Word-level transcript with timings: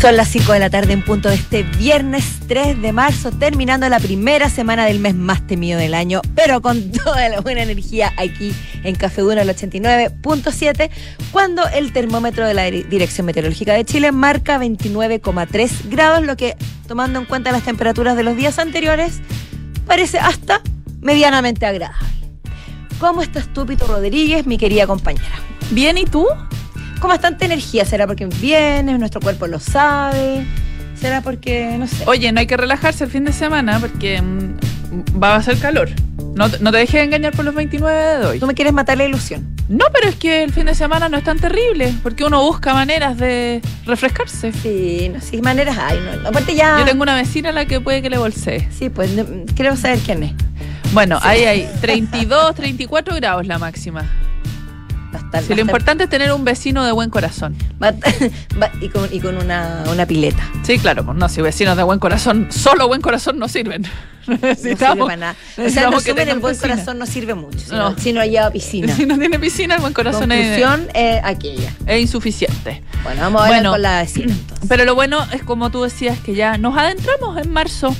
Son 0.00 0.16
las 0.16 0.28
5 0.28 0.52
de 0.52 0.60
la 0.60 0.70
tarde 0.70 0.92
en 0.92 1.02
punto 1.02 1.28
de 1.28 1.34
este 1.34 1.64
viernes 1.64 2.24
3 2.46 2.80
de 2.80 2.92
marzo, 2.92 3.32
terminando 3.32 3.88
la 3.88 3.98
primera 3.98 4.48
semana 4.48 4.86
del 4.86 5.00
mes 5.00 5.16
más 5.16 5.44
temido 5.44 5.76
del 5.76 5.92
año, 5.92 6.22
pero 6.36 6.62
con 6.62 6.92
toda 7.04 7.28
la 7.28 7.40
buena 7.40 7.64
energía 7.64 8.12
aquí 8.16 8.54
en 8.84 8.94
Café 8.94 9.22
Duna 9.22 9.42
el 9.42 9.48
89.7, 9.48 10.90
cuando 11.32 11.66
el 11.66 11.92
termómetro 11.92 12.46
de 12.46 12.54
la 12.54 12.70
Dirección 12.70 13.26
Meteorológica 13.26 13.74
de 13.74 13.84
Chile 13.84 14.12
marca 14.12 14.60
29,3 14.60 15.90
grados, 15.90 16.24
lo 16.24 16.36
que, 16.36 16.56
tomando 16.86 17.18
en 17.18 17.24
cuenta 17.24 17.50
las 17.50 17.64
temperaturas 17.64 18.16
de 18.16 18.22
los 18.22 18.36
días 18.36 18.60
anteriores, 18.60 19.20
parece 19.84 20.20
hasta 20.20 20.62
medianamente 21.00 21.66
agradable. 21.66 22.06
¿Cómo 23.00 23.20
estás 23.20 23.52
tú, 23.52 23.66
Pito 23.66 23.88
Rodríguez, 23.88 24.46
mi 24.46 24.58
querida 24.58 24.86
compañera? 24.86 25.40
Bien, 25.72 25.98
¿y 25.98 26.04
tú? 26.04 26.24
Con 26.98 27.08
bastante 27.08 27.44
energía. 27.44 27.84
¿Será 27.84 28.06
porque 28.06 28.26
viene, 28.26 28.98
nuestro 28.98 29.20
cuerpo 29.20 29.46
lo 29.46 29.60
sabe? 29.60 30.44
¿Será 31.00 31.20
porque, 31.20 31.76
no 31.78 31.86
sé? 31.86 32.04
Oye, 32.06 32.32
no 32.32 32.40
hay 32.40 32.46
que 32.46 32.56
relajarse 32.56 33.04
el 33.04 33.10
fin 33.10 33.24
de 33.24 33.32
semana 33.32 33.78
porque 33.78 34.20
mm, 34.20 35.22
va 35.22 35.36
a 35.36 35.42
ser 35.42 35.58
calor. 35.58 35.88
No, 36.34 36.48
no 36.60 36.72
te 36.72 36.78
dejes 36.78 37.02
engañar 37.02 37.32
por 37.32 37.44
los 37.44 37.54
29 37.54 38.18
de 38.18 38.26
hoy. 38.26 38.40
¿Tú 38.40 38.46
me 38.46 38.54
quieres 38.54 38.72
matar 38.72 38.98
la 38.98 39.04
ilusión? 39.04 39.56
No, 39.68 39.84
pero 39.92 40.08
es 40.08 40.16
que 40.16 40.44
el 40.44 40.52
fin 40.52 40.66
de 40.66 40.74
semana 40.74 41.08
no 41.08 41.16
es 41.16 41.24
tan 41.24 41.38
terrible, 41.38 41.94
porque 42.02 42.24
uno 42.24 42.42
busca 42.42 42.74
maneras 42.74 43.18
de 43.18 43.60
refrescarse. 43.86 44.52
Sí, 44.52 45.10
no, 45.12 45.20
sí, 45.20 45.40
maneras 45.42 45.76
hay. 45.78 45.98
No, 45.98 46.28
aparte 46.28 46.54
ya... 46.54 46.78
Yo 46.78 46.84
tengo 46.84 47.02
una 47.02 47.14
vecina 47.14 47.50
a 47.50 47.52
la 47.52 47.66
que 47.66 47.80
puede 47.80 48.02
que 48.02 48.10
le 48.10 48.18
bolsee. 48.18 48.68
Sí, 48.70 48.88
pues 48.88 49.10
creo 49.56 49.76
saber 49.76 49.98
quién 50.00 50.22
es. 50.22 50.32
Bueno, 50.92 51.18
ahí 51.22 51.44
hay 51.44 51.68
32, 51.80 52.54
34 52.54 53.14
grados 53.16 53.46
la 53.46 53.58
máxima 53.58 54.04
si 55.46 55.54
lo 55.54 55.60
importante 55.60 56.04
es 56.04 56.10
tener 56.10 56.32
un 56.32 56.44
vecino 56.44 56.84
de 56.84 56.92
buen 56.92 57.10
corazón. 57.10 57.56
y 58.80 58.88
con, 58.88 59.08
y 59.12 59.20
con 59.20 59.36
una, 59.36 59.84
una, 59.90 60.06
pileta. 60.06 60.42
Sí, 60.62 60.78
claro, 60.78 61.04
pues 61.04 61.16
no, 61.16 61.28
si 61.28 61.42
vecinos 61.42 61.76
de 61.76 61.82
buen 61.82 61.98
corazón, 61.98 62.48
solo 62.50 62.88
buen 62.88 63.00
corazón 63.00 63.38
no 63.38 63.48
sirven. 63.48 63.86
Necesitamos, 64.26 64.38
no 64.68 64.84
sirve 64.84 65.04
para 65.04 65.16
nada. 65.16 65.36
O 65.56 65.70
sea, 65.70 65.90
no 65.90 66.00
que 66.00 66.10
el 66.10 66.38
buen 66.38 66.56
corazón 66.56 66.98
no 66.98 67.06
sirve 67.06 67.34
mucho. 67.34 67.58
Si 67.58 67.70
no, 67.70 67.98
si 67.98 68.12
no 68.12 68.24
lleva 68.24 68.50
piscina. 68.50 68.94
Si 68.98 69.06
no 69.06 69.18
tiene 69.18 69.38
piscina, 69.38 69.76
el 69.76 69.80
buen 69.80 69.92
corazón 69.92 70.28
Conclusión 70.28 70.88
es, 70.92 71.20
aquella. 71.22 71.72
Es 71.86 72.00
insuficiente. 72.00 72.82
Bueno, 73.04 73.22
vamos 73.22 73.42
a 73.42 73.50
ver 73.50 73.64
con 73.64 73.80
la 73.80 74.00
vecina. 74.00 74.34
Pero 74.68 74.84
lo 74.84 74.94
bueno 74.94 75.24
es 75.32 75.42
como 75.42 75.70
tú 75.70 75.82
decías 75.82 76.18
que 76.18 76.34
ya 76.34 76.58
nos 76.58 76.76
adentramos 76.76 77.38
en 77.38 77.50
marzo. 77.50 77.94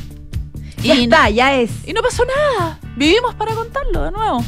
Ya 0.83 0.95
y 0.95 1.05
está, 1.05 1.31
ya 1.31 1.55
es. 1.55 1.71
Y 1.87 1.93
no 1.93 2.03
pasó 2.03 2.25
nada. 2.25 2.79
Vivimos 2.97 3.35
para 3.35 3.55
contarlo 3.55 4.05
de 4.05 4.11
nuevo. 4.11 4.45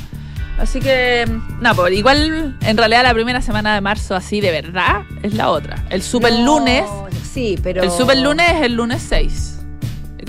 Así 0.60 0.78
que, 0.78 1.24
no, 1.60 1.74
pues 1.74 1.94
igual 1.94 2.54
en 2.60 2.76
realidad 2.76 3.02
la 3.02 3.14
primera 3.14 3.40
semana 3.40 3.74
de 3.74 3.80
marzo 3.80 4.14
así 4.14 4.42
de 4.42 4.50
verdad 4.50 5.04
es 5.22 5.32
la 5.32 5.48
otra. 5.50 5.82
El 5.88 6.02
super 6.02 6.34
lunes. 6.34 6.84
Sí, 7.32 7.58
pero. 7.62 7.82
El 7.82 7.90
super 7.90 8.18
lunes 8.18 8.46
es 8.50 8.62
el 8.62 8.74
lunes 8.74 9.02
6. 9.08 9.56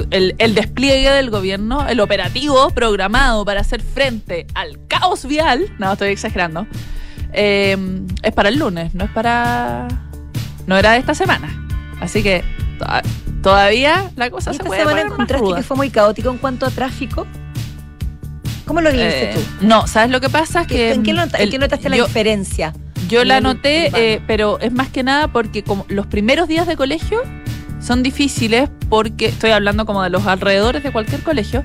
El, 0.09 0.55
despliegue 0.55 1.11
del 1.11 1.29
gobierno, 1.29 1.85
el 1.85 1.99
operativo 1.99 2.69
programado 2.69 3.43
para 3.43 3.59
hacer 3.59 3.81
frente 3.81 4.47
al 4.55 4.79
caos 4.87 5.25
vial, 5.25 5.65
no 5.79 5.91
estoy 5.91 6.09
exagerando, 6.09 6.65
eh, 7.33 7.77
es 8.23 8.33
para 8.33 8.47
el 8.47 8.57
lunes, 8.57 8.95
no 8.95 9.03
es 9.03 9.11
para. 9.11 9.89
No 10.65 10.77
era 10.77 10.93
de 10.93 10.99
esta 10.99 11.13
semana. 11.13 11.67
Así 11.99 12.23
que 12.23 12.41
todavía 13.43 14.11
la 14.15 14.29
cosa 14.29 14.53
se 14.53 14.63
puede 14.63 14.79
semana 14.79 15.01
encontraste 15.01 15.55
que 15.55 15.63
fue 15.63 15.75
muy 15.75 15.89
caótico 15.89 16.29
en 16.29 16.37
cuanto 16.37 16.65
a 16.65 16.69
tráfico? 16.69 17.27
¿Cómo 18.71 18.79
lo 18.79 18.89
viste 18.89 19.31
eh, 19.31 19.33
tú? 19.33 19.67
No, 19.67 19.85
¿sabes 19.85 20.11
lo 20.11 20.21
que 20.21 20.29
pasa? 20.29 20.65
que, 20.65 20.93
¿En 20.93 21.03
qué, 21.03 21.11
notaste 21.11 21.89
la 21.89 21.97
diferencia? 21.97 22.71
Yo 23.09 23.25
la 23.25 23.41
noté, 23.41 23.91
eh, 23.93 24.21
pero 24.27 24.61
es 24.61 24.71
más 24.71 24.87
que 24.87 25.03
nada 25.03 25.27
porque 25.27 25.61
como 25.61 25.85
los 25.89 26.07
primeros 26.07 26.47
días 26.47 26.67
de 26.67 26.77
colegio 26.77 27.21
son 27.81 28.03
difíciles 28.03 28.69
porque 28.89 29.27
estoy 29.27 29.51
hablando 29.51 29.85
como 29.85 30.03
de 30.03 30.09
los 30.09 30.27
alrededores 30.27 30.83
de 30.83 30.91
cualquier 30.91 31.21
colegio, 31.21 31.63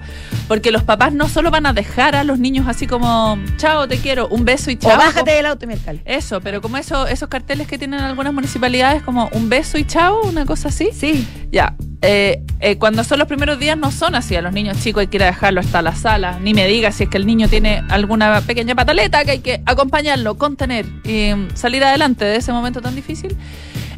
porque 0.48 0.70
los 0.70 0.84
papás 0.84 1.12
no 1.12 1.28
solo 1.28 1.50
van 1.50 1.66
a 1.66 1.72
dejar 1.72 2.14
a 2.14 2.24
los 2.24 2.38
niños 2.38 2.66
así 2.68 2.86
como, 2.86 3.38
chao, 3.56 3.88
te 3.88 3.98
quiero, 3.98 4.28
un 4.28 4.44
beso 4.44 4.70
y 4.70 4.76
chao. 4.76 4.94
O 4.94 4.98
bájate 4.98 5.32
del 5.32 5.46
auto, 5.46 5.66
alcalde. 5.68 6.02
Eso, 6.04 6.41
pero 6.41 6.62
como 6.62 6.76
eso, 6.76 7.06
esos 7.06 7.28
carteles 7.28 7.66
que 7.66 7.78
tienen 7.78 8.00
algunas 8.00 8.32
municipalidades, 8.32 9.02
como 9.02 9.28
un 9.32 9.48
beso 9.48 9.76
y 9.78 9.84
chao, 9.84 10.20
una 10.22 10.46
cosa 10.46 10.68
así. 10.68 10.91
Sí. 10.92 11.26
Ya. 11.50 11.74
Eh, 12.02 12.42
eh, 12.60 12.78
cuando 12.78 13.02
son 13.02 13.18
los 13.18 13.26
primeros 13.26 13.58
días 13.58 13.76
no 13.76 13.91
son 13.91 14.14
así, 14.14 14.36
a 14.36 14.42
los 14.42 14.52
niños 14.52 14.78
chicos 14.80 15.00
hay 15.00 15.06
que 15.08 15.16
ir 15.16 15.22
a 15.24 15.26
dejarlo 15.26 15.60
hasta 15.60 15.82
la 15.82 15.94
sala, 15.94 16.38
ni 16.41 16.54
me 16.54 16.66
diga 16.66 16.92
si 16.92 17.04
es 17.04 17.08
que 17.08 17.16
el 17.16 17.26
niño 17.26 17.48
tiene 17.48 17.82
alguna 17.88 18.41
pequeña 18.42 18.74
pataleta 18.74 19.24
que 19.24 19.30
hay 19.32 19.38
que 19.41 19.62
acompañarlo, 19.66 20.36
contener 20.36 20.86
y 21.04 21.34
mm, 21.34 21.56
salir 21.56 21.82
adelante 21.82 22.24
de 22.24 22.36
ese 22.36 22.52
momento 22.52 22.80
tan 22.80 22.94
difícil. 22.94 23.36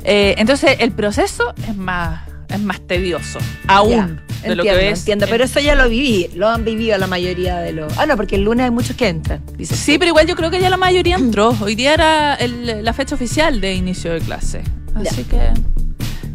Eh, 0.05 0.35
entonces 0.39 0.77
el 0.79 0.93
proceso 0.93 1.55
es 1.69 1.77
más, 1.77 2.23
es 2.49 2.61
más 2.61 2.81
tedioso, 2.81 3.39
aún. 3.67 4.21
de 4.43 4.55
lo 4.55 4.63
que 4.63 4.73
ves 4.73 5.01
entiendo, 5.01 5.27
pero 5.29 5.45
eso 5.45 5.61
ya 5.61 5.75
lo 5.75 5.89
viví, 5.89 6.31
lo 6.35 6.49
han 6.49 6.65
vivido 6.65 6.97
la 6.99 7.07
mayoría 7.07 7.59
de 7.59 7.73
los... 7.73 7.97
Ah, 7.99 8.07
no, 8.07 8.17
porque 8.17 8.37
el 8.37 8.45
lunes 8.45 8.65
hay 8.65 8.71
muchos 8.71 8.97
que 8.97 9.09
entran. 9.09 9.43
Sí, 9.63 9.99
pero 9.99 10.11
igual 10.11 10.27
yo 10.27 10.37
creo 10.37 10.51
que 10.51 10.61
ya 10.61 10.71
la 10.71 10.77
mayoría 10.77 11.17
entró. 11.19 11.57
Hoy 11.61 11.75
día 11.75 11.95
era 11.95 12.39
la 12.47 12.93
fecha 12.93 13.15
oficial 13.15 13.61
de 13.61 13.75
inicio 13.75 14.13
de 14.13 14.21
clase. 14.21 14.63
Así 14.95 15.25
que 15.25 15.53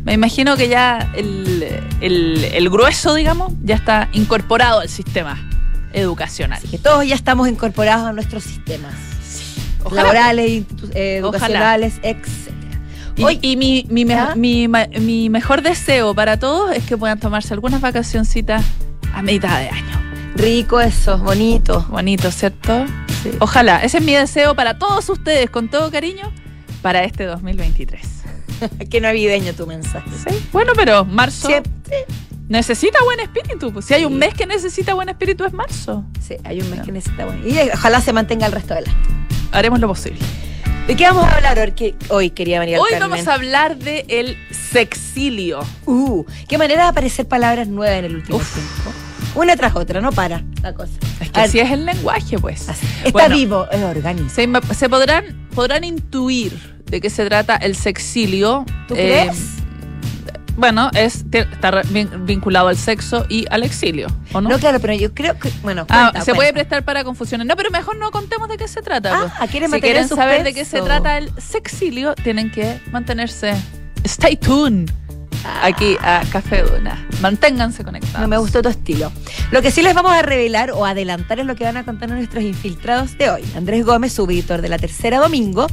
me 0.03 0.13
imagino 0.13 0.57
que 0.57 0.67
ya 0.67 1.11
el, 1.15 2.69
grueso, 2.69 3.13
digamos, 3.13 3.53
ya 3.63 3.75
está 3.75 4.09
incorporado 4.11 4.81
al 4.81 4.89
sistema 4.89 5.49
educacional. 5.93 6.61
que 6.69 6.77
todos 6.77 7.05
ya 7.07 7.15
estamos 7.15 7.47
incorporados 7.47 8.07
a 8.07 8.13
nuestros 8.13 8.43
sistemas 8.43 8.93
laborales, 9.91 10.65
educacionales, 10.93 11.99
etc. 12.03 12.53
Y, 13.15 13.57
mi, 13.57 13.85
mi, 13.89 15.29
mejor 15.29 15.61
deseo 15.61 16.15
para 16.15 16.37
todos 16.37 16.75
es 16.75 16.83
que 16.83 16.97
puedan 16.97 17.19
tomarse 17.19 17.53
algunas 17.53 17.79
vacacioncitas 17.81 18.65
a 19.13 19.21
mitad 19.21 19.59
de 19.59 19.69
año. 19.69 20.03
Rico 20.35 20.81
eso, 20.81 21.17
bonito. 21.19 21.85
Bonito, 21.89 22.31
¿cierto? 22.31 22.85
Ojalá. 23.39 23.83
Ese 23.83 23.99
es 23.99 24.03
mi 24.03 24.13
deseo 24.13 24.55
para 24.55 24.79
todos 24.79 25.07
ustedes, 25.09 25.49
con 25.49 25.69
todo 25.69 25.91
cariño, 25.91 26.31
para 26.81 27.03
este 27.03 27.25
2023. 27.25 28.01
Qué 28.89 28.99
navideño 28.99 29.53
tu 29.53 29.67
mensaje. 29.67 30.09
Sí. 30.27 30.47
Bueno, 30.51 30.73
pero 30.75 31.05
marzo. 31.05 31.49
Necesita 32.49 32.99
buen 33.03 33.19
espíritu. 33.19 33.71
Pues. 33.71 33.85
Si 33.85 33.93
hay 33.93 34.05
un 34.05 34.17
mes 34.17 34.33
que 34.33 34.45
necesita 34.45 34.93
buen 34.93 35.09
espíritu 35.09 35.45
es 35.45 35.53
marzo. 35.53 36.03
Sí, 36.19 36.35
hay 36.43 36.61
un 36.61 36.69
mes 36.69 36.81
que 36.81 36.91
necesita 36.91 37.25
buen 37.25 37.47
Y 37.47 37.57
ojalá 37.73 38.01
se 38.01 38.11
mantenga 38.11 38.45
el 38.45 38.51
resto 38.51 38.73
del 38.73 38.87
año. 38.87 39.27
Haremos 39.51 39.79
lo 39.79 39.87
posible. 39.87 40.19
¿De 40.87 40.97
qué 40.97 41.05
vamos 41.05 41.23
a 41.23 41.35
hablar 41.35 41.73
hoy, 42.09 42.29
quería 42.31 42.59
María 42.59 42.81
Hoy 42.81 42.91
vamos 42.99 43.25
a 43.25 43.35
hablar 43.35 43.77
de 43.77 44.03
el 44.09 44.37
sexilio. 44.51 45.61
Uh, 45.85 46.25
qué 46.49 46.57
manera 46.57 46.83
de 46.83 46.89
aparecer 46.89 47.25
palabras 47.25 47.69
nuevas 47.69 47.99
en 47.99 48.05
el 48.05 48.15
último 48.17 48.37
tiempo. 48.39 48.91
Una 49.33 49.55
tras 49.55 49.77
otra, 49.77 50.01
no 50.01 50.11
para 50.11 50.43
la 50.61 50.73
cosa. 50.73 50.91
Es 51.21 51.31
que 51.31 51.39
así 51.39 51.59
es 51.61 51.71
el 51.71 51.85
lenguaje, 51.85 52.37
pues. 52.37 52.67
Está 53.05 53.29
vivo, 53.29 53.65
es 53.71 53.81
orgánico. 53.81 54.27
Se, 54.29 54.89
podrán, 54.89 55.47
podrán 55.55 55.85
intuir 55.85 56.51
de 56.85 56.99
qué 56.99 57.09
se 57.09 57.25
trata 57.25 57.55
el 57.55 57.77
sexilio. 57.77 58.65
¿Tú 58.89 58.95
crees? 58.95 59.62
Bueno, 60.55 60.91
es, 60.93 61.25
está 61.31 61.81
vinculado 62.19 62.67
al 62.67 62.77
sexo 62.77 63.25
y 63.27 63.45
al 63.49 63.63
exilio, 63.63 64.07
¿o 64.33 64.41
no? 64.41 64.49
No, 64.49 64.59
claro, 64.59 64.79
pero 64.79 64.93
yo 64.93 65.13
creo 65.13 65.37
que, 65.39 65.51
bueno, 65.63 65.85
ah, 65.89 66.13
se 66.23 66.33
puede 66.35 66.53
prestar 66.53 66.83
para 66.83 67.03
confusiones. 67.03 67.47
No, 67.47 67.55
pero 67.55 67.71
mejor 67.71 67.97
no 67.97 68.11
contemos 68.11 68.47
de 68.47 68.57
qué 68.57 68.67
se 68.67 68.81
trata. 68.81 69.13
Ah, 69.15 69.33
pues. 69.39 69.51
¿quieren 69.51 69.71
si 69.71 69.81
quieren 69.81 70.07
saber 70.07 70.43
de 70.43 70.53
qué 70.53 70.65
se 70.65 70.81
trata 70.81 71.17
el 71.17 71.31
sexilio, 71.39 72.13
tienen 72.15 72.51
que 72.51 72.79
mantenerse. 72.91 73.55
Stay 74.03 74.35
tuned 74.35 74.91
aquí 75.61 75.97
a 76.01 76.23
Café 76.31 76.63
Duna. 76.63 77.07
Manténganse 77.21 77.83
conectados. 77.83 78.21
No 78.21 78.27
me 78.27 78.37
gustó 78.37 78.61
tu 78.61 78.69
estilo. 78.69 79.11
Lo 79.51 79.61
que 79.61 79.71
sí 79.71 79.81
les 79.81 79.93
vamos 79.93 80.11
a 80.11 80.21
revelar 80.21 80.71
o 80.71 80.85
adelantar 80.85 81.39
es 81.39 81.45
lo 81.45 81.55
que 81.55 81.63
van 81.63 81.77
a 81.77 81.85
contar 81.85 82.09
nuestros 82.09 82.43
infiltrados 82.43 83.17
de 83.17 83.29
hoy. 83.29 83.43
Andrés 83.55 83.85
Gómez, 83.85 84.17
editor 84.17 84.61
de 84.61 84.69
la 84.69 84.77
tercera 84.77 85.19
domingo, 85.19 85.67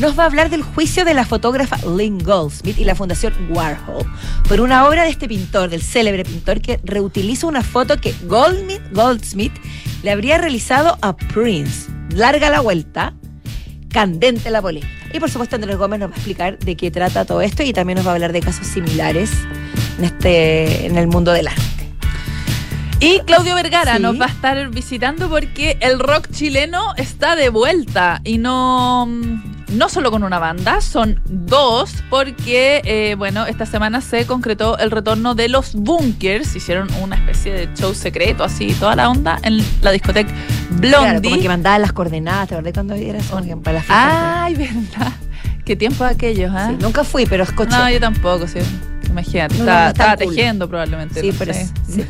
nos 0.00 0.18
va 0.18 0.24
a 0.24 0.26
hablar 0.26 0.50
del 0.50 0.62
juicio 0.62 1.04
de 1.04 1.14
la 1.14 1.24
fotógrafa 1.24 1.78
Lynn 1.86 2.18
Goldsmith 2.18 2.78
y 2.78 2.84
la 2.84 2.94
Fundación 2.94 3.34
Warhol 3.50 4.04
por 4.48 4.60
una 4.60 4.86
obra 4.86 5.04
de 5.04 5.10
este 5.10 5.28
pintor, 5.28 5.70
del 5.70 5.82
célebre 5.82 6.24
pintor 6.24 6.60
que 6.60 6.80
reutiliza 6.84 7.46
una 7.46 7.62
foto 7.62 8.00
que 8.00 8.14
Goldsmith, 8.24 8.82
Goldsmith 8.92 9.52
le 10.02 10.10
habría 10.10 10.38
realizado 10.38 10.98
a 11.00 11.16
Prince. 11.16 11.90
Larga 12.10 12.50
la 12.50 12.60
vuelta, 12.60 13.14
candente 13.94 14.50
la 14.50 14.60
polémica. 14.60 14.92
Y 15.12 15.20
por 15.20 15.30
supuesto 15.30 15.54
Andrés 15.54 15.78
Gómez 15.78 16.00
nos 16.00 16.10
va 16.10 16.14
a 16.14 16.16
explicar 16.16 16.58
de 16.58 16.76
qué 16.76 16.90
trata 16.90 17.24
todo 17.24 17.40
esto 17.40 17.62
y 17.62 17.72
también 17.72 17.96
nos 17.96 18.06
va 18.06 18.10
a 18.10 18.14
hablar 18.14 18.32
de 18.32 18.40
casos 18.40 18.66
similares 18.66 19.30
en, 19.98 20.04
este, 20.04 20.86
en 20.86 20.98
el 20.98 21.06
mundo 21.06 21.32
del 21.32 21.46
arte. 21.46 21.62
Y 22.98 23.20
Claudio 23.20 23.54
Vergara 23.54 24.00
nos 24.00 24.20
va 24.20 24.26
a 24.26 24.28
estar 24.28 24.68
visitando 24.70 25.28
porque 25.28 25.78
el 25.80 26.00
rock 26.00 26.28
chileno 26.32 26.94
está 26.96 27.36
de 27.36 27.50
vuelta 27.50 28.20
y 28.24 28.38
no 28.38 29.08
no 29.74 29.88
solo 29.88 30.10
con 30.10 30.24
una 30.24 30.38
banda, 30.38 30.80
son 30.80 31.20
dos, 31.24 32.02
porque, 32.10 32.82
eh, 32.84 33.14
bueno, 33.16 33.46
esta 33.46 33.66
semana 33.66 34.00
se 34.00 34.26
concretó 34.26 34.78
el 34.78 34.90
retorno 34.90 35.34
de 35.34 35.48
los 35.48 35.74
Bunkers. 35.74 36.54
Hicieron 36.56 36.88
una 37.02 37.16
especie 37.16 37.52
de 37.52 37.74
show 37.74 37.94
secreto, 37.94 38.44
así, 38.44 38.72
toda 38.74 38.96
la 38.96 39.10
onda, 39.10 39.38
en 39.42 39.62
la 39.82 39.90
discoteca 39.90 40.32
Blondie. 40.70 40.90
Claro, 40.90 41.22
como 41.22 41.42
que 41.42 41.48
mandaban 41.48 41.82
las 41.82 41.92
coordenadas, 41.92 42.48
¿te 42.48 42.54
acordás 42.54 42.74
cuando 42.74 42.94
era 42.94 43.18
eso? 43.18 43.40
Para 43.62 43.78
la 43.78 44.44
Ay, 44.44 44.54
verdad. 44.54 45.12
Qué 45.64 45.76
tiempo 45.76 46.04
aquellos, 46.04 46.52
¿ah? 46.54 46.72
nunca 46.78 47.04
fui, 47.04 47.26
pero 47.26 47.44
escuché. 47.44 47.70
No, 47.70 47.88
yo 47.88 47.98
tampoco, 47.98 48.46
sí. 48.46 48.60
Imagínate. 49.14 49.54
No, 49.58 49.64
no, 49.64 49.70
estaba 49.70 49.88
estaba 49.88 50.16
cool. 50.16 50.34
tejiendo 50.34 50.68
probablemente. 50.68 51.20
Sí, 51.20 51.32
pero 51.38 51.52
sé. 51.54 51.68
sí. 51.88 52.04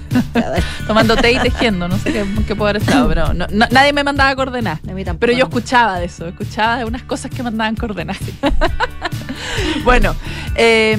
Tomando 0.86 1.16
té 1.16 1.32
y 1.32 1.38
tejiendo, 1.38 1.86
no 1.88 1.98
sé 1.98 2.12
qué, 2.12 2.24
qué 2.46 2.56
puede 2.56 2.70
haber 2.70 2.82
estado, 2.82 3.08
pero 3.08 3.32
no- 3.34 3.46
nadie 3.70 3.92
me 3.92 4.02
mandaba 4.04 4.34
coordenadas. 4.34 4.80
A 4.88 4.92
mí 4.92 5.04
tampoco. 5.04 5.20
Pero 5.20 5.32
yo 5.38 5.44
escuchaba 5.44 5.98
de 5.98 6.06
eso, 6.06 6.26
escuchaba 6.26 6.78
de 6.78 6.84
unas 6.84 7.02
cosas 7.02 7.30
que 7.30 7.42
mandaban 7.42 7.76
coordenadas. 7.76 8.22
bueno, 9.84 10.14
eh, 10.56 10.96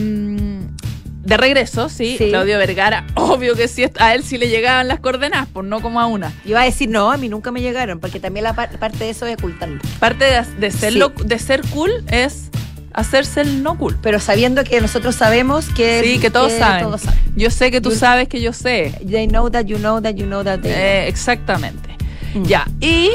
de 1.24 1.38
regreso, 1.38 1.90
sí, 1.90 2.16
Sí. 2.20 2.30
Claudio 2.30 2.58
Vergara, 2.60 3.06
obvio 3.16 3.56
que 3.56 3.68
sí, 3.68 3.84
a 4.00 4.14
él 4.14 4.24
sí 4.24 4.38
le 4.38 4.48
llegaban 4.48 4.88
las 4.88 5.00
coordenadas, 5.00 5.48
pues 5.52 5.66
no 5.66 5.82
como 5.82 6.00
a 6.00 6.06
una. 6.06 6.32
Iba 6.46 6.62
a 6.62 6.66
decir, 6.66 6.88
no, 6.90 7.12
a 7.12 7.18
mí 7.18 7.30
nunca 7.30 7.52
me 7.52 7.62
llegaron, 7.62 8.00
porque 8.00 8.20
también 8.20 8.44
la 8.44 8.54
par- 8.54 8.78
parte 8.78 9.06
de 9.06 9.10
eso 9.10 9.26
es 9.26 9.36
ocultarlo. 9.38 9.80
Parte 10.00 10.26
de, 10.26 10.44
de 10.60 10.72
ser, 10.72 10.94
Sí. 10.94 11.00
lo- 11.00 11.10
de 11.10 11.40
ser 11.40 11.62
cool 11.70 11.92
es 12.10 12.50
hacerse 12.96 13.42
el 13.42 13.62
no 13.62 13.78
cool. 13.78 13.98
Pero 14.02 14.20
sabiendo 14.20 14.64
que 14.64 14.82
nosotros 14.82 15.16
sabemos 15.16 15.68
que. 15.70 16.02
Sí, 16.04 16.20
que 16.20 16.30
todos 16.32 16.52
saben. 16.54 16.86
todos 16.86 17.02
saben. 17.02 17.20
Yo 17.36 17.50
sé 17.52 17.70
que 17.72 17.82
tú 17.82 17.92
You- 17.92 17.96
sabes 17.98 18.28
que 18.28 18.42
yo 18.42 18.54
sé. 18.54 18.98
They 19.08 19.28
know 19.28 19.50
that 19.52 19.66
you 19.66 19.78
know 19.78 20.02
that 20.02 20.14
you 20.16 20.26
know 20.26 20.44
that 20.44 20.60
they 20.62 20.72
know. 20.72 20.82
Eh, 20.82 21.08
exactamente. 21.08 21.96
Mm. 22.34 22.44
Ya, 22.46 22.66
y. 22.80 23.10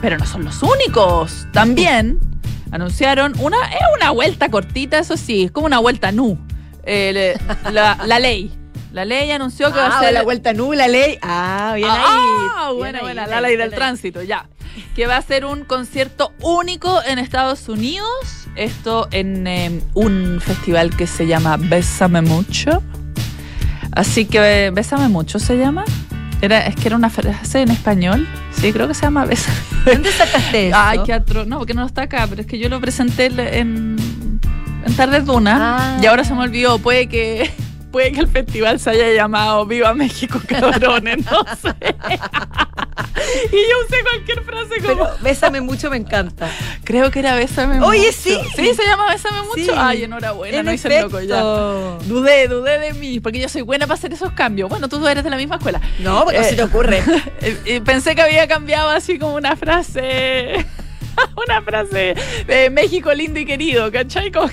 Pero 0.00 0.16
no 0.18 0.26
son 0.26 0.44
los 0.44 0.62
únicos. 0.62 1.46
También 1.52 2.18
anunciaron 2.70 3.34
una. 3.38 3.56
Es 3.68 3.80
una 3.96 4.10
vuelta 4.10 4.50
cortita, 4.50 4.98
eso 4.98 5.16
sí, 5.16 5.44
es 5.44 5.50
como 5.50 5.66
una 5.66 5.78
vuelta 5.78 6.12
nu. 6.12 6.38
Eh, 6.84 7.10
le- 7.12 7.72
la, 7.72 7.98
la 8.06 8.18
ley. 8.18 8.52
La 8.92 9.04
ley 9.04 9.30
anunció 9.32 9.72
que 9.72 9.78
va 9.80 9.86
Ah, 9.88 9.98
a 9.98 10.02
ser. 10.04 10.12
la 10.12 10.22
vuelta 10.22 10.52
nula 10.52 10.86
ley. 10.86 11.18
Ah, 11.20 11.72
bien 11.74 11.88
ahí. 11.90 11.98
Ah, 12.00 12.70
buena, 12.76 12.98
ahí, 12.98 13.04
buena, 13.04 13.22
bien 13.26 13.30
la 13.30 13.40
ley 13.40 13.56
del 13.56 13.70
ahí. 13.70 13.76
tránsito, 13.76 14.22
ya. 14.22 14.48
Que 14.94 15.06
va 15.08 15.16
a 15.16 15.22
ser 15.22 15.44
un 15.44 15.64
concierto 15.64 16.32
único 16.40 17.02
en 17.04 17.18
Estados 17.18 17.68
Unidos. 17.68 18.43
Esto 18.56 19.08
en 19.10 19.46
eh, 19.46 19.80
un 19.94 20.40
festival 20.40 20.96
que 20.96 21.06
se 21.06 21.26
llama 21.26 21.56
Bésame 21.56 22.22
Mucho. 22.22 22.82
Así 23.92 24.26
que, 24.26 24.70
¿Bésame 24.74 25.08
Mucho 25.08 25.38
se 25.38 25.56
llama? 25.58 25.84
Era, 26.40 26.66
es 26.66 26.76
que 26.76 26.88
era 26.88 26.96
una 26.96 27.10
frase 27.10 27.62
en 27.62 27.70
español. 27.70 28.26
Sí, 28.60 28.72
creo 28.72 28.86
que 28.88 28.94
se 28.94 29.02
llama 29.02 29.24
Bésame. 29.24 29.56
¿Dónde 29.86 30.10
sacaste 30.12 30.68
eso? 30.68 30.76
Ay, 30.78 31.00
qué 31.04 31.12
atro. 31.12 31.44
No, 31.44 31.58
porque 31.58 31.74
no 31.74 31.84
está 31.86 32.02
acá, 32.02 32.26
pero 32.28 32.42
es 32.42 32.46
que 32.46 32.58
yo 32.58 32.68
lo 32.68 32.80
presenté 32.80 33.26
en, 33.26 33.96
en 34.86 34.94
Tardes 34.96 35.24
Duna 35.24 35.96
Ah. 35.96 35.98
y 36.02 36.06
ahora 36.06 36.24
se 36.24 36.34
me 36.34 36.40
olvidó. 36.42 36.78
Puede 36.78 37.08
que, 37.08 37.50
puede 37.94 38.10
que 38.10 38.18
el 38.22 38.26
festival 38.26 38.80
se 38.80 38.90
haya 38.90 39.12
llamado 39.12 39.64
Viva 39.66 39.94
México, 39.94 40.40
cabrones, 40.48 41.18
no 41.30 41.44
sé. 41.54 41.72
y 43.52 43.56
yo 43.56 43.76
usé 43.86 43.96
cualquier 44.02 44.42
frase 44.42 44.80
como. 44.82 45.04
Pero 45.04 45.10
bésame 45.22 45.60
mucho, 45.60 45.90
me 45.90 45.96
encanta. 45.98 46.48
creo 46.82 47.12
que 47.12 47.20
era 47.20 47.36
Bésame 47.36 47.80
Oye, 47.80 48.06
Mucho. 48.06 48.12
sí. 48.20 48.36
Sí, 48.56 48.74
se 48.74 48.84
llama 48.84 49.10
Bésame 49.12 49.42
Mucho. 49.42 49.54
Sí. 49.64 49.70
Ay, 49.76 50.02
enhorabuena, 50.02 50.58
En 50.58 50.66
no 50.66 50.72
hice 50.72 50.88
el 50.98 51.04
loco 51.04 51.20
ya. 51.20 51.40
Dudé, 51.40 52.48
dudé 52.48 52.80
de 52.80 52.94
mí, 52.94 53.20
porque 53.20 53.38
yo 53.38 53.48
soy 53.48 53.62
buena 53.62 53.86
para 53.86 53.96
hacer 53.96 54.12
esos 54.12 54.32
cambios. 54.32 54.68
Bueno, 54.68 54.88
tú 54.88 55.06
eres 55.06 55.22
de 55.22 55.30
la 55.30 55.36
misma 55.36 55.54
escuela. 55.56 55.80
No, 56.00 56.24
porque 56.24 56.40
Eh, 56.40 56.44
se 56.44 56.56
te 56.56 56.64
ocurre. 56.64 57.00
Eh, 57.42 57.56
eh, 57.66 57.80
Pensé 57.80 58.16
que 58.16 58.22
había 58.22 58.48
cambiado 58.48 58.90
así 58.90 59.20
como 59.20 59.36
una 59.36 59.54
frase. 59.54 60.66
Una 61.46 61.62
frase 61.62 62.16
de 62.48 62.70
México 62.70 63.14
lindo 63.14 63.38
y 63.38 63.46
querido, 63.46 63.92
¿cachai? 63.92 64.32
Como- 64.32 64.50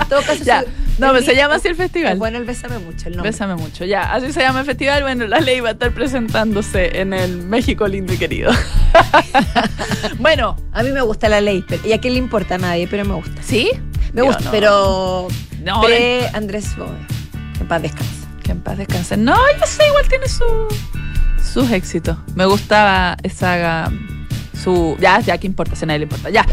En 0.00 0.08
todo 0.08 0.22
caso, 0.22 0.42
Ya. 0.44 0.64
No, 0.98 1.12
pero 1.12 1.24
se 1.24 1.36
llama 1.36 1.54
así 1.56 1.68
el 1.68 1.72
es 1.72 1.78
festival. 1.78 2.18
Bueno, 2.18 2.38
el 2.38 2.44
bésame 2.44 2.78
mucho, 2.78 3.06
el 3.08 3.14
nombre. 3.16 3.30
Bésame 3.30 3.54
mucho, 3.54 3.84
ya. 3.84 4.12
Así 4.12 4.32
se 4.32 4.40
llama 4.40 4.60
el 4.60 4.66
festival. 4.66 5.02
Bueno, 5.02 5.26
la 5.28 5.38
ley 5.40 5.60
va 5.60 5.68
a 5.68 5.72
estar 5.72 5.92
presentándose 5.92 7.00
en 7.00 7.12
el 7.12 7.38
México 7.38 7.86
lindo 7.86 8.12
y 8.12 8.16
querido. 8.18 8.50
bueno, 10.18 10.56
A 10.72 10.82
mí 10.82 10.90
me 10.90 11.00
gusta 11.02 11.28
la 11.28 11.40
ley, 11.40 11.64
pero- 11.68 11.86
y 11.86 11.92
a 11.92 12.00
quién 12.00 12.14
le 12.14 12.18
importa 12.18 12.56
a 12.56 12.58
nadie, 12.58 12.88
pero 12.88 13.04
me 13.04 13.14
gusta. 13.14 13.42
¿sí? 13.42 13.70
Me 14.12 14.22
Yo 14.22 14.26
gusta, 14.26 14.44
no. 14.44 14.50
pero 14.50 15.28
No, 15.62 15.82
pre 15.82 16.26
Andrés 16.32 16.76
Boe. 16.76 16.88
Que 17.54 17.60
en 17.62 17.68
paz 17.68 17.82
descanse. 17.82 18.26
Que 18.42 18.52
en 18.52 18.60
paz 18.60 18.78
descanse. 18.78 19.16
No, 19.16 19.36
yo 19.60 19.66
sé, 19.66 19.86
igual 19.86 20.08
tiene 20.08 20.28
su, 20.28 20.44
sus 21.52 21.70
éxitos. 21.70 22.16
Me 22.34 22.44
gustaba 22.46 23.16
esa. 23.22 23.90
Su. 24.62 24.96
Ya, 25.00 25.20
ya, 25.20 25.38
¿qué 25.38 25.46
importa? 25.46 25.76
Si 25.76 25.84
a 25.84 25.86
nadie 25.86 26.00
le 26.00 26.04
importa. 26.04 26.30
Ya. 26.30 26.44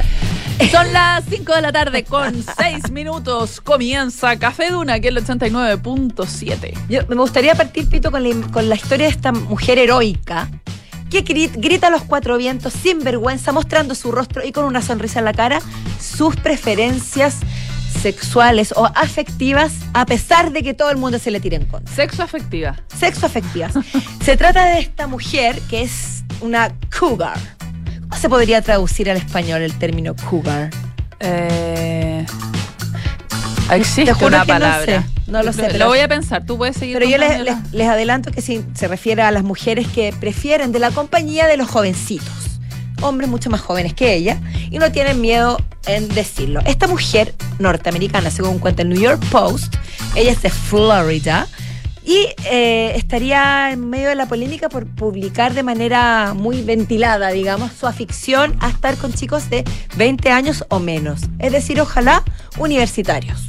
Son 0.72 0.92
las 0.94 1.24
5 1.30 1.56
de 1.56 1.62
la 1.62 1.72
tarde 1.72 2.04
con 2.04 2.44
6 2.58 2.92
minutos. 2.92 3.62
Comienza 3.62 4.38
Café 4.38 4.70
Duna, 4.72 5.00
que 5.00 5.10
es 5.10 5.16
el 5.16 5.26
89.7. 5.26 6.74
Yo, 6.90 7.02
me 7.08 7.16
gustaría 7.16 7.56
partir, 7.56 7.88
Pito, 7.90 8.12
con 8.12 8.24
la, 8.24 8.48
con 8.52 8.70
la 8.70 8.76
historia 8.76 9.08
de 9.08 9.12
esta 9.12 9.32
mujer 9.32 9.78
heroica 9.80 10.50
que 11.10 11.24
gri- 11.24 11.52
grita 11.56 11.88
a 11.88 11.90
los 11.90 12.04
cuatro 12.04 12.38
vientos 12.38 12.74
sin 12.74 13.04
vergüenza, 13.04 13.52
mostrando 13.52 13.96
su 13.96 14.12
rostro 14.12 14.44
y 14.46 14.52
con 14.52 14.66
una 14.66 14.82
sonrisa 14.82 15.20
en 15.20 15.26
la 15.26 15.34
cara 15.34 15.60
sus 16.00 16.36
preferencias 16.36 17.38
sexuales 18.02 18.74
o 18.76 18.86
afectivas, 18.86 19.74
a 19.94 20.06
pesar 20.06 20.52
de 20.52 20.62
que 20.64 20.74
todo 20.74 20.90
el 20.92 20.98
mundo 20.98 21.18
se 21.20 21.32
le 21.32 21.40
tire 21.40 21.56
en 21.58 21.66
contra. 21.66 21.94
Sexo 21.96 22.24
afectiva. 22.24 22.76
Sexo 22.98 23.26
afectivas. 23.26 23.74
se 24.24 24.38
trata 24.38 24.66
de 24.66 24.80
esta 24.80 25.08
mujer 25.08 25.60
que 25.70 25.84
es 25.84 26.24
una 26.42 26.74
cougar. 26.98 27.38
¿Cómo 28.16 28.22
se 28.22 28.30
podría 28.30 28.62
traducir 28.62 29.10
al 29.12 29.18
español 29.18 29.62
el 29.62 29.74
término 29.78 30.16
cougar? 30.30 30.70
Eh, 31.20 32.26
existe 33.72 34.14
una 34.26 34.40
no 34.40 34.46
palabra. 34.46 34.86
sé, 34.86 35.02
no 35.28 35.44
lo 35.44 35.52
sé, 35.52 35.64
Lo 35.64 35.68
pero- 35.68 35.88
voy 35.88 36.00
a 36.00 36.08
pensar. 36.08 36.46
Tú 36.46 36.58
puedes 36.58 36.78
seguir. 36.78 36.98
Pero 36.98 37.10
yo 37.12 37.18
les, 37.18 37.42
les- 37.42 37.74
les 37.74 37.88
adelanto 37.90 38.32
que 38.32 38.42
sí, 38.42 38.64
se 38.74 38.88
refiere 38.88 39.22
a 39.22 39.32
las 39.32 39.44
mujeres 39.44 39.90
que 39.90 40.14
prefieren 40.18 40.72
de 40.72 40.80
la 40.80 40.92
compañía 40.92 41.46
de 41.46 41.58
los 41.58 41.68
jovencitos, 41.70 42.32
hombres 43.02 43.30
mucho 43.30 43.50
más 43.50 43.60
jóvenes 43.60 43.94
que 43.94 44.14
ella, 44.14 44.38
y 44.72 44.80
no 44.80 44.90
tienen 44.94 45.20
miedo 45.20 45.58
en 45.86 46.08
decirlo. 46.08 46.62
Esta 46.66 46.88
mujer 46.88 47.36
norteamericana, 47.60 48.32
según 48.32 48.60
cuenta 48.60 48.82
el 48.84 48.88
New 48.90 49.02
York 49.02 49.22
Post, 49.30 49.76
ella 50.16 50.32
es 50.32 50.42
de 50.42 50.50
Florida, 50.52 51.48
y 52.06 52.28
eh, 52.46 52.94
estaría 52.96 53.72
en 53.72 53.90
medio 53.90 54.10
de 54.10 54.16
la 54.16 54.28
polémica 54.28 54.70
por 54.70 54.86
publicar 54.88 55.54
de 55.54 55.64
manera 55.64 56.34
muy 56.36 56.62
ventilada, 56.62 57.30
digamos, 57.30 57.72
su 57.74 57.88
afición 57.88 58.56
a 58.60 58.70
estar 58.70 58.96
con 58.98 59.14
chicos 59.14 59.50
de 59.50 59.64
20 59.98 60.30
años 60.30 60.66
o 60.70 60.80
menos. 60.80 61.22
Es 61.40 61.52
decir, 61.52 61.82
ojalá 61.82 62.24
universitarios 62.58 63.42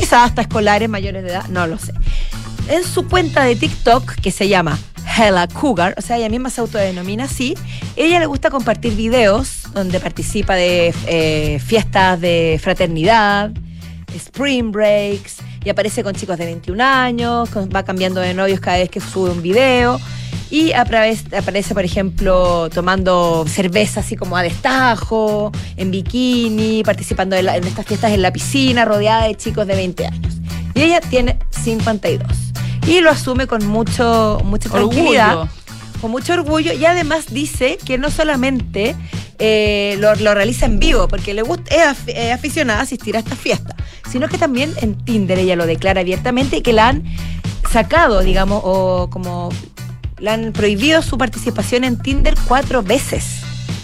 quizás 0.00 0.30
hasta 0.30 0.42
escolares 0.42 0.88
mayores 0.88 1.22
de 1.22 1.30
edad, 1.30 1.46
no 1.48 1.66
lo 1.66 1.78
sé. 1.78 1.92
En 2.68 2.84
su 2.84 3.06
cuenta 3.06 3.44
de 3.44 3.54
TikTok, 3.54 4.14
que 4.14 4.30
se 4.30 4.48
llama 4.48 4.78
Hella 5.16 5.46
Cougar, 5.46 5.94
o 5.98 6.00
sea, 6.00 6.16
ella 6.16 6.30
misma 6.30 6.48
se 6.48 6.62
autodenomina 6.62 7.24
así, 7.24 7.54
ella 7.96 8.18
le 8.18 8.26
gusta 8.26 8.50
compartir 8.50 8.94
videos 8.96 9.64
donde 9.74 10.00
participa 10.00 10.54
de 10.54 10.94
eh, 11.06 11.60
fiestas 11.60 12.20
de 12.20 12.58
fraternidad, 12.62 13.52
spring 14.14 14.72
breaks, 14.72 15.36
y 15.64 15.68
aparece 15.70 16.02
con 16.02 16.14
chicos 16.14 16.38
de 16.38 16.46
21 16.46 16.80
años, 16.82 17.48
con- 17.50 17.68
va 17.74 17.82
cambiando 17.82 18.20
de 18.20 18.34
novios 18.34 18.60
cada 18.60 18.78
vez 18.78 18.88
que 18.90 19.00
sube 19.00 19.30
un 19.30 19.42
video. 19.42 20.00
Y 20.50 20.72
aparece, 20.72 21.36
aparece, 21.36 21.74
por 21.74 21.84
ejemplo, 21.84 22.68
tomando 22.70 23.44
cerveza 23.46 24.00
así 24.00 24.16
como 24.16 24.36
a 24.36 24.42
destajo, 24.42 25.52
en 25.76 25.90
bikini, 25.92 26.82
participando 26.84 27.36
de 27.36 27.42
la- 27.44 27.56
en 27.56 27.64
estas 27.66 27.86
fiestas 27.86 28.10
en 28.12 28.22
la 28.22 28.32
piscina, 28.32 28.84
rodeada 28.84 29.26
de 29.28 29.36
chicos 29.36 29.66
de 29.66 29.76
20 29.76 30.06
años. 30.06 30.34
Y 30.74 30.82
ella 30.82 31.00
tiene 31.00 31.38
52. 31.50 32.26
Y 32.88 33.00
lo 33.00 33.10
asume 33.10 33.46
con 33.46 33.64
mucho, 33.66 34.40
mucha 34.44 34.68
tranquilidad 34.70 35.34
Orgullo. 35.38 35.50
con 36.00 36.10
mucho 36.10 36.32
orgullo 36.32 36.72
y 36.72 36.84
además 36.84 37.26
dice 37.30 37.78
que 37.84 37.98
no 37.98 38.10
solamente 38.10 38.96
eh, 39.40 39.96
lo, 39.98 40.14
lo 40.16 40.34
realiza 40.34 40.66
en 40.66 40.78
vivo, 40.78 41.08
porque 41.08 41.34
le 41.34 41.42
gusta, 41.42 41.74
es, 41.74 41.82
af- 41.82 42.12
es 42.14 42.32
aficionada 42.32 42.80
a 42.80 42.82
asistir 42.82 43.16
a 43.16 43.20
estas 43.20 43.38
fiestas, 43.38 43.74
sino 44.10 44.28
que 44.28 44.38
también 44.38 44.72
en 44.80 44.94
Tinder 45.04 45.38
ella 45.38 45.56
lo 45.56 45.66
declara 45.66 46.02
abiertamente 46.02 46.58
y 46.58 46.60
que 46.62 46.72
la 46.72 46.88
han 46.88 47.02
sacado, 47.70 48.20
digamos, 48.20 48.60
o 48.64 49.08
como 49.10 49.48
le 50.18 50.30
han 50.30 50.52
prohibido 50.52 51.02
su 51.02 51.16
participación 51.18 51.84
en 51.84 51.98
Tinder 51.98 52.34
cuatro 52.46 52.82
veces. 52.82 53.24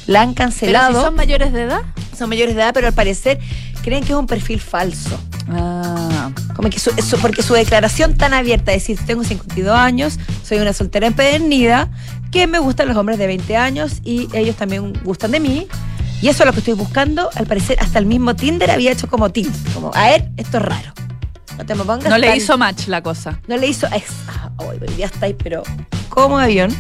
La 0.07 0.21
han 0.23 0.35
Pero 0.35 0.47
cancelado, 0.47 0.99
si 1.01 1.05
son 1.07 1.15
mayores 1.17 1.53
de 1.53 1.63
edad. 1.63 1.81
son 2.17 2.29
mayores 2.29 2.55
de 2.55 2.61
edad, 2.63 2.73
pero 2.75 2.87
al 2.87 2.93
parecer 2.93 3.39
creen 3.83 4.05
que 4.05 4.13
es 4.13 4.19
un 4.19 4.27
perfil 4.27 4.61
falso. 4.61 5.19
Ah. 5.49 6.31
Como 6.55 6.69
que 6.71 6.79
su, 6.79 6.91
su- 7.03 7.19
porque 7.19 7.43
su 7.43 7.55
declaración 7.55 8.17
tan 8.17 8.35
abierta, 8.35 8.73
es 8.73 8.83
decir, 8.87 8.99
tengo 9.07 9.25
52 9.25 9.75
años, 9.77 10.19
soy 10.45 10.59
una 10.59 10.73
soltera 10.73 11.07
empedernida, 11.07 11.89
que 12.30 12.47
me 12.47 12.59
gustan 12.59 12.88
los 12.88 12.97
hombres 12.97 13.18
de 13.18 13.26
20 13.26 13.56
años 13.56 14.00
y 14.04 14.28
ellos 14.33 14.56
también 14.56 14.92
gustan 15.04 15.30
de 15.33 15.40
mí. 15.40 15.66
Y 16.23 16.28
eso 16.28 16.42
es 16.42 16.47
lo 16.47 16.52
que 16.52 16.61
estoy 16.61 16.75
buscando. 16.75 17.28
Al 17.35 17.47
parecer, 17.47 17.78
hasta 17.80 17.99
el 17.99 18.06
mismo 18.06 18.35
Tinder 18.35 18.71
había 18.71 18.90
hecho 18.92 19.06
como 19.09 19.30
Tinder. 19.30 19.52
Como, 19.75 19.90
a 19.95 20.04
ver, 20.09 20.28
esto 20.37 20.56
es 20.59 20.62
raro. 20.64 20.92
No 21.59 21.64
te 21.66 21.75
me 21.75 21.85
pongas 21.85 22.09
No 22.11 22.18
le 22.18 22.26
tan- 22.28 22.37
hizo 22.37 22.59
match 22.59 22.87
la 22.88 23.02
cosa. 23.02 23.38
no 23.49 23.56
le 23.56 23.66
hizo. 23.66 23.87
Es, 23.88 24.04
ah, 24.28 24.50
hoy 24.59 24.78
ya 24.99 25.06
está 25.06 25.26
ahí, 25.26 25.35
pero 25.35 25.62
como 26.09 26.38
avión. 26.38 26.75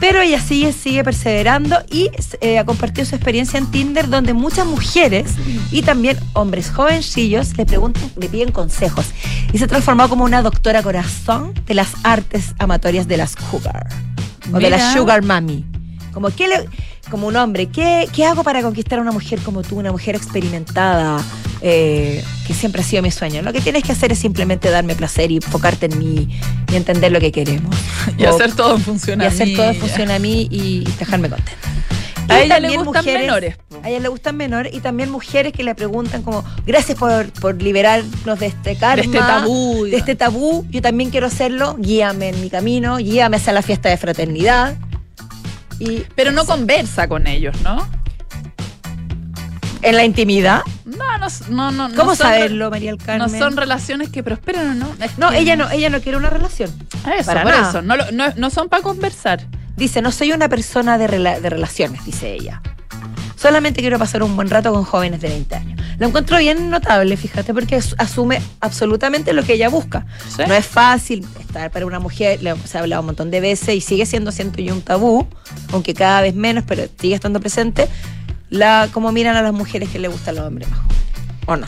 Pero 0.00 0.20
ella 0.20 0.40
sigue, 0.40 0.72
sigue 0.72 1.02
perseverando 1.02 1.76
y 1.90 2.10
eh, 2.40 2.58
ha 2.58 2.64
compartido 2.64 3.04
su 3.04 3.16
experiencia 3.16 3.58
en 3.58 3.70
Tinder, 3.70 4.08
donde 4.08 4.32
muchas 4.32 4.64
mujeres 4.66 5.32
y 5.72 5.82
también 5.82 6.16
hombres 6.34 6.70
jovencillos 6.70 7.56
le 7.56 7.66
preguntan, 7.66 8.04
le 8.16 8.28
piden 8.28 8.52
consejos. 8.52 9.06
Y 9.52 9.58
se 9.58 9.64
ha 9.64 9.68
transformado 9.68 10.08
como 10.10 10.24
una 10.24 10.40
doctora 10.42 10.82
corazón 10.82 11.52
de 11.66 11.74
las 11.74 11.88
artes 12.04 12.54
amatorias 12.58 13.08
de 13.08 13.16
las 13.16 13.34
cougar. 13.34 13.88
O 14.52 14.58
de 14.58 14.70
la 14.70 14.76
Mira. 14.76 14.92
sugar 14.94 15.22
mami. 15.22 15.64
Como, 16.12 16.30
¿qué 16.30 16.46
le- 16.48 16.68
como 17.10 17.26
un 17.26 17.36
hombre, 17.36 17.66
¿qué, 17.66 18.08
¿qué 18.12 18.24
hago 18.24 18.42
para 18.44 18.62
conquistar 18.62 18.98
a 18.98 19.02
una 19.02 19.12
mujer 19.12 19.38
como 19.40 19.62
tú, 19.62 19.76
una 19.78 19.92
mujer 19.92 20.14
experimentada, 20.16 21.22
eh, 21.60 22.22
que 22.46 22.54
siempre 22.54 22.82
ha 22.82 22.84
sido 22.84 23.02
mi 23.02 23.10
sueño. 23.10 23.42
Lo 23.42 23.52
que 23.52 23.60
tienes 23.60 23.82
que 23.82 23.92
hacer 23.92 24.12
es 24.12 24.18
simplemente 24.18 24.70
darme 24.70 24.94
placer 24.94 25.30
y 25.32 25.36
enfocarte 25.36 25.86
en 25.86 25.98
mí 25.98 26.28
y 26.72 26.76
entender 26.76 27.10
lo 27.12 27.20
que 27.20 27.32
queremos. 27.32 27.74
Y 28.18 28.24
hacer 28.24 28.54
todo 28.54 28.78
funciona 28.78 29.24
y 29.24 29.26
a 29.26 29.30
hacer 29.30 29.48
mí. 29.48 29.54
todo 29.54 29.74
funciona 29.74 30.14
a 30.14 30.18
mí 30.18 30.48
y 30.50 30.84
dejarme 30.98 31.28
contenta. 31.28 31.68
A 32.28 32.40
Y 32.40 32.44
ella 32.44 32.60
le 32.60 32.76
gustan 32.76 33.04
menores. 33.04 33.56
po. 33.56 33.80
A 33.82 33.88
ella 33.88 34.00
le 34.00 34.08
gustan 34.08 34.36
menores 34.36 34.74
y 34.74 34.80
también 34.80 35.10
mujeres 35.10 35.52
que 35.52 35.62
le 35.62 35.74
preguntan 35.74 36.22
como, 36.22 36.44
gracias 36.66 36.98
por, 36.98 37.26
por 37.32 37.60
liberarnos 37.62 38.38
de 38.38 38.46
este 38.46 38.76
karma, 38.76 38.96
De 38.96 39.02
este 39.02 39.18
tabú. 39.18 39.84
de 39.84 39.96
este 39.96 40.14
tabú, 40.14 40.66
yo 40.70 40.82
también 40.82 41.10
quiero 41.10 41.26
hacerlo, 41.26 41.76
guíame 41.78 42.28
en 42.30 42.40
mi 42.40 42.50
camino, 42.50 42.96
guíame 42.98 43.36
hacia 43.38 43.52
la 43.52 43.62
fiesta 43.62 43.88
de 43.88 43.96
fraternidad. 43.96 44.76
Y 45.78 46.04
Pero 46.14 46.32
no 46.32 46.44
conversa 46.44 47.08
con 47.08 47.26
ellos, 47.26 47.56
¿no? 47.62 47.86
en 49.80 49.94
la 49.94 50.04
intimidad, 50.04 50.62
No, 50.84 51.18
no, 51.18 51.70
no. 51.70 51.88
no 51.88 51.94
¿cómo 51.94 52.10
no 52.10 52.16
saberlo, 52.16 52.68
María 52.68 52.90
del 52.90 52.98
Carmen? 53.00 53.30
No 53.30 53.38
son 53.38 53.56
relaciones 53.56 54.08
que 54.10 54.24
prosperan 54.24 54.70
o 54.70 54.74
no. 54.74 55.04
Es 55.04 55.16
No, 55.18 55.30
que- 55.30 55.38
ella 55.38 55.54
no, 55.54 55.70
ella 55.70 55.88
no 55.88 56.00
quiere 56.00 56.18
una 56.18 56.30
relación. 56.30 56.68
Eso, 57.16 57.26
para 57.26 57.42
por 57.44 57.52
nada. 57.52 57.68
eso. 57.70 57.82
No, 57.82 57.94
no, 58.12 58.24
no 58.36 58.50
son 58.50 58.68
para 58.68 58.82
conversar. 58.82 59.46
Dice, 59.76 60.02
no 60.02 60.10
soy 60.10 60.32
una 60.32 60.48
persona 60.48 60.98
de, 60.98 61.06
rela- 61.08 61.40
de 61.40 61.48
relaciones, 61.48 62.04
dice 62.04 62.32
ella. 62.34 62.60
Solamente 63.40 63.80
quiero 63.80 63.98
pasar 63.98 64.22
un 64.24 64.34
buen 64.34 64.50
rato 64.50 64.72
con 64.72 64.84
jóvenes 64.84 65.20
de 65.20 65.28
20 65.28 65.54
años. 65.54 65.80
Lo 65.98 66.06
encuentro 66.08 66.38
bien 66.38 66.70
notable, 66.70 67.16
fíjate, 67.16 67.54
porque 67.54 67.76
as- 67.76 67.94
asume 67.98 68.42
absolutamente 68.60 69.32
lo 69.32 69.42
que 69.44 69.52
ella 69.54 69.68
busca. 69.68 70.06
¿Sí? 70.36 70.42
No 70.48 70.54
es 70.54 70.66
fácil 70.66 71.26
estar 71.40 71.70
para 71.70 71.86
una 71.86 72.00
mujer, 72.00 72.40
se 72.66 72.78
ha 72.78 72.80
hablado 72.80 73.00
un 73.02 73.06
montón 73.06 73.30
de 73.30 73.40
veces 73.40 73.74
y 73.76 73.80
sigue 73.80 74.06
siendo 74.06 74.32
siento 74.32 74.60
yo 74.60 74.74
un 74.74 74.82
tabú, 74.82 75.26
aunque 75.72 75.94
cada 75.94 76.20
vez 76.20 76.34
menos, 76.34 76.64
pero 76.66 76.84
sigue 77.00 77.14
estando 77.14 77.38
presente, 77.40 77.88
la 78.50 78.88
cómo 78.92 79.12
miran 79.12 79.36
a 79.36 79.42
las 79.42 79.52
mujeres 79.52 79.88
que 79.88 79.98
le 79.98 80.08
gustan 80.08 80.34
los 80.36 80.44
hombres 80.44 80.68
más 80.70 80.80
jóvenes. 80.80 80.98
¿O 81.46 81.56
no? 81.56 81.66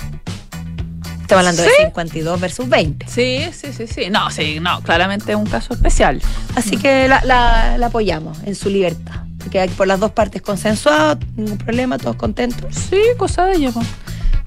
Estamos 1.22 1.46
hablando 1.46 1.62
de 1.62 1.68
Sí. 1.68 1.74
52 1.84 2.40
versus 2.40 2.68
20. 2.68 3.06
Sí, 3.08 3.44
sí, 3.52 3.72
sí, 3.72 3.86
sí. 3.86 4.10
No, 4.10 4.28
sí, 4.30 4.58
no, 4.60 4.80
claramente 4.82 5.30
es 5.32 5.38
un 5.38 5.46
caso 5.46 5.74
especial. 5.74 6.20
Así 6.56 6.76
que 6.76 7.06
la, 7.06 7.22
la- 7.24 7.78
la 7.78 7.86
apoyamos 7.86 8.38
en 8.44 8.56
su 8.56 8.68
libertad. 8.68 9.22
Porque 9.40 9.60
hay 9.60 9.68
por 9.68 9.86
las 9.86 9.98
dos 9.98 10.12
partes 10.12 10.40
consensuado, 10.42 11.18
ningún 11.36 11.58
problema, 11.58 11.98
todos 11.98 12.16
contentos. 12.16 12.74
Sí, 12.74 13.00
cosa 13.16 13.46
de 13.46 13.56
ella. 13.56 13.72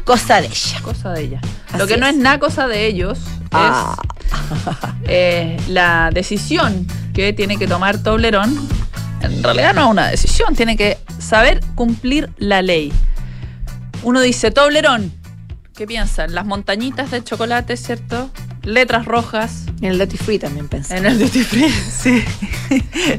Cosa 0.05 0.39
de 0.41 0.47
ella. 0.47 0.81
cosa 0.81 1.11
de 1.11 1.21
ella. 1.21 1.41
Así 1.69 1.77
Lo 1.77 1.87
que 1.87 1.97
no 1.97 2.05
es. 2.07 2.13
es 2.15 2.19
nada 2.21 2.39
cosa 2.39 2.67
de 2.67 2.85
ellos 2.87 3.19
Ah. 3.51 3.95
es 5.03 5.07
eh, 5.07 5.57
la 5.67 6.09
decisión 6.13 6.87
que 7.13 7.33
tiene 7.33 7.57
que 7.57 7.67
tomar 7.67 7.97
Toblerón. 7.99 8.55
En 9.21 9.41
realidad 9.43 9.73
no 9.73 9.81
es 9.85 9.87
una 9.91 10.07
decisión, 10.07 10.55
tiene 10.55 10.75
que 10.75 10.97
saber 11.19 11.59
cumplir 11.75 12.31
la 12.37 12.61
ley. 12.61 12.91
Uno 14.03 14.19
dice, 14.21 14.51
Toblerón, 14.51 15.13
¿qué 15.75 15.87
piensan? 15.87 16.33
Las 16.35 16.45
montañitas 16.45 17.11
de 17.11 17.23
chocolate, 17.23 17.77
¿cierto? 17.77 18.29
Letras 18.63 19.05
rojas. 19.05 19.65
En 19.81 19.91
el 19.91 19.97
Duty 19.99 20.17
Free 20.17 20.39
también 20.39 20.69
pensé. 20.69 20.97
En 20.97 21.05
el 21.05 21.19
duty 21.19 21.43
free, 21.43 21.69
sí. 21.71 22.23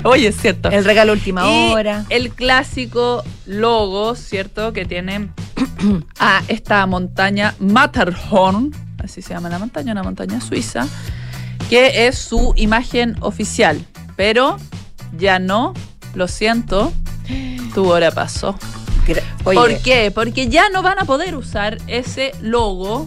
Oye, 0.02 0.28
es 0.28 0.36
cierto. 0.36 0.70
El 0.70 0.84
regalo 0.84 1.12
última 1.12 1.42
Y 1.46 1.72
hora. 1.72 2.06
El 2.08 2.30
clásico 2.30 3.22
logo, 3.46 4.14
¿cierto? 4.14 4.72
Que 4.72 4.86
tiene 4.86 5.28
a 6.18 6.42
esta 6.48 6.86
montaña 6.86 7.54
Matterhorn, 7.58 8.74
así 9.02 9.20
se 9.20 9.34
llama 9.34 9.50
la 9.50 9.58
montaña, 9.58 9.92
una 9.92 10.02
montaña 10.02 10.40
suiza, 10.40 10.86
que 11.68 12.06
es 12.06 12.18
su 12.18 12.54
imagen 12.56 13.16
oficial. 13.20 13.84
Pero 14.16 14.56
ya 15.18 15.38
no, 15.38 15.74
lo 16.14 16.26
siento, 16.28 16.92
tu 17.74 17.90
hora 17.90 18.10
pasó. 18.10 18.58
Oye, 19.44 19.58
¿Por 19.58 19.82
qué? 19.82 20.10
Porque 20.10 20.48
ya 20.48 20.70
no 20.70 20.82
van 20.82 20.98
a 20.98 21.04
poder 21.04 21.36
usar 21.36 21.76
ese 21.86 22.32
logo 22.40 23.04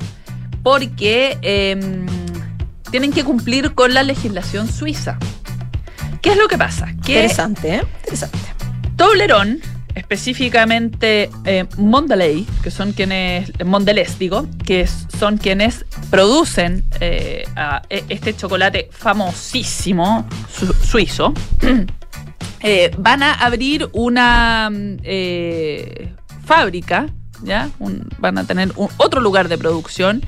porque 0.62 1.38
em, 1.42 2.06
tienen 3.00 3.14
que 3.14 3.24
cumplir 3.24 3.76
con 3.76 3.94
la 3.94 4.02
legislación 4.02 4.68
suiza. 4.68 5.20
¿Qué 6.20 6.32
es 6.32 6.38
lo 6.38 6.48
que 6.48 6.58
pasa? 6.58 6.88
Que 7.06 7.12
interesante, 7.14 7.76
¿eh? 7.76 7.82
Interesante. 8.00 8.40
Toblerón, 8.96 9.60
específicamente 9.94 11.30
eh, 11.46 11.66
Mondelez, 11.78 12.48
que 12.64 12.72
son 12.72 12.94
quienes, 12.94 13.52
Mondelez 13.64 14.18
digo, 14.18 14.48
que 14.66 14.88
son 15.20 15.38
quienes 15.38 15.86
producen 16.10 16.86
eh, 17.00 17.48
a- 17.56 17.84
e- 17.92 18.04
este 18.10 18.36
chocolate 18.36 18.90
famosísimo 18.92 20.28
su- 20.52 20.74
suizo, 20.74 21.36
eh, 22.62 22.90
van 22.98 23.22
a 23.22 23.34
abrir 23.36 23.88
una 23.94 24.72
mm, 24.72 24.98
eh, 25.04 26.14
fábrica, 26.46 27.06
¿ya? 27.44 27.70
Un- 27.78 28.10
van 28.18 28.40
a 28.40 28.44
tener 28.46 28.72
un- 28.76 28.90
otro 28.98 29.22
lugar 29.22 29.50
de 29.50 29.60
producción 29.60 30.26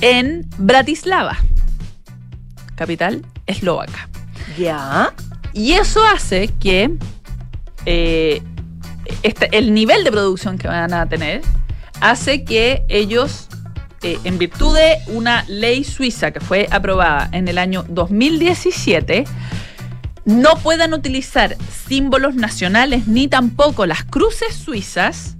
en 0.00 0.44
Bratislava, 0.58 1.38
capital 2.76 3.24
eslovaca. 3.46 4.08
Ya. 4.58 5.12
Y 5.52 5.72
eso 5.72 6.04
hace 6.04 6.48
que 6.48 6.90
eh, 7.86 8.42
este- 9.22 9.48
el 9.56 9.74
nivel 9.74 10.04
de 10.04 10.10
producción 10.10 10.58
que 10.58 10.68
van 10.68 10.92
a 10.94 11.08
tener 11.08 11.42
hace 12.00 12.44
que 12.44 12.84
ellos, 12.88 13.48
eh, 14.02 14.18
en 14.24 14.38
virtud 14.38 14.74
de 14.76 14.96
una 15.08 15.44
ley 15.48 15.84
suiza 15.84 16.30
que 16.30 16.40
fue 16.40 16.66
aprobada 16.70 17.28
en 17.32 17.48
el 17.48 17.58
año 17.58 17.84
2017, 17.88 19.24
no 20.24 20.56
puedan 20.56 20.94
utilizar 20.94 21.56
símbolos 21.86 22.34
nacionales 22.34 23.06
ni 23.06 23.28
tampoco 23.28 23.86
las 23.86 24.04
cruces 24.04 24.54
suizas 24.54 25.36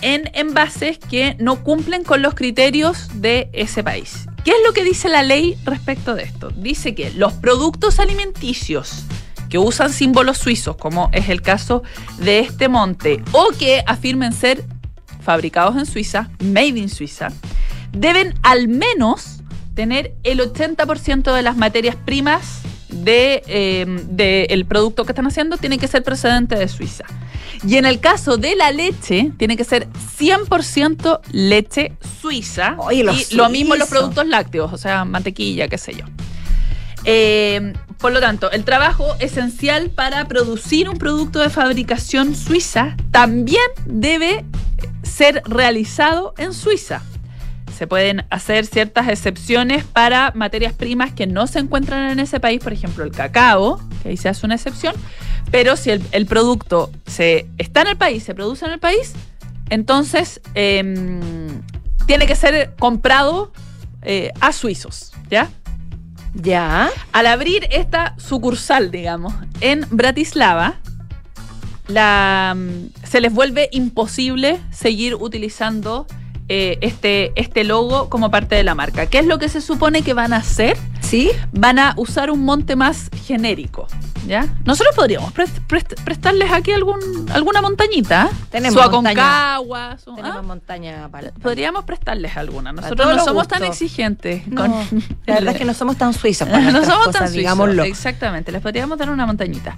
en 0.00 0.30
envases 0.34 0.98
que 0.98 1.36
no 1.38 1.62
cumplen 1.64 2.04
con 2.04 2.22
los 2.22 2.34
criterios 2.34 3.08
de 3.20 3.48
ese 3.52 3.82
país. 3.82 4.27
¿Qué 4.44 4.52
es 4.52 4.56
lo 4.66 4.72
que 4.72 4.84
dice 4.84 5.08
la 5.08 5.22
ley 5.22 5.58
respecto 5.64 6.14
de 6.14 6.22
esto? 6.22 6.50
Dice 6.50 6.94
que 6.94 7.10
los 7.10 7.34
productos 7.34 7.98
alimenticios 7.98 9.04
que 9.48 9.58
usan 9.58 9.92
símbolos 9.92 10.38
suizos, 10.38 10.76
como 10.76 11.10
es 11.12 11.28
el 11.28 11.42
caso 11.42 11.82
de 12.18 12.40
este 12.40 12.68
monte, 12.68 13.22
o 13.32 13.48
que 13.58 13.82
afirmen 13.86 14.32
ser 14.32 14.64
fabricados 15.20 15.76
en 15.76 15.86
Suiza, 15.86 16.30
made 16.40 16.78
in 16.78 16.88
Suiza, 16.88 17.28
deben 17.92 18.34
al 18.42 18.68
menos 18.68 19.40
tener 19.74 20.14
el 20.22 20.40
80% 20.40 21.34
de 21.34 21.42
las 21.42 21.56
materias 21.56 21.96
primas 21.96 22.62
de, 23.04 23.42
eh, 23.46 23.86
del 24.08 24.66
producto 24.66 25.04
que 25.04 25.12
están 25.12 25.26
haciendo, 25.26 25.56
tiene 25.56 25.78
que 25.78 25.88
ser 25.88 26.02
procedente 26.02 26.56
de 26.56 26.68
Suiza. 26.68 27.04
Y 27.66 27.76
en 27.76 27.86
el 27.86 28.00
caso 28.00 28.36
de 28.36 28.54
la 28.54 28.70
leche, 28.70 29.32
tiene 29.36 29.56
que 29.56 29.64
ser 29.64 29.88
100% 30.18 31.20
leche 31.32 31.92
suiza. 32.20 32.76
Oye, 32.78 33.00
y 33.00 33.34
lo 33.34 33.48
mismo 33.48 33.74
los 33.74 33.88
suizo. 33.88 34.00
productos 34.00 34.26
lácteos, 34.28 34.72
o 34.72 34.78
sea, 34.78 35.04
mantequilla, 35.04 35.68
qué 35.68 35.78
sé 35.78 35.94
yo. 35.94 36.04
Eh, 37.04 37.72
por 37.98 38.12
lo 38.12 38.20
tanto, 38.20 38.50
el 38.50 38.64
trabajo 38.64 39.16
esencial 39.18 39.90
para 39.90 40.26
producir 40.26 40.88
un 40.88 40.98
producto 40.98 41.40
de 41.40 41.50
fabricación 41.50 42.34
suiza 42.36 42.96
también 43.10 43.64
debe 43.86 44.44
ser 45.02 45.42
realizado 45.46 46.34
en 46.38 46.52
Suiza. 46.52 47.02
Se 47.78 47.86
pueden 47.86 48.24
hacer 48.30 48.66
ciertas 48.66 49.06
excepciones 49.06 49.84
para 49.84 50.32
materias 50.34 50.72
primas 50.72 51.12
que 51.12 51.28
no 51.28 51.46
se 51.46 51.60
encuentran 51.60 52.10
en 52.10 52.18
ese 52.18 52.40
país, 52.40 52.60
por 52.60 52.72
ejemplo 52.72 53.04
el 53.04 53.12
cacao, 53.12 53.80
que 54.02 54.08
ahí 54.08 54.16
se 54.16 54.28
hace 54.28 54.44
una 54.44 54.56
excepción, 54.56 54.96
pero 55.52 55.76
si 55.76 55.90
el, 55.90 56.02
el 56.10 56.26
producto 56.26 56.90
se, 57.06 57.46
está 57.56 57.82
en 57.82 57.86
el 57.86 57.96
país, 57.96 58.24
se 58.24 58.34
produce 58.34 58.64
en 58.64 58.72
el 58.72 58.80
país, 58.80 59.12
entonces 59.70 60.40
em, 60.54 61.62
tiene 62.06 62.26
que 62.26 62.34
ser 62.34 62.74
comprado 62.80 63.52
eh, 64.02 64.32
a 64.40 64.52
suizos, 64.52 65.12
¿ya? 65.30 65.48
Ya. 66.34 66.90
Al 67.12 67.26
abrir 67.26 67.68
esta 67.70 68.16
sucursal, 68.18 68.90
digamos, 68.90 69.32
en 69.60 69.86
Bratislava, 69.92 70.80
la, 71.86 72.56
mm, 72.56 73.06
se 73.06 73.20
les 73.20 73.32
vuelve 73.32 73.68
imposible 73.70 74.58
seguir 74.72 75.14
utilizando 75.14 76.08
eh, 76.48 76.78
este, 76.80 77.32
este 77.36 77.64
logo 77.64 78.08
como 78.08 78.30
parte 78.30 78.54
de 78.54 78.64
la 78.64 78.74
marca. 78.74 79.06
¿Qué 79.06 79.18
es 79.18 79.26
lo 79.26 79.38
que 79.38 79.48
se 79.48 79.60
supone 79.60 80.02
que 80.02 80.14
van 80.14 80.32
a 80.32 80.36
hacer? 80.38 80.76
¿Sí? 81.00 81.30
Van 81.52 81.78
a 81.78 81.94
usar 81.96 82.30
un 82.30 82.44
monte 82.44 82.76
más 82.76 83.10
genérico. 83.24 83.86
¿Ya? 84.26 84.46
Nosotros 84.64 84.94
podríamos 84.94 85.32
prest- 85.32 85.60
prest- 85.66 85.94
prestarles 86.04 86.50
aquí 86.52 86.72
algún, 86.72 86.98
alguna 87.32 87.62
montañita. 87.62 88.28
¿eh? 88.30 88.36
Tenemos 88.50 88.82
Su 88.82 88.90
montaña. 88.90 89.54
Aconcagua, 89.54 89.96
su- 89.98 90.14
Tenemos 90.16 90.38
¿ah? 90.38 90.42
montaña 90.42 91.08
para. 91.08 91.30
Podríamos 91.32 91.84
prestarles 91.84 92.36
alguna. 92.36 92.72
Nosotros 92.72 93.16
no 93.16 93.24
somos 93.24 93.48
tan 93.48 93.64
exigentes. 93.64 94.46
No, 94.48 94.62
con 94.62 94.70
la 95.24 95.34
verdad 95.34 95.52
es 95.54 95.58
que 95.58 95.64
no 95.64 95.72
somos 95.72 95.96
tan 95.96 96.12
suizos 96.14 96.46
para 96.48 96.60
no 96.72 96.84
somos 96.84 97.06
cosas, 97.06 97.12
tan 97.32 97.32
suizos. 97.32 97.86
Exactamente, 97.86 98.52
les 98.52 98.60
podríamos 98.60 98.98
dar 98.98 99.08
una 99.08 99.24
montañita. 99.24 99.76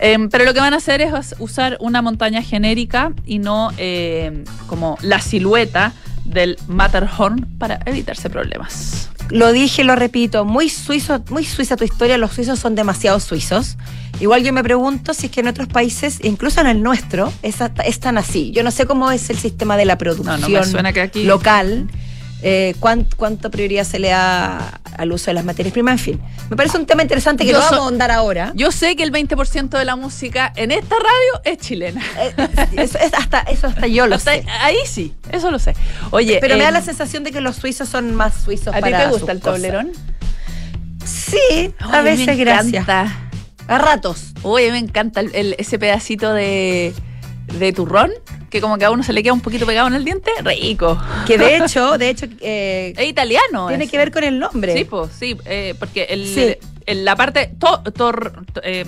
Eh, 0.00 0.18
pero 0.30 0.44
lo 0.46 0.54
que 0.54 0.60
van 0.60 0.74
a 0.74 0.78
hacer 0.78 1.00
es 1.00 1.36
usar 1.38 1.76
una 1.78 2.02
montaña 2.02 2.42
genérica 2.42 3.12
y 3.24 3.38
no 3.38 3.70
eh, 3.76 4.42
como 4.66 4.96
la 5.02 5.20
silueta 5.20 5.92
del 6.32 6.58
Matterhorn 6.68 7.46
para 7.58 7.80
evitarse 7.86 8.30
problemas. 8.30 9.08
lo 9.30 9.52
dije, 9.52 9.84
lo 9.84 9.96
repito, 9.96 10.44
muy 10.44 10.68
suizo, 10.68 11.22
muy 11.30 11.44
suiza 11.44 11.76
tu 11.76 11.84
historia, 11.84 12.18
los 12.18 12.32
suizos 12.32 12.58
son 12.58 12.74
demasiado 12.74 13.18
suizos. 13.20 13.76
Igual 14.20 14.44
yo 14.44 14.52
me 14.52 14.62
pregunto 14.62 15.14
si 15.14 15.26
es 15.26 15.32
que 15.32 15.40
en 15.40 15.48
otros 15.48 15.68
países, 15.68 16.18
incluso 16.22 16.60
en 16.60 16.66
el 16.66 16.82
nuestro, 16.82 17.32
es, 17.42 17.56
es 17.84 18.00
tan 18.00 18.18
así. 18.18 18.52
Yo 18.52 18.62
no 18.62 18.70
sé 18.70 18.86
cómo 18.86 19.10
es 19.10 19.30
el 19.30 19.38
sistema 19.38 19.76
de 19.76 19.84
la 19.84 19.98
producción 19.98 20.40
local 21.14 21.88
eh, 22.42 22.74
cuánto, 22.80 23.50
prioridad 23.50 23.84
se 23.84 23.98
le 23.98 24.08
da 24.08 24.80
al 24.96 25.12
uso 25.12 25.26
de 25.26 25.34
las 25.34 25.44
materias 25.44 25.72
primas, 25.72 25.92
en 25.92 25.98
fin. 25.98 26.20
Me 26.50 26.56
parece 26.56 26.76
un 26.76 26.86
tema 26.86 27.02
interesante 27.02 27.44
que 27.44 27.52
no 27.52 27.60
vamos 27.60 27.72
a 27.72 27.76
ahondar 27.76 28.10
ahora. 28.10 28.52
Yo 28.54 28.72
sé 28.72 28.96
que 28.96 29.04
el 29.04 29.12
20% 29.12 29.68
de 29.70 29.84
la 29.84 29.94
música 29.94 30.52
en 30.56 30.72
esta 30.72 30.96
radio 30.96 31.40
es 31.44 31.58
chilena. 31.58 32.02
Eh, 32.18 32.34
es 32.76 32.96
hasta, 33.14 33.40
eso 33.40 33.68
hasta 33.68 33.86
yo 33.86 34.06
lo 34.06 34.18
sé. 34.18 34.44
Ahí 34.60 34.76
sí, 34.86 35.14
eso 35.30 35.50
lo 35.50 35.58
sé. 35.58 35.74
Oye, 36.10 36.38
pero 36.40 36.56
me 36.56 36.62
da 36.62 36.68
em, 36.68 36.74
la 36.74 36.82
sensación 36.82 37.22
de 37.24 37.30
que 37.30 37.40
los 37.40 37.56
suizos 37.56 37.88
son 37.88 38.14
más 38.14 38.42
suizos 38.44 38.74
¿A 38.74 38.82
ti 38.82 38.90
te 38.90 39.06
gusta 39.08 39.32
el 39.32 39.40
tablerón? 39.40 39.92
Sí, 41.04 41.74
a 41.78 42.02
veces, 42.02 42.36
gracias. 42.38 42.88
A 42.88 43.78
ratos. 43.78 44.32
Oye, 44.42 44.70
me 44.72 44.78
encanta 44.78 45.22
ese 45.32 45.78
pedacito 45.78 46.32
de, 46.34 46.92
de 47.58 47.72
turrón 47.72 48.10
que 48.52 48.60
como 48.60 48.76
que 48.76 48.84
a 48.84 48.90
uno 48.90 49.02
se 49.02 49.14
le 49.14 49.22
queda 49.22 49.32
un 49.32 49.40
poquito 49.40 49.64
pegado 49.64 49.88
en 49.88 49.94
el 49.94 50.04
diente, 50.04 50.30
rico. 50.44 51.00
Que 51.26 51.38
de 51.38 51.56
hecho, 51.64 51.96
de 51.96 52.10
hecho... 52.10 52.26
Eh, 52.40 52.92
es 52.94 53.08
italiano. 53.08 53.68
Tiene 53.68 53.88
que 53.88 53.96
ver 53.96 54.12
con 54.12 54.24
el 54.24 54.38
nombre. 54.38 54.76
Sí, 54.76 54.84
pues, 54.84 55.10
sí, 55.18 55.38
eh, 55.46 55.74
porque 55.78 56.04
el, 56.84 57.04
la 57.04 57.16
parte... 57.16 57.54
Eh, 58.62 58.84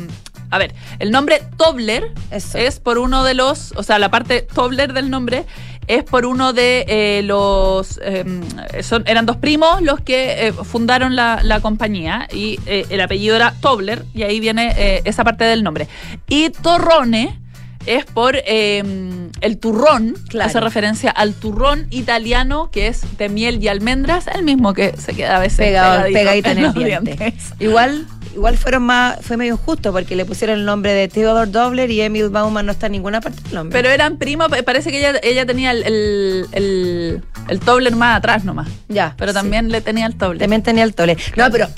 a 0.50 0.59
ver, 0.59 0.75
el 0.99 1.11
nombre 1.11 1.40
Tobler 1.56 2.12
es 2.30 2.78
por 2.78 2.99
uno 2.99 3.25
de 3.25 3.33
los, 3.33 3.73
o 3.75 3.83
sea, 3.83 3.99
la 3.99 4.11
parte 4.11 4.42
Tobler 4.42 4.92
del 4.92 5.09
nombre 5.09 5.47
es 5.87 6.04
por 6.04 6.26
uno 6.26 6.52
de 6.52 7.23
los, 7.25 7.99
em, 8.04 8.42
son, 8.83 9.02
eran 9.06 9.26
dos 9.26 9.38
primos 9.38 9.83
los 9.83 10.00
que 10.00 10.54
fundaron 10.62 11.16
la, 11.16 11.40
la, 11.42 11.61
compañía 11.61 12.28
y 12.33 12.61
el 12.66 13.00
apellido 13.00 13.35
era 13.35 13.54
Tobler 13.61 14.04
y 14.14 14.23
ahí 14.23 14.38
viene 14.38 15.00
esa 15.04 15.25
parte 15.25 15.44
del 15.44 15.64
nombre. 15.64 15.88
Y 16.28 16.50
Torrone 16.50 17.44
es 17.87 18.05
por 18.05 18.37
em, 18.47 19.31
el 19.41 19.59
turrón, 19.59 20.14
hace 20.41 20.61
referencia 20.61 21.11
al 21.11 21.35
turrón 21.35 21.87
italiano 21.91 22.71
que 22.71 22.87
es 22.88 23.03
de 23.19 23.29
miel 23.29 23.62
y 23.62 23.69
almendras, 23.69 24.26
el 24.26 24.43
mismo 24.43 24.75
que 24.75 24.95
se 24.97 25.14
queda 25.14 25.37
a 25.37 25.41
veces 25.41 25.59
Pegado, 25.59 26.05
pegadito 26.12 26.50
en, 26.50 26.59
el 26.59 26.75
diente. 26.75 27.35
Igual, 27.61 28.07
igual 28.35 28.57
fueron 28.57 28.85
más, 28.85 29.19
fue 29.21 29.37
medio 29.37 29.55
injusto 29.55 29.93
porque 29.93 30.17
le 30.17 30.25
pusieron 30.25 30.59
el 30.59 30.64
nombre 30.64 30.93
de 30.93 31.09
Theodore 31.09 31.50
Dobler 31.50 31.91
y 31.91 32.00
Emil 32.00 32.31
Bauman 32.31 32.67
no 32.67 32.73
está 32.73 32.87
en 32.87 32.93
ninguna 32.93 33.21
parte 33.21 33.43
del 33.43 33.55
nombre. 33.55 33.76
Pero 33.76 33.93
eran 33.93 34.17
primos, 34.19 34.49
parece 34.64 34.91
que 34.91 34.99
ella, 34.99 35.19
ella 35.23 35.47
tenía 35.47 35.71
el, 35.73 35.85
el, 36.53 37.23
el, 37.49 37.61
Tobler 37.61 37.95
más 37.97 38.19
atrás 38.19 38.45
nomás. 38.45 38.69
Ya. 38.88 39.14
Pero 39.19 39.33
también 39.33 39.71
le 39.71 39.81
tenía 39.81 40.07
el 40.07 40.17
Tobler. 40.17 40.38
También 40.38 40.62
tenía 40.62 40.85
el 40.85 40.95
Tobler. 40.95 41.19
No, 41.37 41.50
pero 41.50 41.69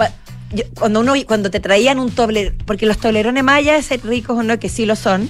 cuando 0.79 1.01
uno 1.01 1.15
cuando 1.27 1.51
te 1.51 1.61
traían 1.61 1.99
un 1.99 2.11
Tobler, 2.11 2.55
porque 2.65 2.87
los 2.87 2.99
Toblerones 2.99 3.43
mayas, 3.43 3.89
ricos 4.03 4.39
o 4.39 4.43
no, 4.43 4.59
que 4.59 4.69
sí 4.69 4.87
lo 4.87 4.97
son, 4.97 5.29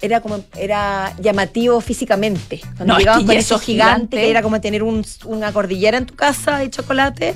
era 0.00 0.20
como 0.20 0.44
era 0.56 1.14
llamativo 1.18 1.80
físicamente. 1.80 2.60
Cuando 2.76 2.94
no, 2.94 2.98
llegabas 2.98 3.24
con 3.24 3.36
eso 3.36 3.58
gigante, 3.58 4.16
que 4.16 4.30
era 4.30 4.42
como 4.42 4.60
tener 4.60 4.82
una 4.82 5.52
cordillera 5.52 5.98
en 5.98 6.06
tu 6.06 6.14
casa 6.14 6.58
de 6.58 6.70
chocolate. 6.70 7.34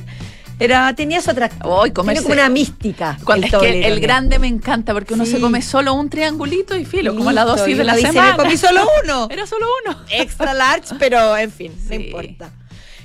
Era, 0.58 0.94
tenías 0.94 1.26
otra. 1.26 1.48
Tiene 1.48 2.22
como 2.22 2.32
una 2.34 2.50
mística. 2.50 3.16
Cuando 3.24 3.46
es 3.46 3.54
que 3.54 3.86
el 3.88 3.98
grande 3.98 4.38
me 4.38 4.46
encanta 4.46 4.92
porque 4.92 5.14
uno 5.14 5.24
se 5.24 5.40
come 5.40 5.62
solo 5.62 5.94
un 5.94 6.10
triangulito 6.10 6.76
y 6.76 6.84
filo, 6.84 7.16
como 7.16 7.32
la 7.32 7.44
dosis 7.44 7.78
de 7.78 7.84
la 7.84 7.94
semana. 7.94 8.32
Me 8.32 8.42
comí 8.44 8.56
solo 8.58 8.86
uno. 9.02 9.28
Era 9.30 9.46
solo 9.46 9.66
uno. 9.84 9.98
Extra 10.10 10.52
large, 10.52 10.94
pero 10.98 11.34
en 11.36 11.50
fin, 11.50 11.72
no 11.88 11.94
importa. 11.94 12.50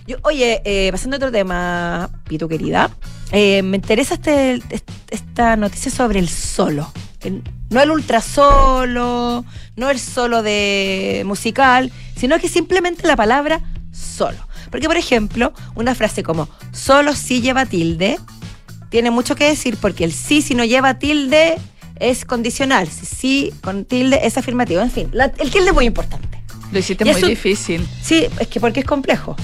Yo, 0.06 0.18
oye, 0.22 0.62
eh, 0.66 0.92
pasando 0.92 1.16
a 1.16 1.18
otro 1.18 1.32
tema, 1.32 2.12
Pito 2.28 2.48
querida, 2.48 2.92
eh, 3.32 3.64
me 3.64 3.78
interesa 3.78 4.16
este, 4.16 4.62
esta 5.10 5.56
noticia 5.56 5.90
sobre 5.90 6.20
el 6.20 6.30
solo. 6.30 6.92
No 7.70 7.82
el 7.82 7.92
ultra 7.92 8.22
solo, 8.22 9.46
no 9.76 9.90
el 9.90 10.00
solo 10.00 10.44
de 10.44 11.24
musical, 11.26 11.92
sino 12.16 12.40
que 12.40 12.50
simplemente 12.50 13.08
la 13.08 13.16
palabra 13.16 13.62
solo. 13.92 14.38
Porque, 14.72 14.88
por 14.88 14.98
ejemplo, 14.98 15.54
una 15.76 15.96
frase 15.96 16.24
como 16.24 16.50
solo 16.72 17.16
si 17.16 17.42
lleva 17.42 17.66
tilde 17.66 18.18
tiene 18.90 19.12
mucho 19.12 19.36
que 19.36 19.46
decir 19.46 19.78
porque 19.78 20.04
el 20.04 20.14
sí 20.14 20.42
si 20.42 20.56
no 20.56 20.64
lleva 20.64 21.00
tilde 21.00 21.56
es 21.98 22.26
condicional. 22.26 22.88
Si 22.88 23.06
sí 23.06 23.54
con 23.62 23.86
tilde 23.86 24.22
es 24.24 24.38
afirmativo. 24.38 24.82
En 24.82 24.92
fin, 24.92 25.12
el 25.14 25.52
tilde 25.52 25.68
es 25.68 25.74
muy 25.74 25.86
importante. 25.86 26.42
Lo 26.72 26.80
hiciste 26.80 27.06
muy 27.06 27.22
difícil. 27.22 27.88
Sí, 28.02 28.28
es 28.40 28.48
que 28.48 28.60
porque 28.60 28.82
es 28.82 28.86
complejo. 28.86 29.36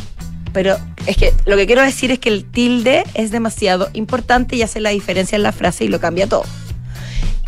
Pero 0.54 0.78
es 1.06 1.16
que 1.16 1.34
lo 1.46 1.56
que 1.56 1.66
quiero 1.66 1.82
decir 1.82 2.12
es 2.12 2.20
que 2.20 2.30
el 2.30 2.46
tilde 2.46 3.04
es 3.14 3.32
demasiado 3.32 3.90
importante 3.94 4.56
y 4.58 4.64
hace 4.64 4.82
la 4.82 4.90
diferencia 4.90 5.36
en 5.36 5.44
la 5.44 5.54
frase 5.54 5.86
y 5.86 5.88
lo 5.88 6.00
cambia 6.00 6.28
todo. 6.28 6.44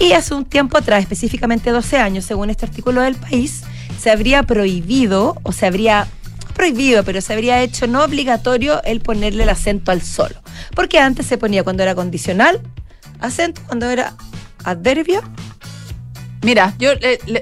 Y 0.03 0.11
hace 0.11 0.33
un 0.33 0.43
tiempo 0.43 0.77
atrás, 0.77 1.01
específicamente 1.01 1.71
12 1.71 1.97
años, 1.97 2.25
según 2.25 2.49
este 2.49 2.65
artículo 2.65 3.01
del 3.01 3.15
país, 3.15 3.63
se 3.97 4.11
habría 4.11 4.43
prohibido, 4.43 5.37
o 5.43 5.53
se 5.53 5.65
habría 5.65 6.07
prohibido, 6.53 7.05
pero 7.05 7.21
se 7.21 7.31
habría 7.31 7.61
hecho 7.61 7.87
no 7.87 8.03
obligatorio 8.03 8.83
el 8.83 8.99
ponerle 8.99 9.43
el 9.43 9.49
acento 9.49 9.91
al 9.91 10.01
solo. 10.01 10.35
Porque 10.75 10.99
antes 10.99 11.25
se 11.25 11.37
ponía 11.37 11.63
cuando 11.63 11.83
era 11.83 11.95
condicional, 11.95 12.61
acento, 13.21 13.61
cuando 13.65 13.89
era 13.89 14.13
adverbio. 14.65 15.21
Mira, 16.41 16.73
yo, 16.79 16.89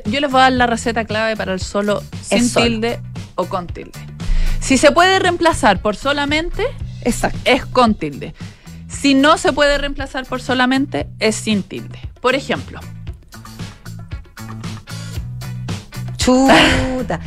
yo 0.06 0.20
les 0.20 0.32
voy 0.32 0.40
a 0.42 0.44
dar 0.44 0.54
la 0.54 0.68
receta 0.68 1.06
clave 1.06 1.36
para 1.36 1.54
el 1.54 1.60
solo 1.60 2.04
sin 2.22 2.54
tilde 2.54 3.00
o 3.34 3.46
con 3.46 3.66
tilde. 3.66 4.00
Si 4.60 4.78
se 4.78 4.92
puede 4.92 5.18
reemplazar 5.18 5.82
por 5.82 5.96
solamente, 5.96 6.64
Exacto. 7.02 7.40
es 7.46 7.66
con 7.66 7.96
tilde. 7.96 8.36
Si 8.88 9.16
no 9.16 9.40
se 9.40 9.52
puede 9.52 9.80
reemplazar 9.80 10.28
por 10.28 10.44
solamente, 10.44 11.08
es 11.18 11.36
sin 11.36 11.64
tilde. 11.64 12.11
Por 12.22 12.36
ejemplo. 12.36 12.80
Chuta. 16.18 17.20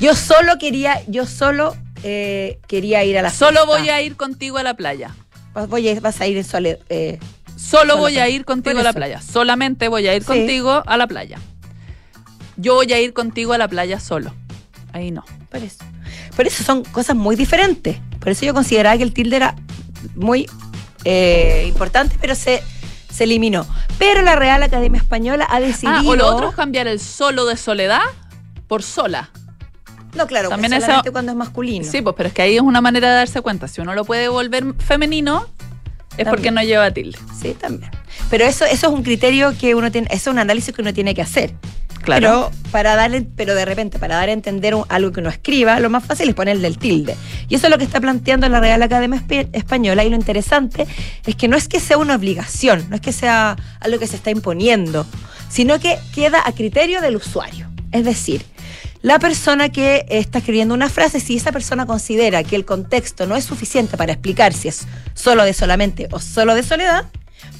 Yo 0.00 0.14
solo 0.14 0.58
quería, 0.58 1.00
yo 1.06 1.24
solo 1.24 1.76
eh, 2.02 2.58
quería 2.66 3.04
ir 3.04 3.16
a 3.16 3.22
la 3.22 3.30
Solo 3.30 3.64
voy 3.64 3.88
a 3.88 4.02
ir 4.02 4.16
contigo 4.16 4.58
a 4.58 4.62
la 4.62 4.74
playa. 4.74 5.14
Voy 5.68 5.98
vas 6.00 6.20
a 6.20 6.26
ir 6.26 6.36
en 6.36 6.44
soledad. 6.44 6.78
Eh, 6.88 7.20
solo 7.56 7.96
voy 7.96 8.18
a 8.18 8.28
ir 8.28 8.44
contigo 8.44 8.80
a 8.80 8.82
la 8.82 8.92
playa. 8.92 9.22
Solamente 9.22 9.88
voy 9.88 10.06
a 10.08 10.14
ir 10.16 10.24
contigo 10.24 10.82
a 10.84 10.96
la 10.96 11.06
playa. 11.06 11.38
Yo 12.56 12.74
voy 12.74 12.92
a 12.92 13.00
ir 13.00 13.12
contigo 13.12 13.52
a 13.52 13.58
la 13.58 13.68
playa 13.68 14.00
solo. 14.00 14.34
Ahí 14.92 15.10
no. 15.10 15.24
Por 15.50 15.62
eso. 15.62 15.84
Por 16.36 16.46
eso 16.46 16.64
son 16.64 16.84
cosas 16.84 17.16
muy 17.16 17.36
diferentes. 17.36 17.98
Por 18.18 18.30
eso 18.30 18.44
yo 18.44 18.52
consideraba 18.52 18.96
que 18.96 19.04
el 19.04 19.12
tilde 19.12 19.36
era 19.36 19.54
muy 20.16 20.46
eh, 21.04 21.64
importante, 21.68 22.16
pero 22.20 22.34
se, 22.34 22.62
se 23.14 23.24
eliminó. 23.24 23.64
Pero 23.98 24.22
la 24.22 24.34
Real 24.34 24.62
Academia 24.62 25.00
Española 25.00 25.46
ha 25.48 25.60
decidido. 25.60 25.98
Ah, 25.98 26.02
o 26.04 26.16
lo 26.16 26.26
otro 26.26 26.48
es 26.50 26.56
cambiar 26.56 26.88
el 26.88 26.98
solo 26.98 27.46
de 27.46 27.56
soledad 27.56 28.02
por 28.66 28.82
sola. 28.82 29.30
No, 30.14 30.26
claro, 30.26 30.48
También 30.48 30.80
solamente 30.80 31.10
cuando 31.10 31.32
es 31.32 31.38
masculino. 31.38 31.84
Sí, 31.84 32.02
pues, 32.02 32.14
pero 32.16 32.28
es 32.28 32.34
que 32.34 32.42
ahí 32.42 32.56
es 32.56 32.62
una 32.62 32.80
manera 32.80 33.08
de 33.08 33.14
darse 33.14 33.40
cuenta. 33.40 33.68
Si 33.68 33.80
uno 33.80 33.94
lo 33.94 34.04
puede 34.04 34.28
volver 34.28 34.74
femenino, 34.78 35.46
es 36.16 36.26
porque 36.28 36.50
no 36.50 36.62
lleva 36.62 36.90
tilde. 36.90 37.18
Sí, 37.40 37.54
también. 37.54 37.90
Pero 38.30 38.44
eso, 38.44 38.64
eso 38.64 38.88
es 38.88 38.92
un 38.92 39.02
criterio 39.02 39.56
que 39.58 39.74
uno 39.74 39.90
tiene, 39.90 40.08
eso 40.10 40.30
es 40.30 40.34
un 40.34 40.38
análisis 40.38 40.74
que 40.74 40.82
uno 40.82 40.92
tiene 40.92 41.14
que 41.14 41.22
hacer. 41.22 41.54
Claro. 42.04 42.50
Pero 42.52 42.70
para 42.70 42.96
darle, 42.96 43.26
pero 43.36 43.54
de 43.54 43.64
repente, 43.64 43.98
para 43.98 44.16
dar 44.16 44.28
a 44.28 44.32
entender 44.32 44.74
algo 44.88 45.12
que 45.12 45.20
uno 45.20 45.30
escriba, 45.30 45.80
lo 45.80 45.90
más 45.90 46.04
fácil 46.04 46.28
es 46.28 46.34
ponerle 46.34 46.68
el 46.68 46.78
tilde. 46.78 47.16
Y 47.48 47.54
eso 47.54 47.66
es 47.66 47.70
lo 47.70 47.78
que 47.78 47.84
está 47.84 48.00
planteando 48.00 48.48
la 48.48 48.60
Real 48.60 48.82
Academia 48.82 49.24
Española. 49.52 50.04
Y 50.04 50.10
lo 50.10 50.16
interesante 50.16 50.86
es 51.24 51.36
que 51.36 51.48
no 51.48 51.56
es 51.56 51.68
que 51.68 51.80
sea 51.80 51.98
una 51.98 52.14
obligación, 52.14 52.86
no 52.90 52.96
es 52.96 53.00
que 53.00 53.12
sea 53.12 53.56
algo 53.80 53.98
que 53.98 54.06
se 54.06 54.16
está 54.16 54.30
imponiendo, 54.30 55.06
sino 55.48 55.80
que 55.80 55.98
queda 56.14 56.42
a 56.44 56.52
criterio 56.52 57.00
del 57.00 57.16
usuario. 57.16 57.68
Es 57.92 58.04
decir, 58.04 58.44
la 59.02 59.18
persona 59.18 59.68
que 59.68 60.06
está 60.08 60.38
escribiendo 60.38 60.74
una 60.74 60.88
frase, 60.88 61.20
si 61.20 61.36
esa 61.36 61.52
persona 61.52 61.86
considera 61.86 62.42
que 62.42 62.56
el 62.56 62.64
contexto 62.64 63.26
no 63.26 63.36
es 63.36 63.44
suficiente 63.44 63.96
para 63.96 64.14
explicar 64.14 64.52
si 64.52 64.68
es 64.68 64.86
solo 65.14 65.44
de 65.44 65.52
solamente 65.52 66.08
o 66.10 66.18
solo 66.20 66.54
de 66.54 66.62
soledad, 66.62 67.04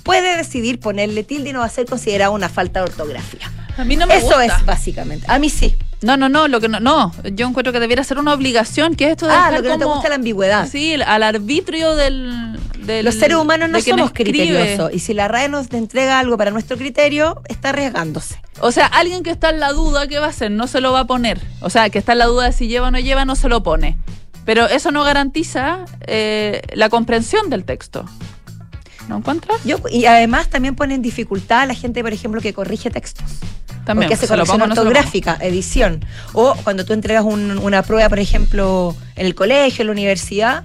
puede 0.03 0.37
decidir 0.37 0.81
ponerle 0.81 1.23
tilde 1.23 1.51
y 1.51 1.53
no 1.53 1.61
va 1.61 1.67
a 1.67 1.69
ser 1.69 1.87
considerado 1.87 2.33
una 2.33 2.49
falta 2.49 2.81
de 2.81 2.87
ortografía. 2.91 3.51
A 3.77 3.85
mí 3.85 3.97
no 3.97 4.07
me 4.07 4.17
Eso 4.17 4.41
es 4.41 4.53
básicamente. 4.65 5.27
A 5.29 5.39
mí 5.39 5.51
sí. 5.51 5.75
No, 6.03 6.19
no, 6.19 6.29
no, 6.29 6.49
lo 6.49 6.61
que 6.61 6.69
no, 6.69 6.81
no, 6.81 7.13
yo 7.33 7.49
encuentro 7.49 7.73
que 7.73 7.81
debiera 7.81 8.05
ser 8.05 8.19
una 8.19 8.35
obligación, 8.35 8.95
que 8.95 9.07
es 9.07 9.11
esto 9.13 9.27
de 9.27 9.33
Ah, 9.33 9.51
lo 9.51 9.63
que 9.63 9.71
no 9.71 9.79
te 9.79 9.87
gusta 9.87 10.11
la 10.11 10.17
ambigüedad. 10.17 10.69
Sí, 10.69 10.95
al 10.95 11.23
arbitrio 11.23 11.97
del, 11.97 12.59
Los 13.03 13.15
seres 13.15 13.39
humanos 13.39 13.71
no 13.71 13.81
somos 13.81 14.13
criteriosos 14.13 14.93
y 14.93 14.99
si 14.99 15.15
la 15.15 15.29
RAE 15.29 15.49
nos 15.49 15.73
entrega 15.73 16.19
algo 16.19 16.37
para 16.37 16.51
nuestro 16.51 16.77
criterio, 16.77 17.41
está 17.49 17.71
arriesgándose. 17.71 18.39
O 18.61 18.71
sea, 18.71 18.87
alguien 18.87 19.23
que 19.23 19.31
está 19.31 19.49
en 19.49 19.61
la 19.61 19.73
duda, 19.73 20.07
¿qué 20.07 20.19
va 20.19 20.27
a 20.27 20.31
hacer? 20.31 20.51
No 20.51 20.67
se 20.67 20.83
lo 20.83 20.93
va 20.93 21.01
a 21.01 21.07
poner. 21.07 21.41
O 21.61 21.71
sea, 21.71 21.89
que 21.89 21.99
está 21.99 22.13
en 22.13 22.19
la 22.19 22.27
duda 22.27 22.45
de 22.45 22.53
si 22.53 22.69
lleva 22.69 22.89
o 22.89 22.91
no 22.91 22.99
lleva, 22.99 23.25
no 23.25 23.35
se 23.35 23.49
lo 23.49 23.63
pone. 23.63 23.97
Pero 24.45 24.67
eso 24.67 24.91
no 24.91 25.05
garantiza 25.05 25.87
eh, 26.07 26.61
la 26.75 26.91
comprensión 26.91 27.49
del 27.49 27.65
texto. 27.65 28.05
¿No 29.09 29.19
encuentras? 29.19 29.63
Yo, 29.65 29.79
y 29.91 30.05
además 30.05 30.49
también 30.49 30.77
pone 30.77 30.95
en 30.95 31.03
dificultad 31.03 31.61
a 31.61 31.67
la 31.67 31.75
gente, 31.75 32.03
por 32.03 32.13
ejemplo, 32.13 32.41
que 32.41 32.53
corrige 32.53 32.91
textos. 32.91 33.25
También. 33.85 34.09
Porque 34.09 34.15
hace 34.15 34.27
corrección 34.29 34.61
ortográfica, 34.63 35.37
edición. 35.41 36.05
O 36.33 36.55
cuando 36.65 36.85
tú 36.85 36.93
entregas 36.95 37.25
una 37.25 37.83
prueba, 37.83 38.09
por 38.09 38.19
ejemplo, 38.19 38.97
en 39.17 39.27
el 39.27 39.35
colegio, 39.35 39.83
en 39.83 39.87
la 39.89 39.93
universidad, 39.93 40.65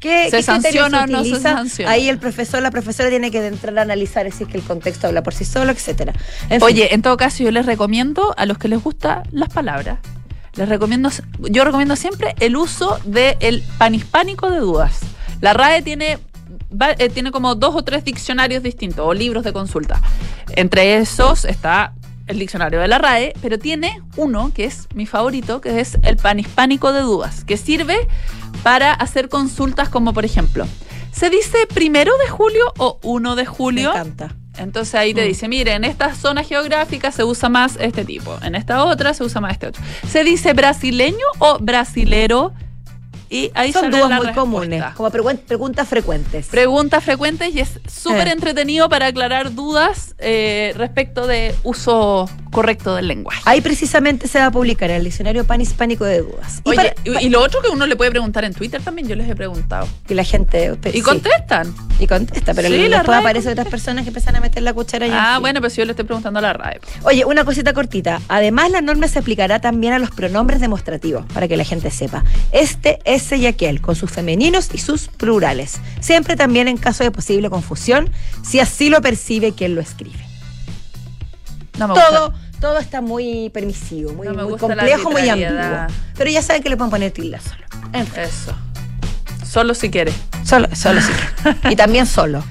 ¿Qué, 0.00 0.30
¿Se 0.30 0.36
qué 0.36 0.42
sanciona 0.44 1.02
o 1.02 1.06
no 1.08 1.24
se 1.24 1.40
sanciona? 1.40 1.90
Ahí 1.90 2.08
el 2.08 2.18
profesor, 2.18 2.62
la 2.62 2.70
profesora 2.70 3.08
tiene 3.10 3.32
que 3.32 3.44
entrar 3.44 3.76
a 3.80 3.82
analizar 3.82 4.30
si 4.30 4.44
es 4.44 4.48
que 4.48 4.56
el 4.56 4.62
contexto 4.62 5.08
habla 5.08 5.24
por 5.24 5.34
sí 5.34 5.44
solo, 5.44 5.72
etcétera. 5.72 6.12
En 6.44 6.60
fin. 6.60 6.62
Oye, 6.62 6.94
en 6.94 7.02
todo 7.02 7.16
caso, 7.16 7.42
yo 7.42 7.50
les 7.50 7.66
recomiendo 7.66 8.32
a 8.38 8.46
los 8.46 8.58
que 8.58 8.68
les 8.68 8.80
gustan 8.80 9.24
las 9.32 9.48
palabras, 9.48 9.98
les 10.54 10.68
recomiendo, 10.68 11.10
yo 11.40 11.64
recomiendo 11.64 11.96
siempre 11.96 12.36
el 12.38 12.56
uso 12.56 13.00
del 13.04 13.64
panhispánico 13.76 14.48
de 14.52 14.60
dudas. 14.60 15.00
La 15.40 15.52
RAE 15.52 15.82
tiene, 15.82 16.18
va- 16.72 16.92
eh, 16.96 17.08
tiene 17.08 17.32
como 17.32 17.56
dos 17.56 17.74
o 17.74 17.82
tres 17.82 18.04
diccionarios 18.04 18.62
distintos 18.62 19.04
o 19.04 19.12
libros 19.12 19.42
de 19.42 19.52
consulta. 19.52 20.00
Entre 20.54 20.98
esos 20.98 21.44
está 21.44 21.92
el 22.28 22.38
diccionario 22.38 22.80
de 22.80 22.88
la 22.88 22.98
RAE, 22.98 23.34
pero 23.42 23.58
tiene 23.58 24.00
uno 24.16 24.52
que 24.54 24.64
es 24.64 24.86
mi 24.94 25.06
favorito, 25.06 25.60
que 25.60 25.80
es 25.80 25.98
el 26.02 26.16
panhispánico 26.16 26.92
de 26.92 27.00
dudas, 27.00 27.44
que 27.44 27.56
sirve 27.56 28.06
para 28.62 28.92
hacer 28.92 29.28
consultas 29.28 29.88
como, 29.88 30.12
por 30.12 30.24
ejemplo, 30.24 30.66
¿se 31.12 31.30
dice 31.30 31.66
primero 31.72 32.12
de 32.24 32.28
julio 32.28 32.72
o 32.78 32.98
1 33.02 33.34
de 33.36 33.42
Me 33.42 33.46
julio? 33.46 33.90
encanta. 33.90 34.34
Entonces 34.58 34.94
ahí 34.96 35.14
te 35.14 35.24
Mm. 35.24 35.28
dice, 35.28 35.48
mire, 35.48 35.72
en 35.74 35.84
esta 35.84 36.14
zona 36.16 36.42
geográfica 36.42 37.12
se 37.12 37.22
usa 37.22 37.48
más 37.48 37.76
este 37.80 38.04
tipo, 38.04 38.36
en 38.42 38.56
esta 38.56 38.84
otra 38.84 39.14
se 39.14 39.22
usa 39.22 39.40
más 39.40 39.52
este 39.52 39.68
otro. 39.68 39.82
¿Se 40.08 40.24
dice 40.24 40.52
brasileño 40.52 41.26
o 41.38 41.58
brasilero? 41.60 42.52
Y 43.30 43.50
ahí 43.54 43.72
Son 43.72 43.90
dudas 43.90 44.04
muy 44.06 44.12
respuesta. 44.26 44.40
comunes, 44.40 44.84
como 44.94 45.10
pregun- 45.10 45.38
preguntas 45.38 45.86
frecuentes. 45.88 46.46
Preguntas 46.46 47.04
frecuentes 47.04 47.54
y 47.54 47.60
es 47.60 47.78
súper 47.86 48.28
Eh. 48.28 48.32
entretenido 48.32 48.88
para 48.88 49.06
aclarar 49.06 49.54
dudas 49.54 50.14
eh, 50.18 50.72
respecto 50.76 51.26
de 51.26 51.54
uso 51.62 52.28
correcto 52.50 52.94
del 52.96 53.08
lenguaje. 53.08 53.42
Ahí 53.44 53.60
precisamente 53.60 54.26
se 54.28 54.38
va 54.38 54.46
a 54.46 54.50
publicar 54.50 54.90
el 54.90 55.04
diccionario 55.04 55.44
panhispánico 55.44 56.04
de 56.04 56.22
dudas. 56.22 56.62
Y, 56.64 56.70
Oye, 56.70 56.76
para- 57.04 57.20
y, 57.20 57.26
y 57.26 57.28
lo 57.28 57.42
otro 57.42 57.60
que 57.60 57.68
uno 57.68 57.86
le 57.86 57.94
puede 57.96 58.10
preguntar 58.10 58.44
en 58.44 58.54
Twitter 58.54 58.80
también, 58.82 59.06
yo 59.06 59.14
les 59.14 59.28
he 59.28 59.36
preguntado. 59.36 59.86
y 60.08 60.14
la 60.14 60.24
gente 60.24 60.76
Y 60.86 60.90
sí, 60.92 61.02
contestan. 61.02 61.74
y 62.00 62.06
contesta, 62.06 62.54
pero 62.54 62.68
Sí, 62.68 62.88
la 62.88 62.98
después 62.98 63.18
aparecen 63.18 63.52
otras 63.52 63.68
personas 63.68 64.04
que 64.04 64.08
empiezan 64.08 64.34
a 64.36 64.40
meter 64.40 64.62
la 64.62 64.72
cuchara 64.72 65.06
y 65.06 65.10
Ah, 65.12 65.38
bueno, 65.38 65.60
pero 65.60 65.70
si 65.70 65.76
yo 65.78 65.84
le 65.84 65.92
estoy 65.92 66.04
preguntando 66.06 66.38
a 66.38 66.42
la 66.42 66.52
RAE. 66.54 66.80
Oye, 67.04 67.24
una 67.24 67.44
cosita 67.44 67.72
cortita. 67.74 68.20
Además, 68.28 68.70
la 68.70 68.80
norma 68.80 69.06
se 69.08 69.18
aplicará 69.18 69.60
también 69.60 69.92
a 69.92 69.98
los 69.98 70.10
pronombres 70.10 70.60
demostrativos, 70.60 71.26
para 71.34 71.46
que 71.46 71.56
la 71.56 71.64
gente 71.64 71.90
sepa. 71.90 72.24
Este, 72.52 72.98
ese 73.18 73.36
y 73.36 73.46
aquel, 73.46 73.80
con 73.80 73.94
sus 73.94 74.10
femeninos 74.10 74.70
y 74.72 74.78
sus 74.78 75.08
plurales. 75.08 75.80
Siempre 76.00 76.34
también 76.36 76.66
en 76.68 76.76
caso 76.78 77.04
de 77.04 77.10
posible 77.10 77.50
confusión, 77.50 78.10
si 78.42 78.58
así 78.60 78.88
lo 78.88 79.00
percibe 79.02 79.52
quien 79.52 79.74
lo 79.74 79.80
escribe. 79.80 80.24
No 81.78 81.88
me 81.88 81.94
Todo, 81.94 82.30
gusta. 82.30 82.60
todo 82.60 82.78
está 82.78 83.00
muy 83.00 83.50
permisivo, 83.50 84.12
muy, 84.14 84.26
No 84.26 84.34
me 84.34 84.42
muy 84.42 84.52
gusta 84.52 84.68
la 84.68 84.76
complejo, 84.76 85.10
muy 85.10 85.28
ambiguo. 85.28 85.86
Pero 86.16 86.30
ya 86.30 86.42
saben 86.42 86.62
que 86.62 86.68
le 86.70 86.76
pueden 86.76 86.90
poner 86.90 87.12
tilde 87.12 87.38
solo. 87.40 87.64
En 87.92 88.06
fin, 88.06 88.22
Eso. 88.22 88.54
Solo 89.46 89.74
si 89.74 89.90
quiere. 89.90 90.12
solo, 90.44 90.68
solo 90.74 91.00
sí. 91.00 91.12
Y 91.70 91.76
también 91.76 92.06
solo. 92.06 92.42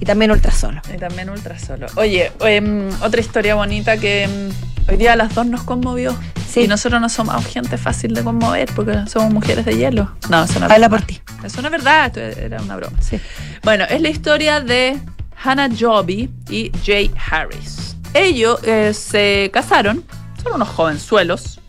Y 0.00 0.04
también 0.04 0.30
ultra 0.30 0.52
solo. 0.52 0.80
Y 0.92 0.98
también 0.98 1.30
ultra 1.30 1.58
solo. 1.58 1.86
Oye, 1.96 2.30
em, 2.40 2.88
otra 3.02 3.20
historia 3.20 3.54
bonita 3.54 3.96
que 3.96 4.24
em, 4.24 4.50
hoy 4.88 4.96
día 4.96 5.14
a 5.14 5.16
las 5.16 5.34
dos 5.34 5.46
nos 5.46 5.62
conmovió. 5.62 6.16
Sí. 6.48 6.62
Y 6.62 6.68
nosotros 6.68 7.00
no 7.00 7.08
somos 7.08 7.44
gente 7.46 7.76
fácil 7.78 8.14
de 8.14 8.22
conmover 8.22 8.68
porque 8.74 9.04
somos 9.08 9.32
mujeres 9.32 9.64
de 9.64 9.76
hielo. 9.76 10.10
No, 10.30 10.44
eso 10.44 10.58
no 10.60 10.66
es 10.66 10.72
Habla 10.72 10.88
por 10.88 11.02
ti. 11.02 11.20
Eso 11.44 11.60
no 11.62 11.68
es 11.68 11.72
verdad, 11.72 12.06
esto 12.06 12.20
era 12.40 12.60
una 12.62 12.76
broma. 12.76 12.96
Sí. 13.00 13.20
Bueno, 13.62 13.84
es 13.88 14.00
la 14.00 14.08
historia 14.08 14.60
de 14.60 14.98
Hannah 15.42 15.68
Joby 15.78 16.30
y 16.48 16.72
Jay 16.84 17.10
Harris. 17.30 17.96
Ellos 18.14 18.60
eh, 18.64 18.92
se 18.94 19.50
casaron, 19.52 20.04
son 20.42 20.54
unos 20.54 20.68
jovenzuelos. 20.68 21.60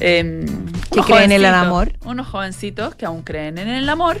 em, 0.00 0.44
Que 0.90 1.00
unos 1.00 1.06
creen 1.06 1.32
en 1.32 1.44
el 1.44 1.46
amor. 1.46 1.92
Unos 2.04 2.26
jovencitos 2.26 2.94
que 2.96 3.06
aún 3.06 3.22
creen 3.22 3.58
en 3.58 3.68
el 3.68 3.88
amor. 3.88 4.20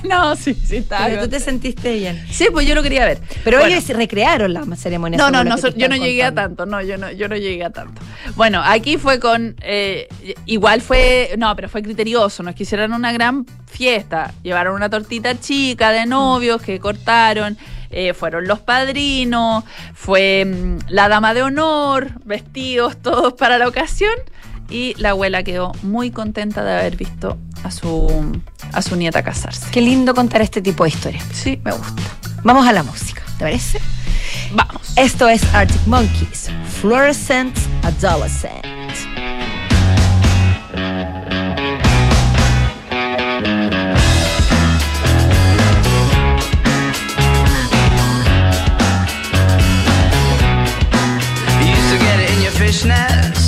no, 0.09 0.37
sí, 0.37 0.55
sí, 0.55 0.77
está. 0.77 1.07
Pero 1.07 1.23
tú 1.25 1.29
te 1.31 1.41
sentiste 1.41 1.93
bien. 1.95 2.25
Sí, 2.31 2.47
pues 2.53 2.67
yo 2.67 2.75
lo 2.75 2.83
quería 2.83 3.05
ver. 3.05 3.19
Pero 3.45 3.59
Bueno. 3.59 3.75
ellos 3.75 3.89
recrearon 3.89 4.53
la 4.53 4.65
ceremonia. 4.77 5.19
No, 5.19 5.31
no, 5.31 5.43
no, 5.43 5.59
so- 5.59 5.69
yo 5.75 5.89
no 5.89 5.97
llegué 5.97 6.23
a 6.23 6.33
tanto, 6.33 6.65
no, 6.67 6.81
yo 6.83 6.97
no, 6.97 7.11
yo 7.11 7.29
no 7.29 7.37
llegué 7.37 7.65
a 7.65 7.71
tanto. 7.71 8.01
Bueno, 8.37 8.63
aquí 8.65 8.99
fue 8.99 9.19
con, 9.19 9.57
eh, 9.63 10.07
igual 10.45 10.81
fue, 10.81 11.35
no, 11.39 11.55
pero 11.57 11.69
fue 11.69 11.83
criterioso, 11.83 12.43
nos 12.43 12.55
quisieron 12.55 12.93
una 12.93 13.13
gran 13.13 13.47
fiesta, 13.67 14.33
llevaron 14.43 14.75
una 14.75 14.89
tortita 14.91 15.39
chica 15.41 15.91
de 15.91 16.07
novios 16.07 16.63
que 16.63 16.79
cortaron, 16.79 17.57
eh, 17.91 18.15
fueron 18.15 18.47
los 18.47 18.61
padrinos, 18.61 19.65
fue 19.95 20.45
mm, 20.45 20.79
la 20.89 21.09
dama 21.09 21.35
de 21.35 21.43
honor, 21.43 22.11
vestidos 22.25 22.97
todos 23.03 23.33
para 23.35 23.59
la 23.59 23.67
ocasión 23.69 24.13
y 24.71 24.95
la 24.99 25.11
abuela 25.11 25.43
quedó 25.43 25.73
muy 25.83 26.11
contenta 26.11 26.65
de 26.65 26.73
haber 26.73 26.97
visto 26.97 27.39
a 27.63 27.71
su, 27.71 28.41
a 28.73 28.83
su 28.83 28.97
nieta 28.97 29.23
casarse. 29.23 29.67
Qué 29.71 29.81
lindo 29.81 30.15
contar 30.15 30.43
este 30.43 30.61
tipo 30.63 30.85
de 30.85 30.91
historias. 30.91 31.25
Sí, 31.33 31.61
me 31.65 31.73
gusta. 31.73 32.03
Vamos 32.43 32.67
a 32.67 32.73
la 32.73 32.83
música, 32.83 33.23
¿te 33.39 33.45
parece? 33.45 33.81
Vamos. 34.53 34.93
Esto 34.97 35.29
es 35.29 35.43
Arctic 35.55 35.87
Monkeys, 35.87 36.51
Fluorescent 36.81 37.57
Adolescent. 37.83 38.76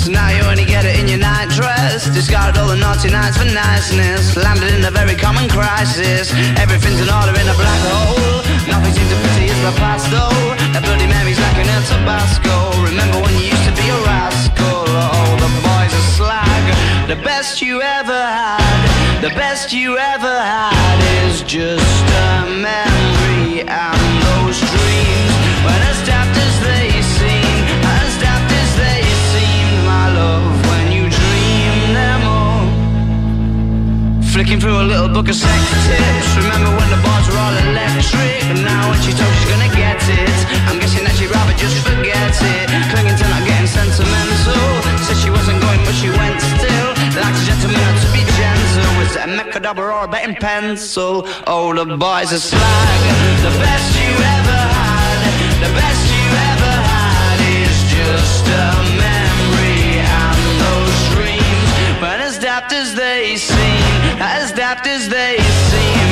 Fishnets, 0.09 0.13
now 0.13 0.29
you 0.29 0.43
only 0.49 0.65
get 0.65 0.85
it 0.85 0.99
in 0.99 1.07
your 1.07 1.19
night 1.19 1.49
dress. 1.49 2.09
Discarded 2.09 2.57
all 2.57 2.67
the 2.67 2.75
naughty 2.75 3.09
nights 3.09 3.37
for 3.37 3.45
niceness, 3.45 4.35
landed 4.35 4.73
in 4.73 4.85
a 4.85 4.91
very 4.91 5.15
common 5.15 5.49
crisis. 5.49 6.31
Everything's 6.57 7.01
in 7.01 7.09
order 7.09 7.31
in 7.39 7.47
a 7.47 7.55
black 7.55 7.81
hole. 7.91 8.43
Nothing 8.67 8.93
seems 8.93 9.09
to 9.09 9.17
pity 9.29 9.45
is 9.45 9.61
the 9.61 9.73
past 9.79 10.09
though. 10.11 10.55
That 10.73 10.83
bloody 10.83 11.07
memory's 11.07 11.39
like 11.39 11.57
an 11.57 11.69
El 11.69 11.83
Tabasco. 11.83 12.83
Remember 12.83 13.19
when 13.21 13.33
you 13.35 13.49
used 13.49 13.65
to 13.65 13.73
be 13.73 13.87
a 13.89 13.99
rascal? 14.05 14.85
Oh, 14.87 15.37
the 15.41 15.49
boys 15.65 15.93
are 15.93 16.07
slag. 16.17 16.63
The 17.07 17.17
best 17.23 17.61
you 17.61 17.81
ever 17.81 18.13
had, 18.13 19.21
the 19.21 19.33
best 19.33 19.73
you 19.73 19.97
ever 19.97 20.35
had 20.41 20.97
is 21.25 21.41
just 21.43 22.05
a 22.05 22.45
memory 22.61 23.65
and 23.65 24.03
those 24.29 24.59
dreams. 24.61 25.33
When 25.65 25.81
as 25.89 25.97
daft 26.05 26.28
Flicking 34.39 34.61
through 34.61 34.79
a 34.79 34.87
little 34.87 35.09
book 35.09 35.27
of 35.27 35.35
sex 35.35 35.51
tips. 35.83 36.31
Remember 36.39 36.71
when 36.71 36.87
the 36.87 37.01
bars 37.03 37.27
were 37.27 37.35
all 37.35 37.51
electric? 37.59 38.39
And 38.47 38.63
now 38.63 38.87
when 38.87 38.95
she 39.03 39.11
told 39.11 39.27
she's 39.35 39.51
gonna 39.51 39.67
get 39.75 39.99
it, 39.99 40.39
I'm 40.63 40.79
guessing 40.79 41.03
that 41.03 41.11
she'd 41.19 41.27
rather 41.27 41.51
just 41.59 41.83
forget 41.83 42.31
it. 42.31 42.71
Clinging 42.87 43.19
to 43.19 43.25
not 43.27 43.43
getting 43.43 43.67
sentimental. 43.67 44.63
Said 45.03 45.19
she 45.19 45.27
wasn't 45.27 45.59
going, 45.59 45.83
but 45.83 45.91
she 45.91 46.07
went 46.07 46.39
still. 46.39 46.89
Like 47.19 47.35
a 47.35 47.43
gentleman, 47.43 47.83
to 47.83 48.07
be 48.15 48.23
gentle. 48.39 48.87
Was 48.95 49.11
it 49.19 49.27
a 49.27 49.31
mechadabra 49.35 49.91
or 49.91 50.07
a 50.07 50.07
betting 50.07 50.39
pencil? 50.39 51.27
Oh, 51.43 51.75
the 51.75 51.83
boys 51.99 52.31
are 52.31 52.39
slag. 52.39 52.99
The 53.43 53.51
best 53.59 53.91
you 53.99 54.07
ever 54.39 54.61
had, 54.71 55.19
the 55.59 55.71
best 55.75 56.03
you 56.15 56.27
ever 56.55 56.75
had 56.87 57.37
is 57.59 57.75
just 57.91 58.47
a 58.47 58.71
memory 59.03 59.99
and 59.99 60.39
those 60.63 60.95
dreams. 61.11 61.99
But 61.99 62.23
as 62.23 62.39
daft 62.39 62.71
as 62.71 62.95
they 62.95 63.35
seem, 63.35 63.58
as 64.21 64.51
daft 64.51 64.85
as 64.87 65.07
they 65.07 65.37
seem, 65.39 66.08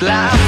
slime 0.00 0.39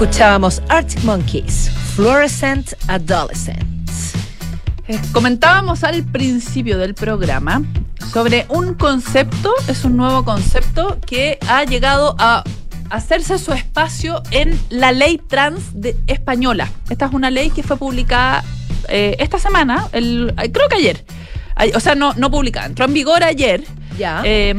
Escuchábamos 0.00 0.60
Arctic 0.68 1.02
Monkeys, 1.04 1.70
Fluorescent 1.94 2.74
Adolescents. 2.86 4.12
Eh, 4.88 5.00
Comentábamos 5.10 5.84
al 5.84 6.04
principio 6.04 6.76
del 6.76 6.92
programa 6.94 7.62
sobre 8.12 8.44
un 8.50 8.74
concepto, 8.74 9.54
es 9.68 9.86
un 9.86 9.96
nuevo 9.96 10.22
concepto 10.22 10.98
que 11.00 11.38
ha 11.48 11.64
llegado 11.64 12.14
a 12.18 12.44
hacerse 12.90 13.38
su 13.38 13.54
espacio 13.54 14.22
en 14.32 14.60
la 14.68 14.92
ley 14.92 15.16
trans 15.16 15.62
de- 15.72 15.96
española. 16.08 16.68
Esta 16.90 17.06
es 17.06 17.14
una 17.14 17.30
ley 17.30 17.48
que 17.48 17.62
fue 17.62 17.78
publicada 17.78 18.44
eh, 18.90 19.16
esta 19.18 19.38
semana, 19.38 19.88
creo 19.92 20.68
que 20.68 20.74
ayer. 20.76 21.06
Ay- 21.54 21.72
O 21.74 21.80
sea, 21.80 21.94
no, 21.94 22.12
no 22.18 22.30
publicada, 22.30 22.66
entró 22.66 22.84
en 22.84 22.92
vigor 22.92 23.24
ayer. 23.24 23.64
Ya. 23.98 24.20
Eh, 24.24 24.54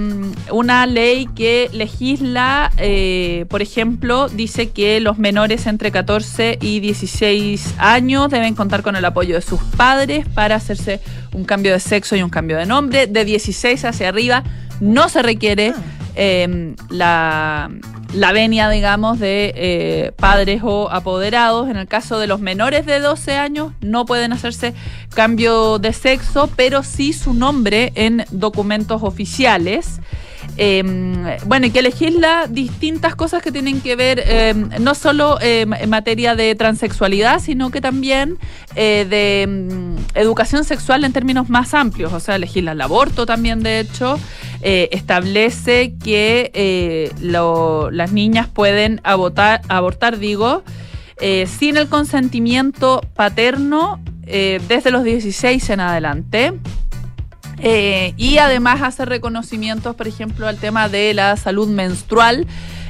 una 0.51 0.85
ley 0.85 1.27
que 1.27 1.69
legisla, 1.71 2.71
eh, 2.77 3.45
por 3.49 3.61
ejemplo, 3.61 4.29
dice 4.29 4.69
que 4.69 4.99
los 4.99 5.17
menores 5.17 5.67
entre 5.67 5.91
14 5.91 6.57
y 6.61 6.79
16 6.79 7.75
años 7.77 8.29
deben 8.29 8.55
contar 8.55 8.81
con 8.83 8.95
el 8.95 9.05
apoyo 9.05 9.35
de 9.35 9.41
sus 9.41 9.61
padres 9.61 10.25
para 10.33 10.55
hacerse 10.55 10.99
un 11.33 11.45
cambio 11.45 11.71
de 11.73 11.79
sexo 11.79 12.15
y 12.15 12.23
un 12.23 12.29
cambio 12.29 12.57
de 12.57 12.65
nombre. 12.65 13.07
De 13.07 13.25
16 13.25 13.85
hacia 13.85 14.09
arriba 14.09 14.43
no 14.79 15.09
se 15.09 15.21
requiere 15.21 15.73
Ah. 15.75 15.81
eh, 16.15 16.75
la, 16.89 17.69
la 18.13 18.31
venia, 18.31 18.69
digamos, 18.69 19.19
de 19.19 19.53
eh, 19.55 20.11
padres 20.15 20.61
o 20.63 20.89
apoderados. 20.89 21.69
En 21.69 21.77
el 21.77 21.87
caso 21.87 22.19
de 22.19 22.27
los 22.27 22.39
menores 22.39 22.85
de 22.85 22.99
12 22.99 23.35
años, 23.35 23.73
no 23.81 24.05
pueden 24.05 24.33
hacerse 24.33 24.73
cambio 25.13 25.79
de 25.79 25.93
sexo, 25.93 26.49
pero 26.55 26.83
sí 26.83 27.13
su 27.13 27.33
nombre 27.33 27.91
en 27.95 28.25
documentos 28.31 29.03
oficiales. 29.03 29.99
Eh, 30.57 30.83
bueno, 31.45 31.67
y 31.67 31.71
que 31.71 31.81
legisla 31.81 32.47
distintas 32.49 33.15
cosas 33.15 33.43
que 33.43 33.51
tienen 33.51 33.81
que 33.81 33.95
ver 33.95 34.23
eh, 34.25 34.53
no 34.79 34.95
solo 34.95 35.37
eh, 35.39 35.65
en 35.69 35.89
materia 35.89 36.35
de 36.35 36.55
transexualidad, 36.55 37.39
sino 37.39 37.69
que 37.69 37.79
también 37.79 38.37
eh, 38.75 39.05
de 39.09 39.95
educación 40.13 40.63
sexual 40.63 41.03
en 41.03 41.13
términos 41.13 41.49
más 41.49 41.73
amplios. 41.73 42.13
O 42.13 42.19
sea, 42.19 42.37
legisla 42.37 42.71
el 42.71 42.81
aborto 42.81 43.25
también, 43.25 43.61
de 43.61 43.79
hecho, 43.79 44.19
eh, 44.61 44.89
establece 44.91 45.95
que 46.03 46.51
eh, 46.53 47.11
las 47.19 48.11
niñas 48.11 48.47
pueden 48.47 49.01
abortar, 49.03 49.61
abortar 49.67 50.19
digo, 50.19 50.63
sin 51.47 51.77
el 51.77 51.87
consentimiento 51.87 53.01
paterno 53.15 53.99
desde 54.23 54.91
los 54.91 55.03
16 55.03 55.69
en 55.71 55.79
adelante. 55.79 56.53
Eh, 57.59 58.13
y 58.17 58.37
además 58.37 58.81
hace 58.83 59.05
reconocimientos, 59.05 59.95
por 59.95 60.07
ejemplo, 60.07 60.47
al 60.47 60.57
tema 60.57 60.89
de 60.89 61.13
la 61.13 61.35
salud 61.37 61.67
menstrual, 61.67 62.45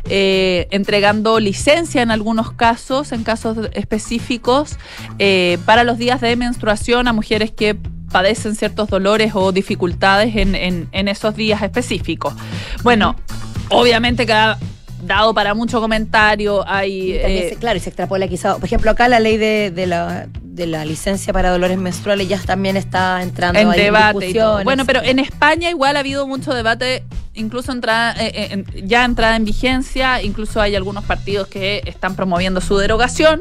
eh, 0.09 0.67
entregando 0.71 1.39
licencia 1.39 2.01
en 2.01 2.11
algunos 2.11 2.51
casos, 2.51 3.11
en 3.11 3.23
casos 3.23 3.57
específicos, 3.73 4.77
eh, 5.19 5.57
para 5.65 5.83
los 5.83 5.97
días 5.97 6.21
de 6.21 6.35
menstruación 6.35 7.07
a 7.07 7.13
mujeres 7.13 7.51
que 7.51 7.77
padecen 8.11 8.55
ciertos 8.55 8.87
dolores 8.89 9.33
o 9.35 9.51
dificultades 9.51 10.35
en, 10.37 10.55
en- 10.55 11.07
esos 11.09 11.35
días 11.35 11.61
específicos. 11.61 12.33
Bueno, 12.83 13.15
obviamente 13.69 14.25
ha 14.31 14.57
dado 15.01 15.33
para 15.33 15.53
mucho 15.53 15.79
comentario, 15.79 16.67
hay... 16.67 17.13
Y 17.13 17.19
también 17.19 17.43
eh, 17.45 17.57
claro, 17.59 17.77
y 17.77 17.79
se 17.79 17.89
extrapola 17.89 18.27
quizá. 18.27 18.55
Por 18.55 18.65
ejemplo, 18.65 18.91
acá 18.91 19.07
la 19.07 19.19
ley 19.19 19.37
de, 19.37 19.71
de 19.71 19.87
la, 19.87 20.27
de 20.43 20.67
la 20.67 20.85
licencia 20.85 21.31
para 21.33 21.51
dolores 21.51 21.77
menstruales 21.77 22.27
ya 22.27 22.39
también 22.39 22.77
está 22.77 23.21
entrando 23.21 23.59
en 23.59 23.69
ahí 23.69 23.79
debate. 23.79 24.33
Bueno, 24.63 24.85
pero 24.85 25.01
en 25.03 25.19
España 25.19 25.69
igual 25.69 25.95
ha 25.95 25.99
habido 25.99 26.27
mucho 26.27 26.53
debate, 26.53 27.03
incluso 27.35 27.71
entrada, 27.71 28.13
eh, 28.19 28.31
eh, 28.33 28.47
en- 28.51 28.87
ya 28.87 29.05
entrada 29.05 29.35
en 29.35 29.45
vigencia, 29.45 30.21
incluso 30.23 30.61
hay 30.61 30.75
algunos 30.75 31.03
partidos 31.03 31.47
que 31.47 31.81
están 31.85 32.15
promoviendo 32.15 32.59
su 32.61 32.77
derogación. 32.77 33.39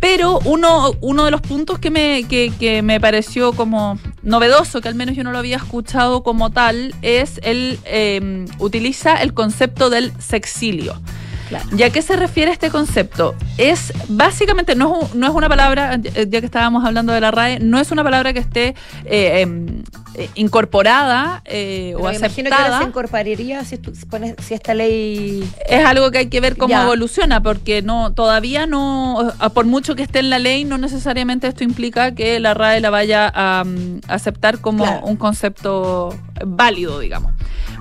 Pero 0.00 0.38
uno, 0.44 0.92
uno 1.00 1.24
de 1.24 1.30
los 1.30 1.40
puntos 1.40 1.78
que 1.78 1.90
me, 1.90 2.24
que, 2.28 2.52
que 2.58 2.82
me 2.82 3.00
pareció 3.00 3.52
como 3.54 3.98
novedoso, 4.24 4.80
que 4.80 4.88
al 4.88 4.94
menos 4.94 5.16
yo 5.16 5.22
no 5.22 5.32
lo 5.32 5.38
había 5.38 5.56
escuchado 5.56 6.22
como 6.22 6.50
tal, 6.50 6.94
es 7.02 7.40
el 7.42 7.78
eh, 7.84 8.46
utiliza 8.58 9.22
el 9.22 9.34
concepto 9.34 9.90
del 9.90 10.12
sexilio. 10.20 11.00
Claro. 11.48 11.64
¿Y 11.76 11.82
a 11.82 11.90
qué 11.90 12.00
se 12.02 12.16
refiere 12.16 12.50
este 12.50 12.70
concepto? 12.70 13.34
Es 13.58 13.92
básicamente, 14.08 14.74
no 14.74 15.02
es, 15.02 15.12
un- 15.12 15.20
no 15.20 15.26
es 15.26 15.32
una 15.34 15.48
palabra, 15.48 15.94
eh, 16.02 16.26
ya 16.28 16.40
que 16.40 16.46
estábamos 16.46 16.84
hablando 16.84 17.12
de 17.12 17.20
la 17.20 17.30
RAE, 17.30 17.58
no 17.60 17.78
es 17.78 17.90
una 17.90 18.02
palabra 18.02 18.32
que 18.32 18.38
esté 18.40 18.74
eh, 19.04 19.40
em, 19.42 19.82
eh, 20.16 20.30
incorporada 20.36 21.42
eh, 21.44 21.92
Pero 21.96 22.06
o 22.06 22.10
me 22.10 22.16
imagino 22.16 22.48
que 22.48 22.54
ahora 22.54 22.64
aceptada. 22.66 22.78
se 22.82 22.88
incorporaría 22.88 23.64
si, 23.64 23.78
tú- 23.78 23.94
si 23.94 24.06
pones, 24.06 24.34
si 24.42 24.54
esta 24.54 24.72
ley. 24.74 25.48
Es 25.68 25.84
algo 25.84 26.10
que 26.10 26.18
hay 26.18 26.26
que 26.28 26.40
ver 26.40 26.56
cómo 26.56 26.70
Ya. 26.70 26.84
evoluciona, 26.84 27.42
porque 27.42 27.82
no 27.82 28.12
todavía 28.14 28.66
no, 28.66 29.32
por 29.52 29.66
mucho 29.66 29.94
que 29.96 30.02
esté 30.02 30.20
en 30.20 30.30
la 30.30 30.38
ley, 30.38 30.64
no 30.64 30.78
necesariamente 30.78 31.46
esto 31.46 31.64
implica 31.64 32.14
que 32.14 32.40
la 32.40 32.54
RAE 32.54 32.80
la 32.80 32.90
vaya 32.90 33.30
a 33.34 33.64
mm, 33.64 34.00
aceptar 34.08 34.60
como 34.60 34.84
Claro. 34.84 35.06
un 35.06 35.16
concepto 35.16 36.16
válido, 36.46 37.00
digamos. 37.00 37.32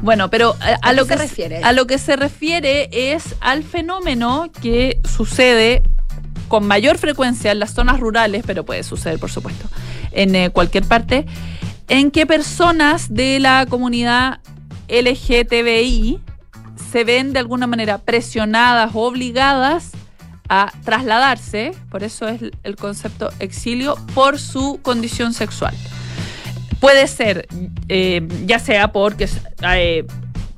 Bueno, 0.02 0.30
pero 0.30 0.58
a, 0.60 0.90
¿A 0.90 0.92
lo 0.94 1.06
que 1.06 1.14
se 1.14 1.20
refiere? 1.22 1.62
a 1.64 1.72
lo 1.72 1.88
que 1.88 1.98
se 1.98 2.18
refiere 2.18 2.90
es 2.92 3.36
al 3.54 3.64
fenómeno 3.64 4.52
que 4.64 5.00
sucede 5.08 5.84
con 6.48 6.66
mayor 6.66 6.98
frecuencia 6.98 7.52
en 7.52 7.60
las 7.60 7.72
zonas 7.74 8.00
rurales, 8.00 8.44
pero 8.46 8.66
puede 8.66 8.82
suceder, 8.82 9.20
por 9.20 9.30
supuesto, 9.30 9.68
en 10.12 10.36
eh, 10.36 10.50
cualquier 10.50 10.86
parte, 10.86 11.28
en 11.88 12.10
que 12.10 12.26
personas 12.26 13.14
de 13.14 13.40
la 13.40 13.68
comunidad 13.70 14.40
LGTBI 14.90 16.20
se 16.92 17.04
ven 17.04 17.32
de 17.32 17.40
alguna 17.40 17.68
manera 17.68 18.00
presionadas 18.00 18.92
o 18.96 19.02
obligadas 19.02 19.92
a 20.50 20.74
trasladarse, 20.84 21.74
por 21.92 22.04
eso 22.04 22.28
es 22.28 22.42
el 22.64 22.76
concepto 22.76 23.30
exilio, 23.38 23.96
por 24.16 24.40
su 24.40 24.80
condición 24.82 25.32
sexual. 25.34 25.76
Puede 26.80 27.08
ser, 27.08 27.48
eh, 27.88 28.28
ya 28.46 28.58
sea 28.58 28.92
porque 28.92 29.30
eh, 29.76 30.06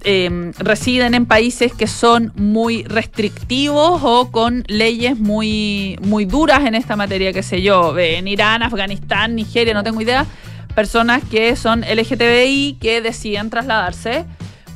eh, 0.07 0.51
residen 0.59 1.15
en 1.15 1.25
países 1.25 1.73
que 1.73 1.87
son 1.87 2.31
muy 2.35 2.83
restrictivos 2.83 4.01
o 4.03 4.31
con 4.31 4.63
leyes 4.67 5.17
muy, 5.17 5.97
muy 6.03 6.25
duras 6.25 6.63
en 6.65 6.75
esta 6.75 6.95
materia, 6.95 7.33
qué 7.33 7.41
sé 7.41 7.63
yo, 7.63 7.97
en 7.97 8.27
Irán, 8.27 8.61
Afganistán, 8.61 9.35
Nigeria, 9.35 9.73
no 9.73 9.83
tengo 9.83 9.99
idea, 9.99 10.27
personas 10.75 11.23
que 11.23 11.55
son 11.55 11.81
LGTBI 11.81 12.77
que 12.79 13.01
deciden 13.01 13.49
trasladarse 13.49 14.25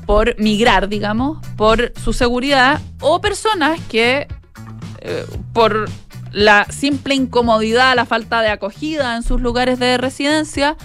por 0.07 0.35
migrar, 0.39 0.89
digamos, 0.89 1.37
por 1.55 1.93
su 2.03 2.11
seguridad, 2.13 2.81
o 2.99 3.21
personas 3.21 3.79
que 3.87 4.27
eh, 5.01 5.25
por 5.53 5.87
la 6.31 6.65
simple 6.71 7.13
incomodidad, 7.13 7.95
la 7.95 8.05
falta 8.05 8.41
de 8.41 8.49
acogida 8.49 9.15
en 9.15 9.21
sus 9.21 9.39
lugares 9.39 9.77
de 9.77 9.99
residencia, 9.99 10.75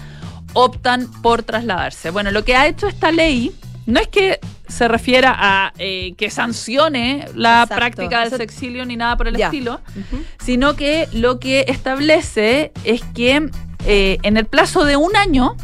optan 0.53 1.09
por 1.23 1.41
trasladarse. 1.41 2.11
Bueno, 2.11 2.29
lo 2.29 2.45
que 2.45 2.55
ha 2.55 2.67
hecho 2.67 2.87
esta 2.87 3.11
ley 3.11 3.51
no 3.85 3.99
es 3.99 4.07
que 4.07 4.39
se 4.67 4.87
refiera 4.87 5.35
a 5.37 5.73
eh, 5.77 6.13
que 6.17 6.29
sancione 6.29 7.27
la 7.35 7.65
práctica 7.67 8.21
del 8.21 8.37
sexilio 8.37 8.85
ni 8.85 8.95
nada 8.95 9.15
por 9.15 9.27
el 9.27 9.39
estilo, 9.39 9.81
sino 10.43 10.75
que 10.75 11.07
lo 11.13 11.39
que 11.39 11.65
establece 11.67 12.71
es 12.83 13.01
que 13.13 13.49
eh, 13.85 14.17
en 14.23 14.37
el 14.37 14.45
plazo 14.45 14.85
de 14.85 14.95
un 14.95 15.15
año 15.15 15.55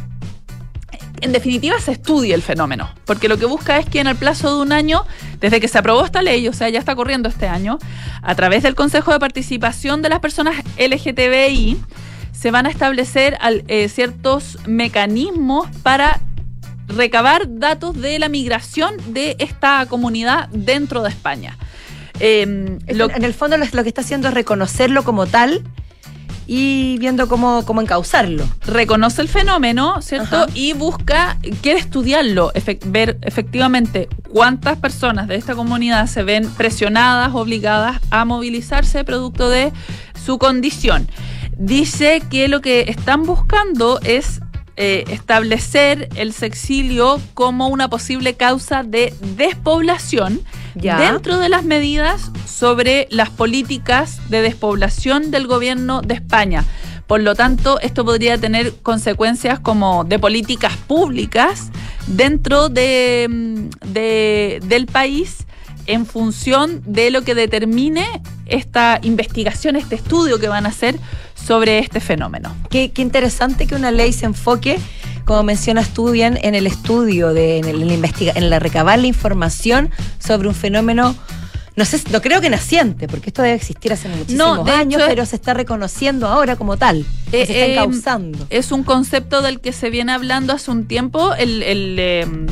en 1.22 1.32
definitiva 1.32 1.80
se 1.80 1.92
estudie 1.94 2.34
el 2.34 2.42
fenómeno, 2.42 2.90
porque 3.06 3.28
lo 3.28 3.38
que 3.38 3.46
busca 3.46 3.78
es 3.78 3.88
que 3.88 4.00
en 4.00 4.08
el 4.08 4.16
plazo 4.16 4.56
de 4.56 4.62
un 4.62 4.72
año, 4.72 5.06
desde 5.40 5.60
que 5.60 5.68
se 5.68 5.78
aprobó 5.78 6.04
esta 6.04 6.22
ley, 6.22 6.48
o 6.48 6.54
sea, 6.54 6.70
ya 6.70 6.80
está 6.80 6.96
corriendo 6.96 7.30
este 7.30 7.48
año, 7.48 7.78
a 8.24 8.36
través 8.36 8.64
del 8.64 8.74
Consejo 8.74 9.12
de 9.12 9.20
Participación 9.20 10.02
de 10.02 10.10
las 10.10 10.20
Personas 10.20 10.56
LGTBI, 10.80 11.78
se 12.32 12.50
van 12.50 12.66
a 12.66 12.70
establecer 12.70 13.38
eh, 13.68 13.88
ciertos 13.88 14.58
mecanismos 14.66 15.68
para 15.84 16.20
recabar 16.92 17.44
datos 17.48 18.00
de 18.00 18.20
la 18.20 18.30
migración 18.30 18.96
de 19.08 19.36
esta 19.40 19.86
comunidad 19.88 20.50
dentro 20.50 21.02
de 21.04 21.10
España. 21.10 21.58
Em, 22.20 22.78
en 22.88 23.24
el 23.24 23.34
fondo 23.34 23.58
lo 23.58 23.84
que 23.84 23.90
está 23.90 24.02
haciendo 24.02 24.28
es 24.28 24.34
reconocerlo 24.34 25.04
como 25.04 25.26
tal 25.26 25.64
y 26.54 26.98
viendo 27.00 27.28
cómo, 27.28 27.64
cómo 27.66 27.82
encauzarlo. 27.82 28.44
Reconoce 28.66 29.22
el 29.22 29.30
fenómeno, 29.30 30.02
¿cierto? 30.02 30.48
Y 30.54 30.74
busca, 30.74 31.38
quiere 31.62 31.80
estudiarlo, 31.80 32.52
ver 32.88 33.18
efectivamente 33.22 34.10
cuántas 34.30 34.78
personas 34.78 35.28
de 35.28 35.36
esta 35.36 35.56
comunidad 35.56 36.08
se 36.08 36.24
ven 36.24 36.50
presionadas, 36.52 37.34
obligadas 37.34 38.02
a 38.10 38.26
movilizarse 38.26 39.04
producto 39.04 39.50
de 39.50 39.72
su 40.26 40.38
condición. 40.40 41.08
Dice 41.58 42.22
que 42.30 42.48
lo 42.48 42.60
que 42.60 42.86
están 42.88 43.24
buscando 43.24 44.00
es 44.04 44.42
eh, 44.78 45.04
establecer 45.10 46.10
el 46.16 46.34
sexilio 46.34 47.20
como 47.34 47.68
una 47.68 47.90
posible 47.90 48.36
causa 48.36 48.84
de 48.84 49.14
despoblación 49.36 50.42
dentro 50.76 51.40
de 51.40 51.50
las 51.50 51.64
medidas 51.64 52.32
sobre 52.46 53.08
las 53.12 53.30
políticas 53.30 54.22
de 54.30 54.42
despoblación 54.42 55.30
del 55.30 55.48
gobierno 55.48 56.02
de 56.02 56.14
España. 56.14 56.66
Por 57.06 57.22
lo 57.22 57.36
tanto, 57.36 57.80
esto 57.82 58.06
podría 58.06 58.38
tener 58.38 58.74
consecuencias 58.76 59.60
como 59.60 60.06
de 60.06 60.18
políticas 60.18 60.78
públicas 60.78 61.70
dentro 62.08 62.70
de, 62.70 63.28
mm, 63.30 63.92
del 63.92 64.86
país 64.86 65.46
en 65.88 66.06
función 66.06 66.82
de 66.86 67.12
lo 67.12 67.24
que 67.24 67.36
determine 67.36 68.06
esta 68.46 69.00
investigación, 69.02 69.76
este 69.76 69.96
estudio 69.96 70.40
que 70.40 70.48
van 70.48 70.66
a 70.66 70.70
hacer 70.70 71.00
sobre 71.46 71.80
este 71.80 72.00
fenómeno. 72.00 72.56
Qué, 72.70 72.92
interesante 72.98 73.68
que 73.68 73.76
una 73.76 73.92
ley 73.92 74.14
se 74.14 74.26
enfoque, 74.26 74.80
como 75.26 75.44
mencionas 75.44 75.90
tú 75.94 76.12
bien, 76.12 76.40
en 76.42 76.56
el 76.56 76.68
estudio, 76.68 77.34
de, 77.34 77.58
en, 77.60 77.66
el, 77.66 77.92
investiga, 77.92 78.34
en 78.36 78.50
la 78.50 78.60
recabar 78.60 79.00
la 79.00 79.08
información 79.08 79.90
sobre 80.20 80.48
un 80.48 80.56
fenómeno 80.56 81.16
no 81.76 81.86
sé, 81.86 82.02
no 82.12 82.22
creo 82.22 82.42
que 82.42 82.50
naciente, 82.50 83.08
porque 83.08 83.30
esto 83.30 83.42
debe 83.42 83.56
existir 83.56 83.94
hace 83.94 84.10
muchísimos 84.10 84.68
años, 84.70 85.02
pero 85.08 85.26
se 85.26 85.38
está 85.38 85.54
reconociendo 85.54 86.28
ahora 86.28 86.58
como 86.58 86.76
tal. 86.76 87.06
se 87.30 87.44
está 87.44 87.54
eh, 87.54 87.74
encauzando. 87.74 88.46
Es 88.50 88.74
un 88.74 88.84
concepto 88.84 89.42
del 89.42 89.62
que 89.62 89.72
se 89.72 89.90
viene 89.90 90.12
hablando 90.12 90.52
hace 90.52 90.70
un 90.70 90.86
tiempo. 90.86 91.34
El, 91.34 91.64
el, 91.64 91.98
em, 91.98 92.48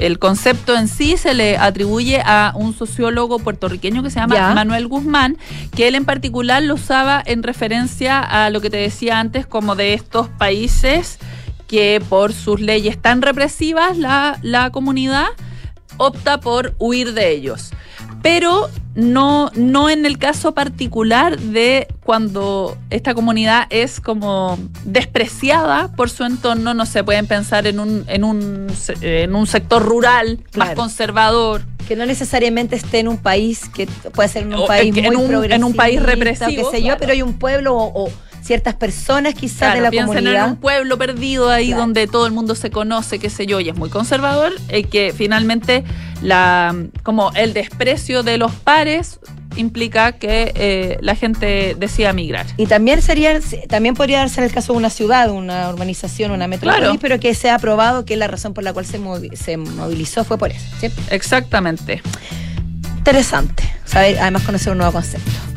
el 0.00 0.18
concepto 0.18 0.76
en 0.76 0.88
sí 0.88 1.16
se 1.16 1.34
le 1.34 1.58
atribuye 1.58 2.22
a 2.24 2.52
un 2.54 2.74
sociólogo 2.74 3.38
puertorriqueño 3.38 4.02
que 4.02 4.10
se 4.10 4.18
llama 4.18 4.54
Manuel 4.54 4.88
Guzmán, 4.88 5.36
que 5.76 5.88
él 5.88 5.94
en 5.94 6.04
particular 6.04 6.62
lo 6.62 6.74
usaba 6.74 7.22
en 7.24 7.42
referencia 7.42 8.20
a 8.20 8.50
lo 8.50 8.60
que 8.60 8.70
te 8.70 8.78
decía 8.78 9.20
antes, 9.20 9.46
como 9.46 9.76
de 9.76 9.94
estos 9.94 10.28
países 10.28 11.18
que 11.68 12.02
por 12.08 12.32
sus 12.32 12.60
leyes 12.60 13.00
tan 13.00 13.22
represivas 13.22 13.96
la, 13.96 14.38
la 14.42 14.70
comunidad 14.70 15.28
opta 15.98 16.40
por 16.40 16.74
huir 16.78 17.12
de 17.12 17.30
ellos 17.30 17.70
pero 18.22 18.68
no, 18.94 19.50
no 19.54 19.88
en 19.88 20.04
el 20.04 20.18
caso 20.18 20.52
particular 20.52 21.38
de 21.38 21.88
cuando 22.04 22.76
esta 22.90 23.14
comunidad 23.14 23.66
es 23.70 24.00
como 24.00 24.58
despreciada 24.84 25.92
por 25.92 26.10
su 26.10 26.24
entorno, 26.24 26.74
no 26.74 26.86
se 26.86 27.04
pueden 27.04 27.26
pensar 27.26 27.66
en 27.66 27.80
un, 27.80 28.04
en 28.08 28.24
un, 28.24 28.66
en 29.00 29.34
un 29.34 29.46
sector 29.46 29.82
rural 29.84 30.40
más 30.56 30.74
conservador. 30.74 31.62
Que 31.86 31.96
no 31.96 32.06
necesariamente 32.06 32.76
esté 32.76 33.00
en 33.00 33.08
un 33.08 33.18
país, 33.18 33.68
que 33.68 33.86
puede 34.12 34.28
ser 34.28 34.44
en 34.44 34.54
un 34.54 34.66
país 34.66 34.94
muy 34.94 35.46
en 35.46 35.52
en 35.52 35.64
un 35.64 35.74
país 35.74 36.00
represivo. 36.00 36.70
Qué 36.70 36.78
sé 36.78 36.82
yo, 36.84 36.96
pero 36.98 37.12
hay 37.12 37.22
un 37.22 37.38
pueblo 37.38 37.74
o 37.76 38.10
ciertas 38.50 38.74
personas 38.74 39.34
quizás 39.34 39.74
de 39.74 39.80
la 39.80 39.92
comunidad. 39.92 40.46
en 40.46 40.50
un 40.54 40.56
pueblo 40.56 40.98
perdido 40.98 41.50
ahí 41.50 41.72
donde 41.72 42.08
todo 42.08 42.26
el 42.26 42.32
mundo 42.32 42.56
se 42.56 42.68
conoce, 42.68 43.20
qué 43.20 43.30
sé 43.30 43.46
yo, 43.46 43.60
y 43.60 43.68
es 43.68 43.76
muy 43.76 43.90
conservador, 43.90 44.52
y 44.76 44.82
que 44.82 45.14
finalmente 45.16 45.84
la 46.20 46.74
como 47.04 47.30
el 47.36 47.52
desprecio 47.52 48.24
de 48.24 48.38
los 48.38 48.50
pares 48.50 49.20
implica 49.54 50.18
que 50.18 50.52
eh, 50.56 50.98
la 51.00 51.14
gente 51.14 51.76
decida 51.78 52.12
migrar. 52.12 52.44
Y 52.56 52.66
también 52.66 53.02
sería, 53.02 53.38
también 53.68 53.94
podría 53.94 54.18
darse 54.18 54.44
el 54.44 54.50
caso 54.50 54.72
de 54.72 54.78
una 54.78 54.90
ciudad, 54.90 55.30
una 55.30 55.68
urbanización, 55.68 56.32
una 56.32 56.48
metrópolis, 56.48 56.98
pero 57.00 57.20
que 57.20 57.34
se 57.34 57.50
ha 57.50 57.58
probado 57.60 58.04
que 58.04 58.16
la 58.16 58.26
razón 58.26 58.52
por 58.52 58.64
la 58.64 58.72
cual 58.72 58.84
se, 58.84 58.98
se 59.36 59.56
movilizó 59.58 60.24
fue 60.24 60.38
por 60.38 60.50
eso. 60.50 60.66
Exactamente. 61.10 62.02
Interesante, 62.96 63.62
saber, 63.84 64.18
además 64.18 64.42
conocer 64.42 64.72
un 64.72 64.78
nuevo 64.78 64.92
concepto. 64.92 65.49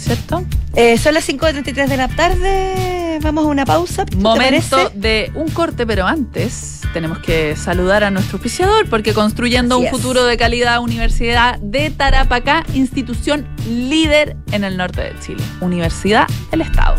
¿Cierto? 0.00 0.44
Eh, 0.74 0.98
son 0.98 1.14
las 1.14 1.28
5.33 1.28 1.88
de 1.88 1.96
la 1.96 2.08
tarde. 2.08 3.18
Vamos 3.22 3.44
a 3.44 3.48
una 3.48 3.64
pausa. 3.64 4.04
Momento 4.16 4.90
de 4.94 5.32
un 5.34 5.48
corte, 5.48 5.86
pero 5.86 6.06
antes 6.06 6.80
tenemos 6.92 7.18
que 7.18 7.56
saludar 7.56 8.04
a 8.04 8.10
nuestro 8.10 8.38
oficiador 8.38 8.88
porque 8.88 9.12
construyendo 9.12 9.78
un 9.78 9.86
futuro 9.88 10.24
de 10.24 10.36
calidad, 10.36 10.80
Universidad 10.80 11.58
de 11.58 11.90
Tarapacá, 11.90 12.64
institución 12.74 13.46
líder 13.68 14.36
en 14.52 14.64
el 14.64 14.76
norte 14.76 15.02
de 15.02 15.14
Chile. 15.20 15.42
Universidad 15.60 16.26
del 16.50 16.62
Estado. 16.62 16.96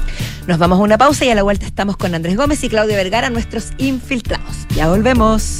Nos 0.48 0.58
vamos 0.58 0.80
a 0.80 0.82
una 0.82 0.98
pausa 0.98 1.26
y 1.26 1.30
a 1.30 1.36
la 1.36 1.44
vuelta 1.44 1.66
estamos 1.66 1.98
con 1.98 2.16
Andrés 2.16 2.36
Gómez 2.36 2.64
y 2.64 2.70
Claudia 2.70 2.96
Vergara, 2.98 3.30
nuestros 3.30 3.72
infiltrados. 3.78 4.68
Ya 4.76 4.90
volvemos. 4.90 5.60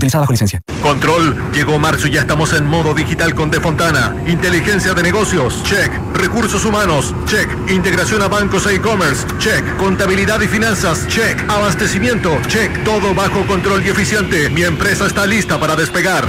utilizada. 0.01 0.27
Control, 0.81 1.51
llegó 1.53 1.77
marzo 1.79 2.07
y 2.07 2.11
ya 2.11 2.21
estamos 2.21 2.53
en 2.53 2.65
modo 2.65 2.93
digital 2.93 3.35
con 3.35 3.51
Defontana. 3.51 4.15
Inteligencia 4.27 4.93
de 4.93 5.03
negocios, 5.03 5.63
check. 5.63 5.91
Recursos 6.13 6.65
humanos, 6.65 7.13
check. 7.25 7.49
Integración 7.69 8.21
a 8.21 8.27
bancos 8.27 8.65
e 8.65 8.75
e-commerce, 8.75 9.25
check. 9.37 9.77
Contabilidad 9.77 10.41
y 10.41 10.47
finanzas, 10.47 11.07
check. 11.07 11.37
Abastecimiento, 11.49 12.37
check. 12.47 12.83
Todo 12.83 13.13
bajo 13.13 13.45
control 13.45 13.85
y 13.85 13.89
eficiente. 13.89 14.49
Mi 14.49 14.63
empresa 14.63 15.05
está 15.05 15.25
lista 15.25 15.59
para 15.59 15.75
despegar. 15.75 16.25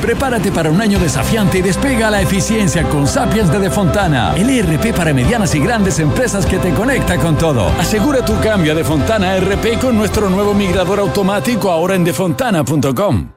Prepárate 0.00 0.52
para 0.52 0.70
un 0.70 0.80
año 0.80 0.98
desafiante 0.98 1.58
y 1.58 1.62
despega 1.62 2.10
la 2.10 2.22
eficiencia 2.22 2.84
con 2.84 3.06
Sapiens 3.06 3.50
de 3.50 3.58
Defontana, 3.58 4.34
el 4.36 4.48
ERP 4.48 4.94
para 4.94 5.12
medianas 5.12 5.54
y 5.54 5.60
grandes 5.60 5.98
empresas 5.98 6.46
que 6.46 6.58
te 6.58 6.72
conecta 6.72 7.18
con 7.18 7.36
todo. 7.36 7.68
Asegura 7.80 8.24
tu 8.24 8.38
cambio 8.40 8.72
a 8.72 8.74
Defontana 8.74 9.38
RP 9.38 9.80
con 9.80 9.96
nuestro 9.96 10.30
nuevo 10.30 10.54
migrador 10.54 11.00
automático 11.00 11.70
ahora 11.70 11.96
en 11.96 12.04
defontana.com. 12.04 13.32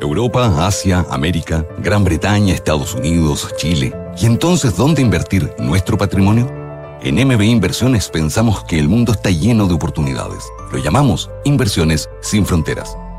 Europa, 0.00 0.66
Asia, 0.66 1.04
América, 1.10 1.66
Gran 1.78 2.04
Bretaña, 2.04 2.54
Estados 2.54 2.94
Unidos, 2.94 3.52
Chile. 3.56 3.94
¿Y 4.18 4.26
entonces 4.26 4.76
dónde 4.76 5.02
invertir 5.02 5.52
nuestro 5.58 5.98
patrimonio? 5.98 6.50
En 7.02 7.16
MB 7.16 7.42
Inversiones 7.42 8.08
pensamos 8.08 8.64
que 8.64 8.78
el 8.78 8.88
mundo 8.88 9.12
está 9.12 9.30
lleno 9.30 9.66
de 9.66 9.74
oportunidades. 9.74 10.44
Lo 10.72 10.78
llamamos 10.78 11.30
Inversiones 11.44 12.08
sin 12.20 12.46
Fronteras. 12.46 12.96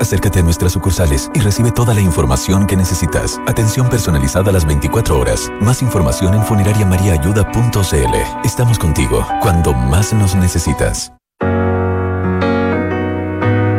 Acércate 0.00 0.40
a 0.40 0.42
nuestras 0.42 0.72
sucursales 0.72 1.30
y 1.34 1.40
recibe 1.40 1.72
toda 1.72 1.94
la 1.94 2.00
información 2.00 2.66
que 2.66 2.76
necesitas. 2.76 3.40
Atención 3.46 3.88
personalizada 3.88 4.50
a 4.50 4.52
las 4.52 4.66
24 4.66 5.18
horas. 5.18 5.50
Más 5.60 5.82
información 5.82 6.34
en 6.34 6.44
funerariamariaayuda.cl. 6.44 8.44
Estamos 8.44 8.78
contigo 8.78 9.26
cuando 9.40 9.72
más 9.72 10.12
nos 10.12 10.34
necesitas. 10.34 11.12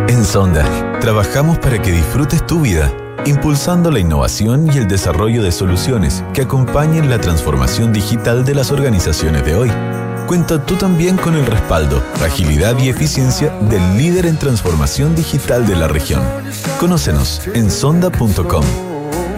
En 0.08 0.26
Sonda, 0.26 1.00
trabajamos 1.00 1.60
para 1.60 1.82
que 1.82 1.92
disfrutes 1.92 2.46
tu 2.48 2.62
vida, 2.62 2.92
impulsando 3.26 3.92
la 3.92 4.00
innovación 4.00 4.68
y 4.74 4.78
el 4.78 4.88
desarrollo 4.88 5.44
de 5.44 5.52
soluciones 5.52 6.24
que 6.34 6.42
acompañen 6.42 7.10
la 7.10 7.20
transformación 7.20 7.94
digital 7.94 8.44
de 8.44 8.56
las 8.56 8.72
organizaciones 8.72 9.46
de 9.46 9.56
hoy 9.56 9.72
cuenta 10.28 10.64
tú 10.64 10.76
también 10.76 11.18
con 11.18 11.36
el 11.36 11.46
respaldo, 11.46 12.04
agilidad 12.24 12.78
y 12.78 12.90
eficiencia 12.90 13.50
del 13.62 13.98
líder 13.98 14.26
en 14.26 14.38
transformación 14.38 15.16
digital 15.16 15.66
de 15.66 15.76
la 15.76 15.88
región. 15.88 16.22
Conócenos 16.80 17.42
en 17.54 17.72
sonda.com. 17.72 18.64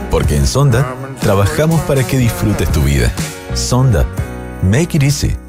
Porque 0.09 0.35
en 0.35 0.47
Sonda 0.47 0.95
trabajamos 1.21 1.79
para 1.81 2.05
que 2.05 2.17
disfrutes 2.17 2.69
tu 2.71 2.81
vida. 2.81 3.13
Sonda. 3.53 4.05
Make 4.63 4.97
it 4.97 5.03
easy. 5.03 5.48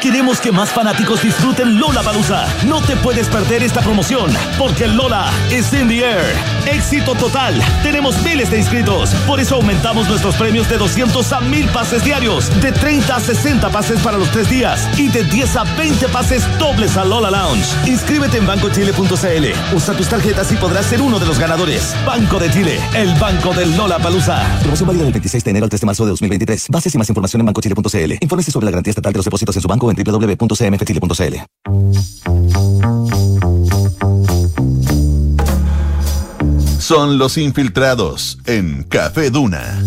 Queremos 0.00 0.40
que 0.40 0.52
más 0.52 0.70
fanáticos 0.70 1.22
disfruten 1.22 1.80
Lola 1.80 2.02
Palusa. 2.04 2.46
No 2.66 2.80
te 2.80 2.94
puedes 2.96 3.26
perder 3.26 3.64
esta 3.64 3.80
promoción, 3.80 4.30
porque 4.56 4.86
Lola 4.86 5.28
es 5.50 5.72
in 5.72 5.88
the 5.88 5.98
air. 5.98 6.22
Éxito 6.66 7.16
total. 7.16 7.60
Tenemos 7.82 8.22
miles 8.22 8.48
de 8.48 8.58
inscritos. 8.58 9.10
Por 9.26 9.40
eso 9.40 9.56
aumentamos 9.56 10.08
nuestros 10.08 10.36
premios 10.36 10.68
de 10.68 10.78
200 10.78 11.32
a 11.32 11.40
1000 11.40 11.68
pases 11.70 12.04
diarios, 12.04 12.48
de 12.60 12.70
30 12.70 13.16
a 13.16 13.18
60 13.18 13.70
pases 13.70 14.00
para 14.00 14.18
los 14.18 14.30
tres 14.30 14.48
días 14.48 14.88
y 14.96 15.08
de 15.08 15.24
10 15.24 15.56
a 15.56 15.64
20 15.64 16.06
pases 16.08 16.44
dobles 16.60 16.96
a 16.96 17.04
Lola 17.04 17.30
Lounge. 17.30 17.66
Inscríbete 17.86 18.38
en 18.38 18.46
bancochile.cl. 18.46 19.74
Usa 19.74 19.94
tus 19.94 20.08
tarjetas 20.08 20.52
y 20.52 20.56
podrás 20.56 20.86
ser 20.86 21.02
uno 21.02 21.18
de 21.18 21.26
los 21.26 21.40
ganadores. 21.40 21.96
Banco 22.06 22.38
de 22.38 22.48
Chile, 22.52 22.78
el 22.94 23.12
banco 23.14 23.52
del 23.52 23.76
Lola 23.76 23.98
Palusa. 23.98 24.46
Promoción 24.60 24.86
válida 24.86 25.04
del 25.04 25.12
26 25.12 25.42
de 25.42 25.50
enero 25.50 25.64
al 25.64 25.70
3 25.70 25.80
de 25.80 25.86
marzo 25.86 26.04
de 26.04 26.10
2023. 26.10 26.68
Bases 26.68 26.94
y 26.94 26.98
más 26.98 27.08
información 27.08 27.40
en 27.40 27.46
bancochile.cl. 27.46 28.12
Infórmese 28.20 28.52
sobre 28.52 28.66
la 28.66 28.70
garantía 28.70 28.92
estatal 28.92 29.12
de 29.12 29.16
los 29.16 29.24
depósitos 29.24 29.56
en 29.56 29.62
su 29.62 29.66
banco 29.66 29.87
en 29.90 29.96
www.cmfchile.cl. 30.04 31.34
Son 36.78 37.18
los 37.18 37.36
infiltrados 37.36 38.38
en 38.46 38.82
Café 38.84 39.30
Duna. 39.30 39.78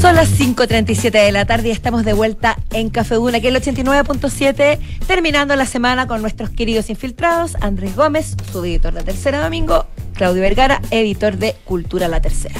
Son 0.00 0.16
las 0.16 0.30
5.37 0.30 1.10
de 1.10 1.30
la 1.32 1.44
tarde 1.44 1.68
y 1.68 1.70
estamos 1.70 2.04
de 2.04 2.12
vuelta 2.12 2.58
en 2.72 2.90
Café 2.90 3.16
Duna, 3.16 3.40
que 3.40 3.48
es 3.48 3.54
el 3.54 3.62
89.7, 3.62 4.78
terminando 5.06 5.54
la 5.54 5.66
semana 5.66 6.06
con 6.06 6.22
nuestros 6.22 6.50
queridos 6.50 6.90
infiltrados, 6.90 7.56
Andrés 7.60 7.94
Gómez, 7.94 8.34
su 8.50 8.64
editor 8.64 8.94
de 8.94 9.02
Tercera 9.02 9.42
Domingo, 9.42 9.86
Claudio 10.14 10.42
Vergara, 10.42 10.80
editor 10.90 11.36
de 11.36 11.54
Cultura 11.64 12.08
La 12.08 12.20
Tercera. 12.20 12.58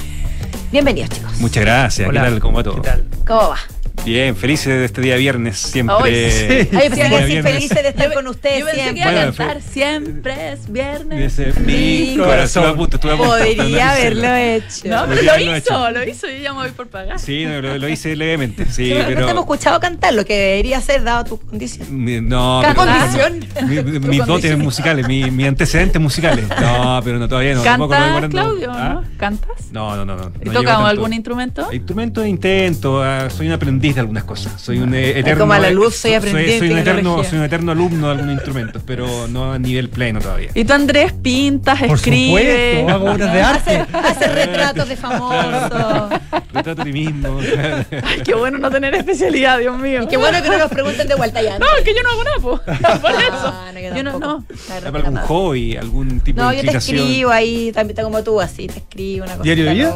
Bienvenidos, 0.70 1.10
chicos. 1.10 1.32
Muchas 1.40 1.64
gracias. 1.64 2.08
Hola. 2.08 2.20
¿Qué 2.20 2.30
tal? 2.30 2.40
¿Cómo 2.40 2.56
va 2.58 2.62
todo? 2.62 2.74
¿Qué 2.76 2.88
tal? 2.88 3.04
¿Cómo 3.26 3.48
va? 3.48 3.58
Bien, 4.04 4.34
felices 4.34 4.66
de 4.66 4.84
este 4.84 5.00
día 5.00 5.14
viernes, 5.14 5.58
siempre. 5.58 5.96
Ay, 6.02 6.30
sí. 6.32 6.76
Ay, 6.76 6.88
que 6.88 6.94
Día 6.96 7.04
sí, 7.20 7.24
viernes. 7.26 7.52
felices 7.54 7.82
de 7.84 7.88
estar 7.90 8.12
con 8.12 8.26
ustedes 8.26 8.58
Yo 8.58 8.66
pensé 8.66 8.76
que 8.78 8.82
siempre. 8.82 9.00
iba 9.02 9.10
a 9.10 9.14
Bueno, 9.14 9.36
cantar 9.36 9.62
siempre 9.62 10.52
es 10.52 10.72
viernes. 10.72 11.38
Mi 11.64 12.16
corazón. 12.18 12.64
Estuve 12.64 12.66
a 12.66 12.74
punto, 12.74 12.96
estuve 12.96 13.12
a 13.12 13.16
punto, 13.16 13.30
Podría 13.32 13.92
haberlo 13.92 14.34
hecho. 14.34 14.66
No, 14.88 14.96
pero 15.02 15.06
Podría 15.06 15.22
lo 15.22 15.30
haberlo 15.32 15.56
hizo, 15.56 15.90
lo 15.92 16.04
hizo 16.08 16.26
y 16.28 16.40
ya 16.42 16.52
me 16.52 16.58
voy 16.62 16.70
por 16.72 16.88
pagar. 16.88 17.20
Sí, 17.20 17.44
no, 17.46 17.60
lo, 17.62 17.78
lo 17.78 17.88
hice 17.88 18.16
levemente. 18.16 18.64
Sí, 18.66 18.86
Sí, 18.86 18.90
pero 18.92 19.06
pero. 19.06 19.20
no 19.20 19.26
te 19.26 19.30
hemos 19.32 19.42
escuchado 19.44 19.78
cantar 19.78 20.14
lo 20.14 20.24
que 20.24 20.36
debería 20.36 20.80
ser 20.80 21.04
dado 21.04 21.24
tu 21.24 21.38
condición. 21.38 21.86
mi- 22.04 22.20
No, 22.20 22.60
¿Qué 22.66 22.74
pero- 22.74 22.90
condición? 22.90 23.68
Mi- 23.68 23.82
mis 24.08 24.18
dotes 24.18 24.26
condición. 24.26 24.60
musicales, 24.62 25.06
mi- 25.06 25.30
mis 25.30 25.46
antecedentes 25.46 26.02
musicales. 26.02 26.44
No, 26.60 27.00
pero 27.04 27.20
no, 27.20 27.28
todavía 27.28 27.54
no. 27.54 27.62
¿Cantas, 27.62 28.28
Claudio, 28.30 28.68
¿Ah? 28.72 28.94
no? 28.94 29.04
¿Cantas? 29.16 29.70
No, 29.70 29.94
no, 29.94 30.04
no. 30.04 30.16
no, 30.16 30.32
¿Y 30.42 30.50
tanto. 30.50 30.70
algún 30.86 31.12
instrumento? 31.12 31.72
Instrumento 31.72 32.20
de 32.20 32.28
intento, 32.28 33.00
ah, 33.00 33.30
soy 33.30 33.46
un 33.46 33.52
aprendiz 33.52 33.91
aprendiz 33.92 33.94
de 33.94 34.00
algunas 34.00 34.24
cosas. 34.24 34.60
Soy 34.60 34.78
un 34.78 34.94
eh, 34.94 35.18
eterno. 35.18 35.40
como 35.40 35.52
a 35.52 35.58
la 35.58 35.70
luz, 35.70 35.96
soy 35.96 36.14
aprendiz 36.14 36.58
Soy, 36.58 36.68
de 36.68 36.74
un 36.74 36.80
eterno, 36.80 37.24
soy 37.24 37.38
un 37.38 37.44
eterno 37.44 37.72
alumno 37.72 38.06
de 38.06 38.12
algunos 38.12 38.34
instrumentos, 38.34 38.82
pero 38.86 39.28
no 39.28 39.52
a 39.52 39.58
nivel 39.58 39.88
pleno 39.88 40.20
todavía. 40.20 40.50
Y 40.54 40.64
tú, 40.64 40.72
Andrés, 40.72 41.12
pintas, 41.12 41.80
Por 41.80 41.96
escribes. 41.96 42.78
supuesto, 42.80 42.92
hago 42.92 43.10
obras 43.12 43.32
de 43.32 43.42
Hace, 43.52 43.86
hace 43.92 44.28
retratos 44.28 44.88
de 44.88 44.96
famosos. 44.96 46.10
Retrato 46.52 46.82
a 46.82 46.84
ti 46.84 46.92
mismo. 46.92 47.38
Ay, 48.02 48.22
qué 48.24 48.34
bueno 48.34 48.58
no 48.58 48.70
tener 48.70 48.94
especialidad, 48.94 49.58
Dios 49.58 49.78
mío. 49.78 50.02
Y 50.02 50.06
qué 50.06 50.16
bueno 50.16 50.42
que 50.42 50.48
no 50.48 50.58
nos 50.58 50.70
pregunten 50.70 51.06
de 51.06 51.14
vuelta 51.14 51.42
ya. 51.42 51.58
No, 51.58 51.66
es 51.78 51.84
que 51.84 51.94
yo 51.94 52.02
no 52.02 52.10
hago 52.10 52.24
nada, 52.24 52.36
po. 52.40 52.60
Por 53.00 53.10
eso. 53.12 53.54
no, 53.72 53.80
yo 53.80 53.96
Yo 53.96 54.02
no, 54.02 54.18
no. 54.18 54.44
¿Para 54.68 54.98
algún 54.98 55.16
hobby, 55.16 55.76
algún 55.76 56.20
tipo 56.20 56.40
No, 56.40 56.50
de 56.50 56.56
yo 56.62 56.70
te 56.70 56.78
escribo 56.78 57.30
ahí, 57.30 57.72
también 57.72 57.90
está 57.90 58.02
como 58.02 58.22
tú, 58.22 58.40
así, 58.40 58.66
te 58.66 58.78
escribo 58.78 59.24
una 59.24 59.32
cosa. 59.34 59.44
¿Diario 59.44 59.64
de 59.64 59.74
vida? 59.74 59.94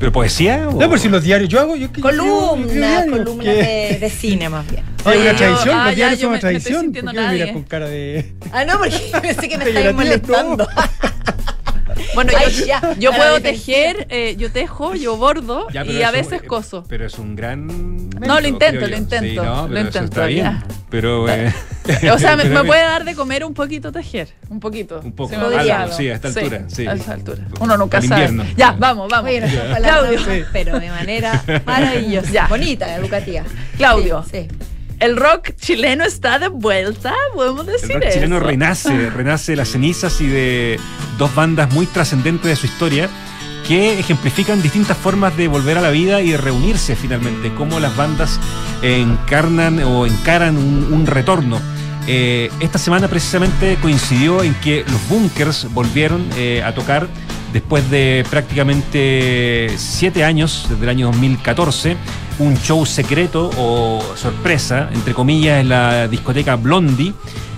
¿Pero 0.00 0.10
poesía? 0.12 0.66
O... 0.68 0.72
No, 0.72 0.78
pero 0.88 0.96
si 0.98 1.08
los 1.08 1.22
diarios 1.22 1.48
yo 1.50 1.60
hago, 1.60 1.76
yo 1.76 1.88
Columnas, 2.00 3.04
columnas 3.06 3.44
¿qué? 3.54 3.88
de, 3.92 3.98
de 4.00 4.10
cine 4.10 4.48
más 4.48 4.66
bien. 4.68 4.82
Hay 5.04 5.18
una 5.18 5.36
tradición, 5.36 5.76
ah, 5.78 5.86
los 5.86 5.96
diarios 5.96 6.20
son 6.20 6.30
me- 6.32 6.38
una 6.38 6.48
me 6.50 6.56
estoy 6.56 6.72
tradición. 6.72 6.80
sintiendo 6.84 7.12
¿Por 7.12 7.20
qué 7.20 7.26
me 7.26 7.32
miras 7.34 7.50
con 7.52 7.62
cara 7.64 7.88
de.? 7.88 8.32
Ah, 8.52 8.64
no, 8.64 8.78
porque 8.78 8.96
pensé 9.22 9.48
que 9.48 9.58
me 9.58 9.64
estabas 9.68 9.94
molestando. 9.94 10.68
Bueno, 12.14 12.32
Ay, 12.36 12.52
yo, 12.52 12.66
ya, 12.66 12.94
yo 12.98 13.12
puedo 13.12 13.40
tejer, 13.40 14.06
eh, 14.10 14.34
yo 14.38 14.50
tejo, 14.50 14.94
yo 14.94 15.16
bordo 15.16 15.66
Ya, 15.70 15.84
y 15.84 16.02
a 16.02 16.10
veces 16.10 16.42
coso. 16.42 16.84
Pero 16.88 17.06
es 17.06 17.18
un 17.18 17.36
gran. 17.36 17.66
No, 18.20 18.40
lo 18.40 18.46
intento, 18.48 18.86
lo 18.86 18.96
intento, 18.96 19.28
Sí, 19.28 19.36
no, 19.36 19.68
lo 19.68 19.80
intento, 19.80 20.04
Está 20.06 20.26
bien. 20.26 20.44
ya. 20.44 20.64
Pero. 20.90 21.28
eh, 21.28 21.52
O 22.12 22.18
sea, 22.18 22.36
me, 22.36 22.44
me 22.44 22.64
puede 22.64 22.82
dar 22.82 23.04
de 23.04 23.14
comer 23.14 23.44
un 23.44 23.54
poquito 23.54 23.90
tejer. 23.92 24.28
Un 24.48 24.60
poquito. 24.60 25.00
Un 25.02 25.12
poco, 25.12 25.30
Se 25.30 25.36
me 25.36 25.42
algo, 25.44 25.56
podría 25.56 25.82
algo. 25.82 25.96
sí, 25.96 26.08
a 26.08 26.14
esta 26.14 26.28
altura, 26.28 26.62
sí. 26.68 26.86
A 26.86 26.92
esta 26.94 27.12
altura. 27.12 27.42
Uno 27.60 27.76
nunca 27.76 27.98
Al 27.98 28.08
sabe. 28.08 28.24
invierno. 28.26 28.52
Ya, 28.56 28.74
vamos, 28.78 29.08
vamos. 29.10 29.30
Oye, 29.30 29.40
Claudio. 29.76 30.20
pero 30.52 30.78
de 30.80 30.88
manera 30.90 31.42
maravillosa. 31.66 32.30
Ya. 32.30 32.46
Bonita, 32.48 32.94
educativa. 32.96 33.42
Claudio. 33.76 34.24
Sí, 34.30 34.48
sí. 34.50 34.56
El 35.00 35.16
rock 35.16 35.50
chileno 35.60 36.04
está 36.04 36.38
de 36.38 36.48
vuelta, 36.48 37.14
podemos 37.34 37.66
El 37.66 37.72
decir 37.72 37.94
rock 37.94 38.04
eso. 38.04 38.14
chileno 38.14 38.38
renace, 38.38 39.10
renace 39.16 39.52
de 39.52 39.56
las 39.56 39.68
cenizas 39.68 40.20
y 40.20 40.26
de 40.26 40.78
dos 41.18 41.34
bandas 41.34 41.72
muy 41.72 41.86
trascendentes 41.86 42.46
de 42.48 42.56
su 42.56 42.66
historia 42.66 43.08
que 43.66 43.98
ejemplifican 43.98 44.62
distintas 44.62 44.96
formas 44.96 45.36
de 45.36 45.48
volver 45.48 45.78
a 45.78 45.80
la 45.80 45.90
vida 45.90 46.20
y 46.20 46.30
de 46.30 46.36
reunirse 46.36 46.96
finalmente, 46.96 47.52
cómo 47.54 47.80
las 47.80 47.96
bandas 47.96 48.38
encarnan 48.82 49.80
o 49.84 50.06
encaran 50.06 50.56
un, 50.56 50.92
un 50.92 51.06
retorno. 51.06 51.60
Eh, 52.06 52.50
esta 52.60 52.78
semana 52.78 53.08
precisamente 53.08 53.76
coincidió 53.80 54.42
en 54.42 54.54
que 54.54 54.84
los 54.90 55.08
Bunkers 55.08 55.72
volvieron 55.72 56.26
eh, 56.36 56.62
a 56.64 56.74
tocar 56.74 57.06
después 57.52 57.88
de 57.90 58.24
prácticamente 58.30 59.70
siete 59.76 60.24
años, 60.24 60.66
desde 60.68 60.82
el 60.82 60.88
año 60.88 61.06
2014, 61.06 61.96
un 62.40 62.56
show 62.58 62.84
secreto 62.86 63.50
o 63.58 64.02
sorpresa, 64.16 64.88
entre 64.92 65.14
comillas, 65.14 65.60
en 65.60 65.68
la 65.68 66.08
discoteca 66.08 66.56
Blondie, 66.56 67.12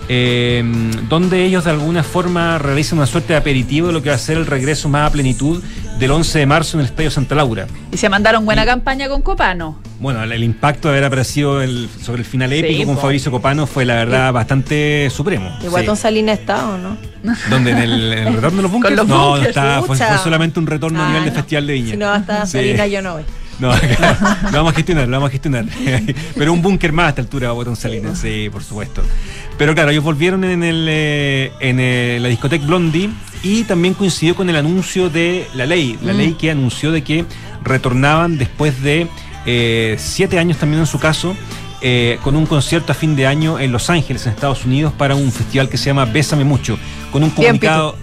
eh, 0.09 0.63
donde 1.09 1.45
ellos 1.45 1.65
de 1.65 1.71
alguna 1.71 2.03
forma 2.03 2.59
realizan 2.59 2.99
una 2.99 3.07
suerte 3.07 3.33
de 3.33 3.39
aperitivo 3.39 3.87
de 3.87 3.93
lo 3.93 4.03
que 4.03 4.09
va 4.11 4.17
a 4.17 4.19
ser 4.19 4.37
el 4.37 4.47
regreso 4.47 4.89
más 4.89 5.09
a 5.09 5.13
plenitud 5.13 5.63
del 5.99 6.11
11 6.11 6.41
de 6.41 6.47
marzo 6.47 6.77
en 6.77 6.81
el 6.81 6.87
Estadio 6.87 7.11
Santa 7.11 7.35
Laura. 7.37 7.67
Y 7.93 7.97
se 7.97 8.09
mandaron 8.09 8.45
buena 8.45 8.65
campaña 8.67 9.09
con 9.09 9.23
Copano. 9.23 9.79
Bueno, 10.01 10.23
el, 10.25 10.33
el 10.33 10.43
impacto 10.43 10.89
de 10.89 10.95
haber 10.95 11.05
aparecido 11.05 11.63
el- 11.63 11.89
sobre 12.03 12.21
el 12.23 12.25
final 12.27 12.51
Sí, 12.51 12.57
épico 12.57 12.87
con 12.87 12.97
po. 12.97 13.03
Fabricio 13.03 13.31
Copano 13.31 13.69
fue 13.69 13.85
la 13.85 13.95
verdad 13.95 14.33
bastante 14.33 15.09
supremo. 15.11 15.57
Igual 15.63 15.83
Sí. 15.83 15.87
Don 15.87 15.97
Salina 15.97 16.33
está, 16.33 16.69
¿o 16.69 16.77
no? 16.79 16.97
¿Dónde? 17.51 17.71
¿En 17.71 17.79
el, 17.79 18.13
en 18.13 18.27
el 18.29 18.35
retorno 18.35 18.57
de 18.57 18.63
los 18.63 18.73
bunkers? 18.73 18.97
los 18.97 19.07
no, 19.07 19.37
no 19.37 19.43
está, 19.43 19.81
fue, 19.83 19.97
solamente 19.97 20.59
un 20.59 20.67
retorno 20.67 21.01
a 21.01 21.05
Ah, 21.05 21.09
nivel 21.11 21.25
de 21.27 21.31
no. 21.31 21.37
Festival 21.37 21.67
de 21.69 21.73
Viña. 21.75 21.91
Si 21.93 21.97
no 21.97 22.09
hasta 22.11 22.45
Sí. 22.47 22.53
Salina, 22.53 22.87
yo 22.89 23.01
no 23.03 23.13
voy. 23.15 23.23
No, 23.61 23.69
lo 24.51 24.57
vamos 24.59 24.73
a 24.73 24.77
gestionar, 24.77 25.07
lo 25.07 25.13
vamos 25.17 25.29
a 25.29 25.31
gestionar. 25.33 25.67
Pero 26.35 26.53
un 26.53 26.63
búnker 26.63 26.93
más 26.93 27.07
a 27.07 27.09
esta 27.11 27.23
altura, 27.23 27.53
Botón 27.53 27.77
Salinas, 27.77 28.19
sí, 28.19 28.49
por 28.51 28.63
supuesto. 28.65 29.03
Pero 29.59 29.75
claro, 29.75 29.91
ellos 29.91 30.03
volvieron 30.03 30.43
en, 30.45 30.63
el, 30.65 30.87
eh, 30.89 31.53
en 31.61 32.23
la 32.23 32.29
discoteca 32.29 32.65
Blondie 32.67 33.11
y 33.45 33.63
también 33.65 33.95
coincidió 33.95 34.35
con 34.35 34.49
el 34.51 34.57
anuncio 34.57 35.11
de 35.11 35.47
la 35.55 35.67
ley, 35.67 35.99
la 36.03 36.13
Mm. 36.13 36.17
ley 36.17 36.33
que 36.33 36.51
anunció 36.51 36.91
de 36.91 37.03
que 37.05 37.25
retornaban 37.63 38.39
después 38.39 38.83
de 38.83 39.07
eh, 39.47 39.97
siete 39.99 40.39
años 40.39 40.57
también 40.59 40.81
en 40.81 40.87
su 40.87 40.99
caso. 40.99 41.37
eh, 41.85 42.19
con 42.23 42.37
un 42.37 42.47
concierto 42.47 42.93
a 42.93 42.95
fin 42.95 43.17
de 43.17 43.27
año 43.27 43.59
en 43.59 43.73
Los 43.73 43.91
Ángeles, 43.91 44.25
en 44.27 44.33
Estados 44.35 44.65
Unidos, 44.65 44.93
para 44.97 45.17
un 45.17 45.33
festival 45.33 45.69
que 45.69 45.77
se 45.77 45.87
llama 45.87 46.05
Bésame 46.05 46.45
Mucho, 46.45 46.79
con 47.11 47.25
un 47.25 47.31
Bien, 47.31 47.59
comunicado, 47.59 47.97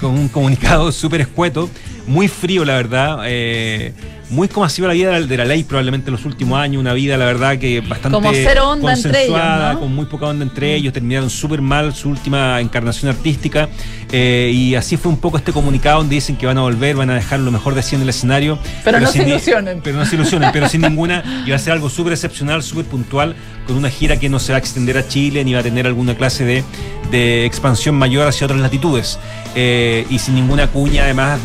con 0.00 0.10
un 0.18 0.28
comunicado 0.28 0.90
súper 1.02 1.20
escueto, 1.20 1.70
muy 2.08 2.26
frío, 2.26 2.64
la 2.64 2.74
verdad. 2.74 3.20
eh, 3.26 3.94
muy 4.30 4.48
como 4.48 4.64
ha 4.64 4.68
sido 4.68 4.88
la 4.88 4.94
vida 4.94 5.10
de 5.10 5.20
la, 5.20 5.26
de 5.26 5.36
la 5.36 5.44
ley 5.44 5.64
probablemente 5.64 6.08
en 6.08 6.12
los 6.12 6.24
últimos 6.24 6.58
años, 6.58 6.80
una 6.80 6.92
vida, 6.92 7.16
la 7.16 7.26
verdad, 7.26 7.58
que 7.58 7.80
bastante 7.80 8.14
Como 8.16 8.30
cero 8.32 8.70
onda 8.70 8.92
entre 8.92 9.10
ellos, 9.10 9.32
consensuada, 9.32 9.72
¿no? 9.74 9.80
con 9.80 9.94
muy 9.94 10.06
poca 10.06 10.26
onda 10.26 10.44
entre 10.44 10.74
ellos, 10.74 10.92
terminaron 10.92 11.30
súper 11.30 11.60
mal 11.60 11.94
su 11.94 12.08
última 12.08 12.60
encarnación 12.60 13.10
artística, 13.10 13.68
eh, 14.12 14.50
y 14.54 14.74
así 14.74 14.96
fue 14.96 15.10
un 15.10 15.18
poco 15.18 15.36
este 15.36 15.52
comunicado 15.52 15.98
donde 15.98 16.14
dicen 16.14 16.36
que 16.36 16.46
van 16.46 16.58
a 16.58 16.62
volver, 16.62 16.96
van 16.96 17.10
a 17.10 17.14
dejar 17.14 17.40
lo 17.40 17.50
mejor 17.50 17.74
de 17.74 17.82
sí 17.82 17.96
en 17.96 18.02
el 18.02 18.08
escenario. 18.08 18.58
Pero 18.84 19.00
no 19.00 19.10
se 19.10 19.22
ilusionen. 19.22 19.80
Pero 19.82 19.98
no 19.98 20.06
se 20.06 20.14
ilusionen, 20.16 20.50
pero 20.52 20.68
sin 20.68 20.82
ninguna, 20.82 21.42
y 21.46 21.50
va 21.50 21.56
a 21.56 21.58
ser 21.58 21.72
algo 21.72 21.90
súper 21.90 22.12
excepcional, 22.12 22.62
súper 22.62 22.84
puntual, 22.86 23.34
con 23.66 23.76
una 23.76 23.90
gira 23.90 24.18
que 24.18 24.28
no 24.28 24.38
se 24.38 24.52
va 24.52 24.56
a 24.56 24.58
extender 24.60 24.96
a 24.96 25.06
Chile, 25.06 25.44
ni 25.44 25.54
va 25.54 25.60
a 25.60 25.62
tener 25.62 25.86
alguna 25.86 26.16
clase 26.16 26.44
de, 26.44 26.64
de 27.10 27.44
expansión 27.44 27.96
mayor 27.96 28.28
hacia 28.28 28.46
otras 28.46 28.60
latitudes, 28.60 29.18
Eh, 29.56 30.06
y 30.08 30.20
sin 30.20 30.36
ninguna 30.36 30.68
cuña 30.68 31.02
además 31.02 31.40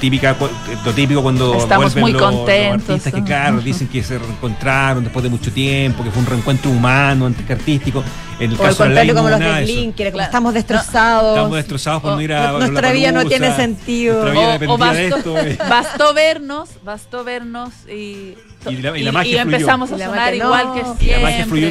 típica, 0.00 0.36
lo 0.84 0.92
típico 0.92 1.22
cuando 1.22 1.54
Estamos 1.54 1.94
vuelven 1.94 2.00
muy 2.00 2.12
los, 2.12 2.48
artistas 2.72 3.12
que 3.12 3.22
claro 3.22 3.60
dicen 3.60 3.86
que 3.88 4.02
se 4.02 4.18
reencontraron 4.18 5.04
después 5.04 5.22
de 5.22 5.28
mucho 5.28 5.52
tiempo, 5.52 6.02
que 6.02 6.10
fue 6.10 6.20
un 6.20 6.26
reencuentro 6.26 6.70
humano 6.70 7.26
antes 7.26 7.44
que 7.46 7.52
artístico. 7.52 8.02
En 8.40 8.50
el 8.52 8.56
O 8.58 8.62
al 8.62 8.68
caso 8.70 8.82
de 8.84 8.88
la 8.88 8.94
ley 9.04 9.08
contrario, 9.08 9.14
como 9.14 9.28
no 9.28 9.30
los 9.30 9.38
de 9.38 9.44
de 9.44 9.92
era 10.02 10.10
como 10.12 10.22
estamos 10.24 10.54
destrozados. 10.54 11.36
Estamos 11.36 11.56
destrozados 11.56 12.02
por 12.02 12.12
no 12.12 12.20
ir 12.22 12.32
a 12.32 12.52
Nuestra 12.52 12.92
vida 12.92 13.12
no 13.12 13.24
tiene 13.26 13.54
sentido. 13.54 14.22
Nuestra 14.22 14.32
vida 14.32 14.48
O, 14.48 14.52
dependía 14.52 14.74
o 14.74 14.78
de 14.94 15.10
bastó, 15.10 15.38
esto. 15.38 15.38
eh. 15.38 15.58
bastó 15.68 16.14
vernos, 16.14 16.68
bastó 16.82 17.24
vernos 17.24 17.70
y, 17.88 18.34
Y 18.68 18.76
la- 18.82 18.96
y 18.98 19.02
la 19.02 19.12
magia 19.12 19.42
fluyó. 19.42 19.56
empezamos 19.56 19.92
a 19.92 19.96
Y 19.96 19.98
la 19.98 20.06
sonar 20.06 20.32
magia- 20.32 20.44
igual 20.44 20.64
no. 20.66 20.74
que 20.74 20.80
Y 20.80 20.84
siempre. 20.84 21.12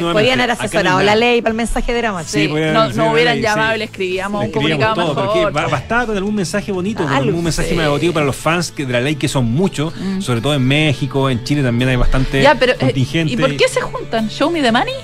magia. 0.00 0.12
Podían 0.12 0.40
haber 0.40 0.50
asesorado 0.52 0.98
no 0.98 1.04
la 1.04 1.16
ley 1.16 1.40
para 1.42 1.50
el 1.50 1.56
mensaje 1.56 1.94
dramático. 1.94 2.30
Sí, 2.32 2.48
podían- 2.48 2.72
no, 2.74 2.90
sí, 2.90 2.96
no 2.96 3.12
hubieran 3.12 3.36
sí. 3.36 3.42
llamado 3.42 3.74
y 3.74 3.78
le 3.78 3.84
escribíamos 3.84 4.40
un 4.40 4.46
escribíamos 4.46 4.86
comunicado 4.96 5.14
todo, 5.14 5.26
mejor. 5.34 5.48
que 5.48 5.54
ba- 5.60 5.66
bastaba 5.68 6.06
con 6.06 6.16
algún 6.16 6.34
mensaje 6.34 6.72
bonito, 6.72 7.02
con 7.04 7.12
algún 7.12 7.42
mensaje 7.44 7.70
sí. 7.70 7.74
más 7.74 7.86
emotivo 7.86 8.12
para 8.14 8.26
los 8.26 8.36
fans 8.36 8.70
que 8.72 8.86
de 8.86 8.92
la 8.92 9.00
ley, 9.00 9.16
que 9.16 9.28
son 9.28 9.44
muchos, 9.46 9.92
Mm. 9.96 10.20
sobre 10.20 10.40
todo 10.40 10.54
en 10.54 10.62
México, 10.66 11.28
en 11.30 11.42
Chile 11.44 11.62
también 11.62 11.90
hay 11.90 11.96
bastante 11.96 12.42
Ya, 12.42 12.54
pero, 12.54 12.72
eh, 12.72 12.76
contingente. 12.78 13.32
¿y 13.32 13.36
por 13.36 13.56
qué 13.56 13.68
se 13.68 13.80
juntan? 13.80 14.28
¿Show 14.28 14.50
Me 14.50 14.62
the 14.62 14.70
Money? 14.72 14.94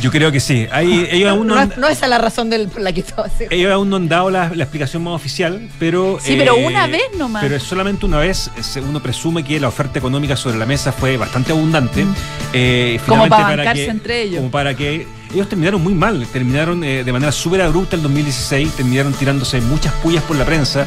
Yo 0.00 0.10
creo 0.10 0.32
que 0.32 0.40
sí. 0.40 0.66
Hay, 0.72 1.06
ellos, 1.10 1.30
aún 1.30 1.46
no 1.46 1.54
No, 1.54 1.88
esa 1.88 2.06
es 2.06 2.10
la 2.10 2.18
razón 2.18 2.50
del, 2.50 2.68
por 2.68 2.80
la 2.82 2.92
que 2.92 3.00
estaba 3.00 3.26
haciendo. 3.26 3.54
ellos 3.54 3.70
aún 3.72 3.88
no 3.90 3.96
han 3.96 4.08
dado 4.08 4.30
la, 4.30 4.48
la 4.54 4.64
explicación 4.64 5.04
más 5.04 5.14
oficial, 5.14 5.68
pero... 5.78 6.18
Sí, 6.20 6.34
pero 6.36 6.56
una 6.56 6.86
vez 6.86 7.02
nomás. 7.16 7.42
Pero 7.44 7.60
solamente 7.60 8.06
una 8.06 8.18
vez. 8.18 8.50
se- 8.60 8.80
Uno 8.80 9.00
presume 9.00 9.44
que 9.44 9.60
la 9.60 9.68
oferta 9.68 9.98
económica 9.98 10.36
sobre 10.36 10.58
la 10.58 10.66
mesa 10.66 10.90
fue 10.92 11.16
bastante 11.16 11.52
abundante. 11.52 12.04
eh. 12.52 12.98
Como 13.06 13.28
para 13.28 13.56
bancarse 13.56 13.84
que, 13.84 13.90
entre 13.90 14.22
ellos. 14.22 14.38
Como 14.38 14.50
para 14.50 14.74
que... 14.74 15.06
Ellos 15.32 15.48
terminaron 15.48 15.82
muy 15.82 15.94
mal, 15.94 16.26
terminaron 16.30 16.84
eh, 16.84 17.04
de 17.04 17.10
manera 17.12 17.32
súper 17.32 17.62
abrupta 17.62 17.96
el 17.96 18.02
2016, 18.02 18.72
terminaron 18.72 19.14
tirándose 19.14 19.62
muchas 19.62 19.94
pullas 19.94 20.22
por 20.24 20.36
la 20.36 20.44
prensa. 20.44 20.86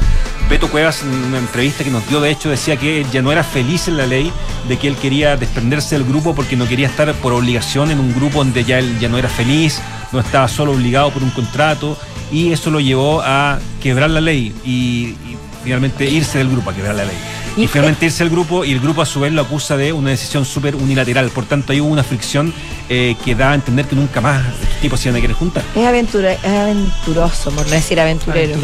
Beto 0.49 0.69
Cuevas, 0.69 1.01
en 1.01 1.09
una 1.09 1.39
entrevista 1.39 1.83
que 1.83 1.89
nos 1.89 2.07
dio, 2.07 2.21
de 2.21 2.29
hecho, 2.29 2.49
decía 2.49 2.77
que 2.77 3.05
ya 3.11 3.21
no 3.21 3.31
era 3.31 3.43
feliz 3.43 3.87
en 3.87 3.97
la 3.97 4.05
ley, 4.05 4.31
de 4.67 4.77
que 4.77 4.87
él 4.87 4.95
quería 4.95 5.35
desprenderse 5.37 5.95
del 5.95 6.05
grupo 6.05 6.35
porque 6.35 6.55
no 6.55 6.67
quería 6.67 6.87
estar 6.87 7.11
por 7.15 7.33
obligación 7.33 7.89
en 7.89 7.99
un 7.99 8.13
grupo 8.13 8.39
donde 8.39 8.63
ya 8.63 8.77
él 8.77 8.99
ya 8.99 9.09
no 9.09 9.17
era 9.17 9.27
feliz, 9.27 9.81
no 10.11 10.19
estaba 10.19 10.47
solo 10.47 10.73
obligado 10.73 11.09
por 11.11 11.23
un 11.23 11.31
contrato, 11.31 11.97
y 12.31 12.51
eso 12.51 12.69
lo 12.69 12.79
llevó 12.79 13.21
a 13.21 13.59
quebrar 13.81 14.11
la 14.11 14.21
ley 14.21 14.53
y 14.63 15.15
finalmente 15.63 16.05
irse 16.09 16.37
del 16.37 16.49
grupo, 16.49 16.69
a 16.69 16.75
quebrar 16.75 16.95
la 16.95 17.05
ley. 17.05 17.17
Y, 17.57 17.67
finalmente 17.67 18.05
irse 18.05 18.23
del 18.23 18.31
grupo 18.31 18.65
y 18.65 18.73
el 18.73 18.79
grupo 18.81 19.01
a 19.01 19.05
su 19.05 19.19
vez 19.21 19.31
lo 19.31 19.41
acusa 19.41 19.77
de 19.77 19.93
una 19.93 20.09
decisión 20.09 20.43
súper 20.45 20.75
unilateral. 20.75 21.29
Por 21.29 21.45
tanto, 21.45 21.71
ahí 21.71 21.79
hubo 21.79 21.89
una 21.89 22.03
fricción 22.03 22.53
eh, 22.89 23.15
que 23.23 23.33
da 23.33 23.51
a 23.51 23.55
entender 23.55 23.85
que 23.85 23.95
nunca 23.95 24.19
más 24.19 24.43
estos 24.61 24.81
tipos 24.81 24.99
se 24.99 25.07
iban 25.09 25.17
a 25.19 25.21
querer 25.21 25.35
juntar. 25.37 25.63
Es, 25.75 25.85
aventura, 25.87 26.33
es 26.33 26.43
aventuroso, 26.45 27.51
por 27.51 27.65
no 27.65 27.71
decir 27.71 27.99
aventurero. 27.99 28.59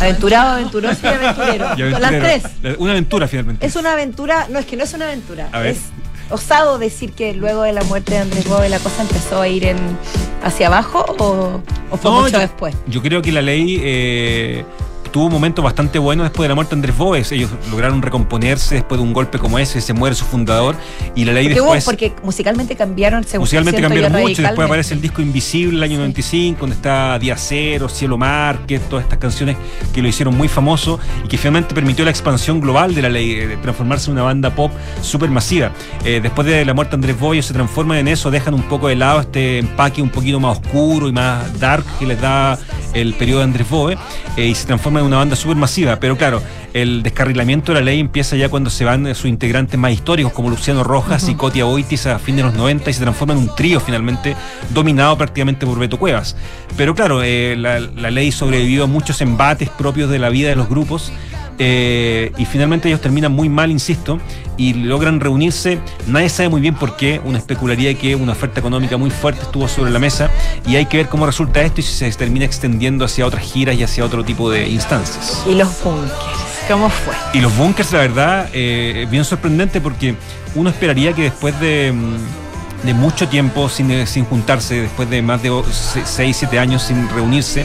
Aventurado, 0.00 0.50
aventuroso 0.54 0.98
y 1.02 1.06
aventurero. 1.06 1.66
Y 1.76 2.00
Las 2.00 2.10
tres. 2.10 2.42
Una 2.78 2.92
aventura 2.92 3.28
finalmente. 3.28 3.64
Es 3.64 3.76
una 3.76 3.92
aventura, 3.92 4.46
no 4.50 4.58
es 4.58 4.66
que 4.66 4.76
no 4.76 4.84
es 4.84 4.92
una 4.94 5.04
aventura, 5.06 5.48
A 5.52 5.60
ver. 5.60 5.70
es 5.72 5.78
osado 6.30 6.78
decir 6.78 7.12
que 7.12 7.34
luego 7.34 7.62
de 7.62 7.72
la 7.72 7.82
muerte 7.84 8.12
de 8.14 8.18
Andrés 8.20 8.48
Gómez 8.48 8.70
la 8.70 8.78
cosa 8.78 9.02
empezó 9.02 9.40
a 9.40 9.48
ir 9.48 9.64
en 9.66 9.76
hacia 10.42 10.66
abajo 10.66 11.04
o, 11.18 11.60
o 11.90 11.96
fue 11.96 12.10
No, 12.10 12.20
mucho 12.22 12.32
yo- 12.32 12.38
después. 12.40 12.74
Yo 12.86 13.02
creo 13.02 13.22
que 13.22 13.30
la 13.32 13.42
ley 13.42 13.78
eh, 13.82 14.64
tuvo 15.12 15.26
un 15.26 15.32
momento 15.32 15.62
bastante 15.62 15.98
bueno 15.98 16.22
después 16.22 16.44
de 16.44 16.48
la 16.48 16.54
muerte 16.54 16.70
de 16.74 16.78
Andrés 16.78 16.96
Boes. 16.96 17.30
Ellos 17.32 17.50
lograron 17.70 18.00
recomponerse 18.02 18.76
después 18.76 18.98
de 19.00 19.06
un 19.06 19.12
golpe 19.12 19.38
como 19.38 19.58
ese, 19.58 19.80
se 19.80 19.92
muere 19.92 20.16
su 20.16 20.24
fundador 20.24 20.74
y 21.14 21.24
la 21.24 21.32
ley 21.32 21.46
Porque, 21.46 21.60
hubo- 21.60 21.74
después... 21.74 21.84
porque 21.84 22.12
musicalmente 22.24 22.74
cambiaron 22.76 23.22
según 23.24 23.42
Musicalmente 23.42 23.80
cambiaron 23.82 24.12
mucho, 24.12 24.22
después 24.26 24.36
radicalmente. 24.38 24.64
aparece 24.64 24.94
el 24.94 25.00
disco 25.02 25.22
Invisible 25.22 25.76
el 25.76 25.82
año 25.82 25.98
95, 25.98 26.60
donde 26.60 26.76
está 26.76 27.18
Día 27.18 27.36
Cero, 27.36 27.88
Cielo 27.88 28.16
Márquez, 28.16 28.80
todas 28.88 29.04
estas 29.04 29.18
canciones 29.18 29.56
que 29.92 30.00
lo 30.02 30.08
hicieron 30.08 30.36
muy 30.36 30.48
famoso 30.48 30.98
y 31.24 31.28
que 31.28 31.36
finalmente 31.36 31.74
permitió 31.74 32.04
la 32.04 32.10
expansión 32.10 32.60
global 32.60 32.94
de 32.94 33.02
la 33.02 33.08
ley, 33.10 33.32
eh, 33.32 33.46
de 33.48 33.56
transformarse 33.58 34.06
en 34.10 34.14
una 34.14 34.22
banda 34.22 34.50
pop 34.54 34.72
súper 35.02 35.28
masiva. 35.30 35.72
Eh, 36.04 36.20
después 36.22 36.46
de 36.46 36.64
la 36.64 36.72
muerte 36.74 36.92
de 36.92 36.94
Andrés 36.96 37.18
Boyo 37.20 37.42
se 37.42 37.52
transforman 37.52 37.98
en 37.98 38.08
eso, 38.08 38.30
dejan 38.30 38.54
un 38.54 38.62
poco 38.62 38.88
de 38.88 38.96
lado 38.96 39.20
este 39.20 39.58
empaque 39.58 40.00
un 40.00 40.08
poquito 40.08 40.40
más 40.40 40.58
oscuro 40.58 41.08
y 41.08 41.12
más 41.12 41.58
dark 41.60 41.84
que 41.98 42.06
les 42.06 42.20
da 42.20 42.58
el 42.94 43.14
periodo 43.14 43.38
de 43.40 43.44
Andrés 43.44 43.68
Boe 43.68 43.96
eh, 44.36 44.46
y 44.46 44.54
se 44.54 44.66
transforma 44.66 45.01
una 45.04 45.18
banda 45.18 45.36
súper 45.36 45.56
masiva. 45.56 45.96
Pero 46.00 46.16
claro, 46.16 46.42
el 46.72 47.02
descarrilamiento 47.02 47.72
de 47.72 47.80
la 47.80 47.84
ley 47.84 48.00
empieza 48.00 48.36
ya 48.36 48.48
cuando 48.48 48.70
se 48.70 48.84
van 48.84 49.06
eh, 49.06 49.14
sus 49.14 49.26
integrantes 49.26 49.78
más 49.78 49.92
históricos 49.92 50.32
como 50.32 50.50
Luciano 50.50 50.84
Rojas 50.84 51.28
y 51.28 51.34
Cotia 51.34 51.64
Boitis 51.64 52.06
a 52.06 52.18
fin 52.18 52.36
de 52.36 52.42
los 52.42 52.54
90 52.54 52.90
y 52.90 52.92
se 52.92 53.00
transforma 53.00 53.34
en 53.34 53.40
un 53.40 53.54
trío 53.54 53.80
finalmente 53.80 54.36
dominado 54.70 55.16
prácticamente 55.16 55.66
por 55.66 55.78
Beto 55.78 55.98
Cuevas. 55.98 56.36
Pero 56.76 56.94
claro, 56.94 57.22
eh, 57.22 57.56
la, 57.58 57.80
la 57.80 58.10
ley 58.10 58.32
sobrevivió 58.32 58.84
a 58.84 58.86
muchos 58.86 59.20
embates 59.20 59.68
propios 59.68 60.10
de 60.10 60.18
la 60.18 60.28
vida 60.28 60.48
de 60.48 60.56
los 60.56 60.68
grupos. 60.68 61.12
Eh, 61.58 62.32
y 62.38 62.44
finalmente 62.44 62.88
ellos 62.88 63.00
terminan 63.00 63.32
muy 63.32 63.48
mal, 63.48 63.70
insisto, 63.70 64.18
y 64.56 64.74
logran 64.74 65.20
reunirse. 65.20 65.78
Nadie 66.06 66.28
sabe 66.28 66.48
muy 66.48 66.60
bien 66.60 66.74
por 66.74 66.96
qué. 66.96 67.20
Una 67.24 67.38
especularía 67.38 67.94
que 67.94 68.14
una 68.14 68.32
oferta 68.32 68.60
económica 68.60 68.96
muy 68.96 69.10
fuerte 69.10 69.42
estuvo 69.42 69.68
sobre 69.68 69.90
la 69.90 69.98
mesa 69.98 70.30
y 70.66 70.76
hay 70.76 70.86
que 70.86 70.98
ver 70.98 71.08
cómo 71.08 71.26
resulta 71.26 71.62
esto 71.62 71.80
y 71.80 71.84
si 71.84 71.92
se 71.92 72.10
termina 72.12 72.44
extendiendo 72.44 73.04
hacia 73.04 73.26
otras 73.26 73.42
giras 73.44 73.76
y 73.76 73.82
hacia 73.82 74.04
otro 74.04 74.24
tipo 74.24 74.50
de 74.50 74.68
instancias. 74.68 75.42
Y 75.48 75.54
los 75.54 75.82
bunkers, 75.82 76.12
¿cómo 76.68 76.88
fue? 76.88 77.14
Y 77.34 77.40
los 77.40 77.56
bunkers, 77.56 77.92
la 77.92 77.98
verdad, 77.98 78.48
eh, 78.52 79.06
bien 79.10 79.24
sorprendente 79.24 79.80
porque 79.80 80.14
uno 80.54 80.70
esperaría 80.70 81.12
que 81.12 81.22
después 81.22 81.58
de, 81.60 81.92
mm, 81.92 82.86
de 82.86 82.94
mucho 82.94 83.28
tiempo 83.28 83.68
sin, 83.68 83.90
eh, 83.90 84.06
sin 84.06 84.24
juntarse, 84.24 84.82
después 84.82 85.08
de 85.08 85.22
más 85.22 85.42
de 85.42 85.50
6, 86.04 86.36
7 86.36 86.58
años 86.58 86.82
sin 86.82 87.08
reunirse, 87.10 87.64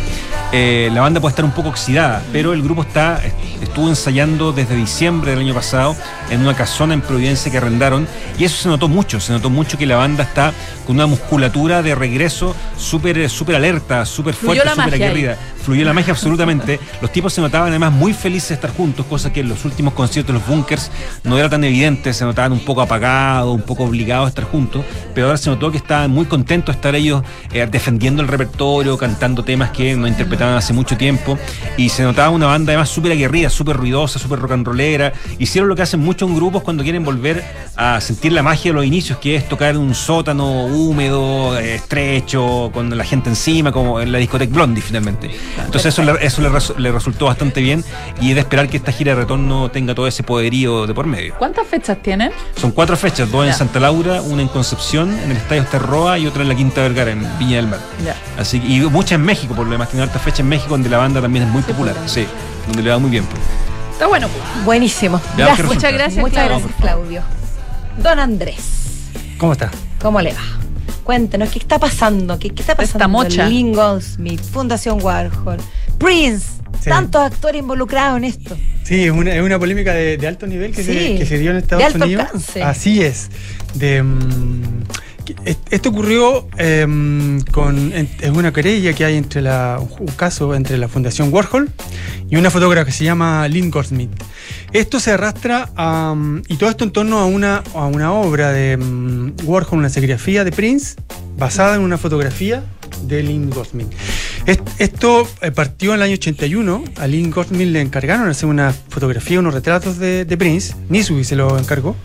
eh, 0.54 0.90
la 0.94 1.02
banda 1.02 1.20
puede 1.20 1.32
estar 1.32 1.46
un 1.46 1.52
poco 1.52 1.70
oxidada, 1.70 2.24
pero 2.32 2.54
el 2.54 2.64
grupo 2.64 2.82
está 2.84 3.22
estuvo 3.62 3.90
ensayando 3.90 4.54
desde 4.54 4.76
diciembre 4.76 5.32
del 5.32 5.42
año 5.42 5.54
pasado 5.54 5.96
en 6.30 6.42
una 6.42 6.56
casona 6.56 6.94
en 6.94 7.02
Providencia 7.02 7.52
que 7.52 7.58
arrendaron 7.58 8.08
y 8.40 8.46
eso 8.46 8.64
se 8.64 8.70
notó 8.70 8.88
mucho, 8.88 9.20
se 9.20 9.34
notó 9.34 9.50
mucho 9.50 9.78
que 9.78 9.86
la 9.86 9.98
banda 9.98 10.24
está 10.24 10.54
con 10.86 10.96
una 10.96 11.06
musculatura 11.06 11.82
de 11.82 11.96
regreso 11.96 12.56
súper 12.78 13.30
súper 13.30 13.56
alerta, 13.56 14.06
súper 14.06 14.34
fuerte, 14.34 14.70
súper 14.70 14.94
aguerrida. 14.94 15.38
Fluyó 15.68 15.84
la 15.84 15.92
magia 15.92 16.14
absolutamente. 16.14 16.80
Los 17.02 17.12
tipos 17.12 17.34
se 17.34 17.42
notaban 17.42 17.68
además 17.68 17.92
muy 17.92 18.14
felices 18.14 18.48
de 18.48 18.56
estar 18.56 18.72
juntos, 18.72 19.06
cosa 19.06 19.34
que 19.34 19.42
en 19.42 19.50
los 19.50 19.66
últimos 19.66 19.94
conciertos 19.94 20.34
de 20.34 20.40
los 20.40 20.48
bunkers 20.48 20.90
no 21.26 21.38
era 21.38 21.50
tan 21.50 21.62
evidente, 21.62 22.14
se 22.14 22.24
notaban 22.24 22.54
un 22.54 22.62
poco 22.62 22.82
apagados, 22.82 23.54
un 23.54 23.64
poco 23.64 23.84
obligados 23.84 24.28
a 24.28 24.30
estar 24.30 24.46
juntos, 24.46 24.86
pero 25.14 25.28
ahora 25.28 25.38
se 25.38 25.50
notó 25.50 25.70
que 25.70 25.76
estaban 25.76 26.10
muy 26.10 26.24
contentos 26.24 26.74
de 26.74 26.78
estar 26.78 26.96
ellos 26.96 27.22
eh, 27.52 27.68
defendiendo 27.70 28.22
el 28.22 28.30
repertorio, 28.30 28.98
cantando 28.98 29.44
temas 29.44 29.72
que 29.72 29.94
no 29.98 30.08
interpretaban 30.08 30.56
hace 30.56 30.72
mucho 30.72 30.96
tiempo, 30.96 31.38
y 31.76 31.90
se 31.90 32.04
notaba 32.04 32.30
una 32.30 32.46
banda 32.46 32.72
además 32.72 32.88
súper 32.88 33.12
aguerrida, 33.12 33.50
súper 33.50 33.76
ruidosa, 33.76 34.20
súper 34.20 34.40
rock 34.40 34.54
and 34.54 34.66
rollera. 34.66 35.12
Hicieron 35.38 35.68
lo 35.68 35.76
que 35.76 35.82
hacen 35.82 36.00
muchos 36.00 36.32
grupos 36.34 36.64
cuando 36.64 36.82
quieren 36.84 37.04
volver 37.04 37.44
a 37.76 38.00
sentir 38.00 38.32
la 38.32 38.42
magia 38.42 38.72
de 38.72 38.76
los 38.76 38.86
inicios, 38.86 39.18
que 39.18 39.36
es 39.36 39.50
tocar 39.50 39.72
en 39.72 39.82
un 39.82 39.94
sótano 39.94 40.68
húmedo, 40.68 41.58
estrecho, 41.60 42.72
con 42.74 42.98
la 42.98 43.04
gente 43.04 43.28
encima, 43.28 43.74
como 43.74 44.00
en 44.00 44.14
la 44.14 44.18
discoteca 44.18 44.54
Blondie 44.54 44.82
finalmente. 44.82 45.30
Entonces 45.66 45.94
eso, 45.94 46.04
le, 46.04 46.14
eso 46.26 46.42
le, 46.42 46.50
res- 46.50 46.74
le 46.78 46.92
resultó 46.92 47.26
bastante 47.26 47.62
bien 47.62 47.84
y 48.22 48.30
es 48.30 48.36
de 48.36 48.42
esperar 48.42 48.70
que 48.70 48.78
esta 48.78 48.92
gira 48.92 49.14
de 49.16 49.22
retorno 49.22 49.70
tenga 49.72 49.94
todo 49.96 50.08
ese 50.08 50.24
poderío 50.24 50.86
de 50.88 50.94
por 50.94 51.06
medio. 51.08 51.36
¿Cuántas 51.38 51.68
fechas 51.68 51.98
tienen? 52.02 52.32
Son 52.60 52.72
cuatro 52.72 52.96
fechas, 52.98 53.30
dos 53.32 53.46
en. 53.46 53.54
Santa 53.54 53.80
Laura, 53.80 54.22
una 54.22 54.42
en 54.42 54.48
Concepción, 54.48 55.12
en 55.20 55.32
el 55.32 55.38
Estadio 55.38 55.62
Esterroa 55.64 56.18
y 56.20 56.28
otra 56.28 56.42
en 56.44 56.50
la 56.50 56.56
Quinta 56.56 56.82
Vergara, 56.82 57.12
en 57.12 57.28
Viña 57.40 57.58
del 57.58 57.68
Mar. 57.68 57.80
Ya. 58.06 58.16
Así 58.40 58.60
que- 58.60 58.68
y 58.68 58.80
muchas 58.82 59.14
en 59.14 59.24
México, 59.24 59.54
por 59.56 59.66
lo 59.66 59.72
demás, 59.72 59.90
tiene 59.90 60.04
harta 60.04 60.20
fecha 60.20 60.42
en 60.42 60.50
México 60.50 60.70
donde 60.70 60.90
la 60.90 60.98
banda 60.98 61.22
también 61.22 61.46
es 61.46 61.52
muy 61.52 61.62
popular, 61.64 61.96
sí, 62.06 62.26
donde 62.68 62.84
le 62.84 62.90
va 62.92 62.98
muy 63.00 63.10
bien. 63.10 63.26
pues. 63.26 63.42
Está 63.94 64.06
bueno. 64.08 64.28
Buenísimo. 64.64 65.20
Gracias. 65.36 65.66
Muchas 65.68 65.92
gracias, 65.92 66.22
Muchas 66.22 66.46
Claudio. 66.46 66.60
gracias, 66.68 66.82
Claudio. 66.82 67.22
Don 68.04 68.20
Andrés, 68.20 68.58
¿Cómo 69.40 69.54
está? 69.54 69.72
¿cómo 70.02 70.22
le 70.22 70.34
va? 70.34 70.40
Cuéntenos, 71.04 71.50
¿qué 71.50 71.60
está 71.60 71.80
pasando? 71.80 72.38
¿Qué, 72.40 72.50
qué 72.50 72.62
está 72.62 72.76
pasando? 72.76 72.98
Esta 72.98 73.08
mocha. 73.08 73.48
Lynn 73.50 73.74
Goldsmith, 73.74 74.42
Fundación 74.42 75.02
Warhol, 75.02 75.58
Prince, 75.98 76.46
Sí. 76.82 76.90
tantos 76.90 77.22
actores 77.24 77.60
involucrados 77.62 78.18
en 78.18 78.26
esto. 78.26 78.56
Sí, 78.84 79.06
es 79.06 79.12
una, 79.12 79.34
es 79.34 79.42
una 79.42 79.58
polémica 79.58 79.94
de, 79.94 80.18
de 80.18 80.28
alto 80.28 80.46
nivel 80.46 80.72
que, 80.72 80.84
Sí, 80.84 80.94
se, 80.94 81.16
que 81.16 81.26
se 81.26 81.38
dio 81.40 81.50
en 81.52 81.56
de 81.58 81.62
Estados 81.64 81.86
alto 81.86 82.06
Unidos. 82.06 82.26
alcance. 82.26 82.62
Así 82.62 83.02
es. 83.02 83.30
De, 83.74 84.04
mm, 84.04 84.84
esto 85.72 85.90
ocurrió 85.90 86.48
em, 86.58 87.42
con 87.52 87.92
es 87.94 88.30
una 88.30 88.54
querella 88.54 88.94
que 88.94 89.04
hay 89.04 89.18
entre 89.18 89.42
la 89.42 89.78
un 90.00 90.08
caso 90.08 90.56
entre 90.56 90.78
la 90.78 90.88
Fundación 90.88 91.34
Warhol 91.34 91.70
y 92.30 92.36
una 92.38 92.50
fotógrafa 92.50 92.86
que 92.86 92.92
se 92.94 93.04
llama 93.06 93.46
Lynn 93.48 93.70
Goldsmith. 93.72 94.12
Esto 94.74 95.00
se 95.00 95.12
arrastra 95.12 95.70
a, 95.76 96.14
mm, 96.16 96.44
y 96.50 96.58
todo 96.58 96.70
esto 96.70 96.84
en 96.84 96.92
torno 96.92 97.20
a 97.20 97.26
una, 97.26 97.64
a 97.74 97.86
una 97.86 98.12
obra 98.14 98.52
de 98.52 98.78
mm, 98.78 99.34
Warhol, 99.46 99.80
una 99.80 99.90
serigrafía 99.90 100.44
de 100.44 100.52
Prince 100.52 100.96
basada 101.38 101.76
en 101.76 101.82
una 101.82 101.98
fotografía 101.98 102.64
de 103.04 103.24
Lynn 103.24 103.50
Goldsmith. 103.50 103.88
Est- 104.46 104.62
Esto 104.80 105.28
eh, 105.42 105.52
partió 105.52 105.92
en 105.92 105.96
el 105.98 106.02
año 106.04 106.14
81. 106.14 106.84
A 106.98 107.08
Lynn 107.08 107.32
Goldsmith 107.32 107.68
le 107.70 107.82
encargaron 107.82 108.28
hacer 108.30 108.50
una 108.50 108.74
fotografía, 108.90 109.40
unos 109.40 109.54
retratos 109.54 109.98
de, 110.00 110.26
Prince. 110.38 110.74
Niswi 110.90 111.24
se 111.24 111.36
lo 111.36 111.58
encargó. 111.58 111.96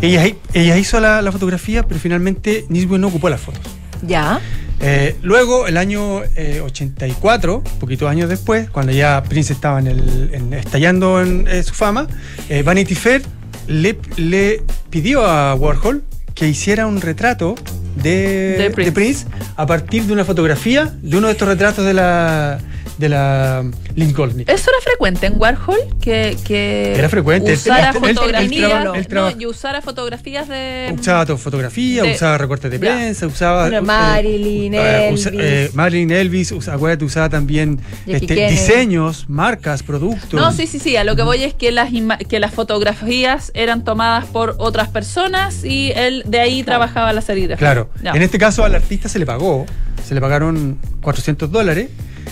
Ella, 0.00 0.76
hizo 0.78 1.00
la, 1.00 1.22
la 1.22 1.32
fotografía, 1.32 1.82
pero 1.86 1.98
finalmente 1.98 2.64
Niswi 2.68 2.98
no 2.98 3.08
ocupó 3.08 3.28
las 3.28 3.40
fotos. 3.40 3.60
Ya. 4.06 4.40
Eh, 4.80 5.16
luego, 5.22 5.66
el 5.66 5.76
año 5.76 6.22
eh, 6.36 6.60
84, 6.64 7.62
poquitos 7.80 8.08
años 8.08 8.28
después, 8.28 8.70
cuando 8.70 8.92
ya 8.92 9.22
Prince 9.28 9.52
estaba 9.52 9.80
en 9.80 9.88
el- 9.88 10.30
en- 10.32 10.52
estallando 10.54 11.20
en 11.20 11.46
eh, 11.48 11.62
su 11.64 11.74
fama, 11.74 12.06
eh, 12.48 12.62
Vanity 12.62 12.94
Fair 12.94 13.22
le, 13.66 13.98
le 14.16 14.62
pidió 14.90 15.24
a 15.26 15.54
Warhol 15.56 16.04
que 16.34 16.46
hiciera 16.48 16.86
un 16.86 17.00
retrato 17.00 17.56
de, 17.96 18.56
De 18.56 18.70
Prince. 18.70 18.90
de 18.90 18.92
Prince 18.92 19.26
a 19.56 19.66
partir 19.66 20.04
de 20.04 20.12
una 20.12 20.24
fotografía 20.24 20.94
de 21.02 21.16
uno 21.16 21.26
de 21.26 21.32
estos 21.32 21.48
retratos 21.48 21.84
de 21.84 21.94
la, 21.94 22.58
de 22.98 23.08
la 23.08 23.64
Lynn 23.94 24.12
Goldsmith. 24.12 24.48
¿Eso 24.50 24.70
era 24.70 24.80
frecuente 24.82 25.26
en 25.26 25.34
Warhol? 25.36 25.78
Que, 26.00 26.36
que 26.44 26.94
Era 26.96 27.08
frecuente. 27.08 27.52
Usara 27.54 27.90
él- 27.90 27.96
él 27.96 28.14
fotografías 28.16 28.70
traba- 28.82 28.98
él 28.98 29.06
traba- 29.06 29.30
no, 29.34 29.40
y 29.40 29.46
usara 29.46 29.80
fotografías 29.82 30.48
de. 30.48 30.94
Usaba 30.98 31.24
fotografía, 31.38 32.02
de- 32.02 32.12
usaba 32.14 32.38
recortes 32.38 32.70
de 32.70 32.78
Ya. 32.78 32.82
prensa, 32.96 33.26
usaba. 33.26 33.62
Bueno, 33.62 33.78
eh, 33.78 33.82
Marilyn, 33.82 34.74
eh, 34.74 35.10
usa- 35.12 35.30
Elvis. 35.30 35.44
eh, 35.44 35.70
Marilyn 35.74 36.10
Elvis, 36.10 36.52
usa- 36.52 36.74
acuérdate, 36.74 37.04
usaba 37.04 37.28
también 37.28 37.80
este, 38.06 38.48
diseños, 38.50 39.26
marcas, 39.28 39.82
productos. 39.82 40.32
No, 40.34 40.50
sí, 40.52 40.66
sí, 40.66 40.78
sí. 40.78 40.96
A 40.96 41.04
lo 41.04 41.14
que 41.16 41.22
voy 41.22 41.44
es 41.44 41.54
que 41.54 41.70
las, 41.70 41.90
que 42.28 42.40
las 42.40 42.52
fotografías 42.52 43.52
eran 43.54 43.84
tomadas 43.84 44.26
por 44.26 44.56
otras 44.58 44.88
personas 44.88 45.64
y 45.64 45.92
él 45.94 46.24
de 46.26 46.40
ahí 46.40 46.62
trabajaba 46.64 47.12
la 47.12 47.20
serigrafía. 47.20 47.58
Claro. 47.58 47.90
Ya. 48.02 48.10
En 48.12 48.22
este 48.22 48.38
caso 48.38 48.64
al 48.64 48.74
artista 48.74 49.08
se 49.08 49.18
le 49.18 49.26
pagó, 49.26 49.66
se 50.06 50.14
le 50.14 50.20
pagaron 50.20 50.78
400 51.00 51.50
dólares. 51.52 51.88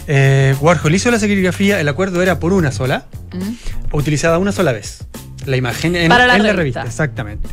Eh, 0.08 0.54
Warhol 0.60 0.94
hizo 0.94 1.10
la 1.10 1.18
serigrafía, 1.18 1.80
el 1.80 1.88
acuerdo 1.88 2.22
era 2.22 2.38
por 2.38 2.52
una 2.52 2.72
sola, 2.72 3.06
Mm. 3.32 3.96
utilizada 3.96 4.38
una 4.38 4.52
sola 4.52 4.72
vez. 4.72 4.98
La 5.46 5.56
imagen 5.56 5.94
en, 5.96 6.08
Para 6.08 6.26
la 6.26 6.34
en 6.36 6.42
revista. 6.42 6.56
revista, 6.56 6.82
exactamente. 6.84 7.48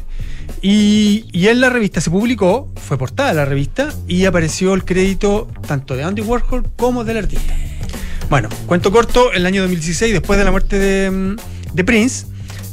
Y, 0.62 1.26
y 1.32 1.48
en 1.50 1.60
la 1.62 1.70
revista 1.70 2.00
se 2.02 2.10
publicó, 2.10 2.72
fue 2.76 2.98
portada 2.98 3.34
la 3.34 3.46
revista 3.46 3.90
y 4.08 4.26
apareció 4.26 4.74
el 4.74 4.86
crédito 4.86 5.50
tanto 5.68 5.96
de 5.96 6.04
Andy 6.04 6.22
Warhol 6.22 6.70
como 6.76 7.04
del 7.04 7.18
artista. 7.18 7.54
Bueno, 8.30 8.50
cuento 8.66 8.92
corto, 8.92 9.32
el 9.34 9.46
año 9.46 9.62
2016, 9.62 10.14
después 10.14 10.40
de 10.40 10.46
la 10.46 10.52
muerte 10.52 10.80
de, 10.80 11.12
mm, 11.12 11.36
de 11.74 11.84
Prince, 11.84 12.26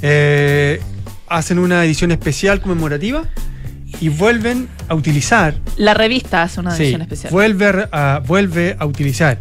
eh, 0.02 0.80
hacen 1.28 1.58
una 1.58 1.84
edición 1.84 2.12
especial 2.12 2.60
conmemorativa 2.60 3.24
y 4.00 4.08
vuelven 4.08 4.68
a 4.88 4.94
utilizar 4.94 5.54
La 5.76 5.92
revista 5.94 6.42
hace 6.44 6.60
una 6.60 6.74
Sí, 6.74 6.84
edición 6.84 7.02
especial. 7.02 7.32
Vuelve 7.32 7.88
a- 7.92 8.22
vuelve 8.24 8.76
a 8.78 8.86
utilizar 8.86 9.38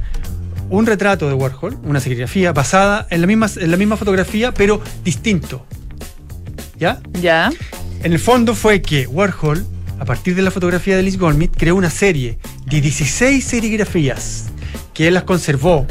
un 0.70 0.86
retrato 0.86 1.28
de 1.28 1.34
Warhol, 1.34 1.78
una 1.84 2.00
serigrafía 2.00 2.52
basada 2.54 3.08
en 3.10 3.22
la 3.22 3.28
misma, 3.28 3.50
en 3.60 3.72
la 3.72 3.78
misma 3.78 3.98
fotografía, 3.98 4.54
pero 4.54 4.82
distinto. 5.04 5.66
¿Ya? 6.78 7.00
Ya. 7.22 7.52
En 8.04 8.14
el 8.14 8.20
fondo 8.20 8.56
fue 8.56 8.82
que 8.82 9.06
Warhol, 9.08 9.66
a 10.00 10.06
partir 10.06 10.36
de 10.36 10.42
la 10.42 10.52
fotografía 10.52 10.96
de 10.96 11.04
Liz 11.04 11.18
Goldsmith, 11.18 11.52
creó 11.58 11.76
una 11.76 11.90
serie 11.90 12.38
de 12.66 12.82
16 12.82 13.44
serigrafías 13.44 14.46
que 14.94 15.08
él 15.08 15.14
las 15.16 15.24
conservó 15.24 15.86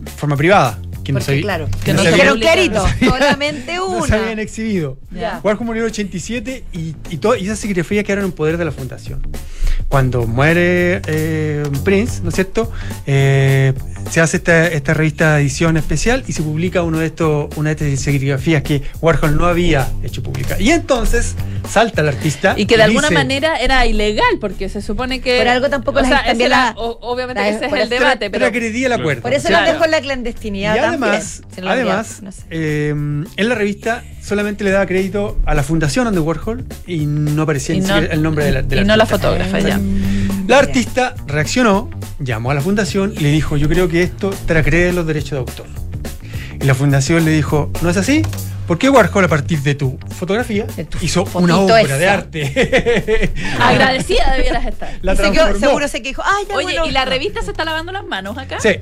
de 0.00 0.10
forma 0.12 0.36
privada. 0.36 0.78
Que 1.04 1.12
no 1.12 1.18
Porque, 1.18 1.26
sabía- 1.32 1.42
claro, 1.42 1.68
que 1.84 1.94
no 1.94 2.02
clarito, 2.38 2.74
no 2.74 2.80
habían- 2.84 3.10
solamente 3.10 3.74
no 3.76 3.86
una. 3.88 4.06
se 4.06 4.14
habían 4.14 4.38
exhibido. 4.38 4.98
Warhol 5.42 5.66
murió 5.66 5.82
en 5.82 5.86
el 5.86 5.92
87 5.92 6.64
y, 6.72 6.94
y, 7.10 7.16
to- 7.18 7.36
y 7.36 7.44
esas 7.44 7.58
serigrafías 7.58 8.04
quedaron 8.04 8.26
en 8.26 8.32
poder 8.32 8.56
de 8.58 8.64
la 8.64 8.70
fundación. 8.72 9.20
Cuando 9.88 10.26
muere 10.26 11.02
eh, 11.08 11.64
Prince, 11.84 12.22
¿no 12.22 12.28
es 12.28 12.34
cierto? 12.36 12.70
Eh, 13.06 13.72
se 14.10 14.20
hace 14.20 14.38
esta, 14.38 14.66
esta 14.68 14.94
revista 14.94 15.34
de 15.36 15.42
edición 15.42 15.76
especial 15.76 16.24
y 16.26 16.32
se 16.32 16.42
publica 16.42 16.82
uno 16.82 16.98
de 16.98 17.06
estos, 17.06 17.48
una 17.56 17.74
de 17.74 17.92
estas 17.92 18.04
serigrafías 18.04 18.62
que 18.62 18.82
Warhol 19.00 19.36
no 19.36 19.46
había 19.46 19.88
hecho 20.02 20.22
pública. 20.22 20.56
Y 20.60 20.70
entonces 20.70 21.34
salta 21.68 22.00
el 22.00 22.08
artista. 22.08 22.54
Y 22.56 22.66
que 22.66 22.76
de 22.76 22.82
alguna 22.84 23.08
dice- 23.08 23.14
manera 23.14 23.56
era 23.60 23.86
ilegal, 23.86 24.38
porque 24.40 24.68
se 24.68 24.82
supone 24.82 25.20
que. 25.20 25.38
Por 25.38 25.48
algo 25.48 25.70
tampoco 25.70 26.00
o 26.00 26.04
sea, 26.04 26.20
ese 26.20 26.48
la- 26.48 26.74
o- 26.76 26.98
obviamente 27.02 27.40
la- 27.42 27.48
ese 27.48 27.66
es 27.66 27.72
el 27.72 27.88
debate, 27.88 28.30
pero. 28.30 28.46
Transgredía 28.46 28.86
el 28.86 28.92
acuerdo. 28.94 29.22
Por 29.22 29.32
eso 29.32 29.48
Claro. 29.48 29.66
lo 29.66 29.72
dejó 29.72 29.84
en 29.84 29.90
la 29.92 30.00
clandestinidad 30.00 30.76
Y 30.76 30.78
además, 30.78 31.42
también. 31.54 31.68
Además 31.72 32.22
no 32.22 32.32
sé. 32.32 32.42
eh, 32.50 32.88
en 32.90 33.48
la 33.48 33.54
revista 33.54 34.02
solamente 34.22 34.64
le 34.64 34.70
daba 34.70 34.86
crédito 34.86 35.38
a 35.46 35.54
la 35.54 35.62
fundación 35.62 36.06
Andy 36.06 36.18
Warhol 36.20 36.64
y 36.86 37.06
no 37.06 37.42
aparecía 37.42 37.74
Y 37.74 37.80
ni 37.80 37.86
no- 37.86 37.94
siquiera 37.94 38.14
el 38.14 38.22
nombre 38.22 38.44
de 38.44 38.52
la, 38.52 38.62
de 38.62 38.76
y 38.80 38.84
no 38.84 38.96
la 38.96 39.06
fotógrafa, 39.06 39.58
ya. 39.60 39.80
La 40.46 40.58
artista 40.58 41.14
reaccionó, 41.26 41.90
llamó 42.18 42.50
a 42.50 42.54
la 42.54 42.60
fundación 42.60 43.12
y 43.16 43.20
le 43.20 43.30
dijo, 43.30 43.56
yo 43.56 43.68
creo 43.68 43.88
que 43.88 44.02
esto 44.02 44.30
transgrede 44.46 44.92
los 44.92 45.06
derechos 45.06 45.30
de 45.32 45.38
autor. 45.38 45.66
Y 46.60 46.64
la 46.66 46.74
fundación 46.74 47.24
le 47.24 47.30
dijo, 47.30 47.70
¿no 47.82 47.90
es 47.90 47.96
así? 47.96 48.22
¿Por 48.66 48.78
qué 48.78 48.88
Warhol 48.88 49.24
a 49.24 49.28
partir 49.28 49.60
de 49.62 49.74
tu 49.74 49.98
fotografía 50.16 50.64
hizo 51.00 51.24
una 51.34 51.58
obra 51.58 51.80
esa. 51.80 51.96
de 51.98 52.08
arte? 52.08 53.32
Agradecida 53.60 54.32
debieras 54.36 54.66
estar. 54.66 54.90
La 55.02 55.14
Y 55.14 55.16
se 55.16 55.32
quedó- 55.32 55.58
seguro 55.58 55.88
se 55.88 56.02
quejó. 56.02 56.22
Ay, 56.24 56.44
ya, 56.48 56.54
Oye, 56.54 56.64
bueno, 56.66 56.86
¿y 56.86 56.90
la 56.92 57.04
revista 57.04 57.42
se 57.42 57.50
está 57.50 57.64
lavando 57.64 57.90
las 57.92 58.04
manos 58.06 58.38
acá? 58.38 58.60
Sí. 58.60 58.76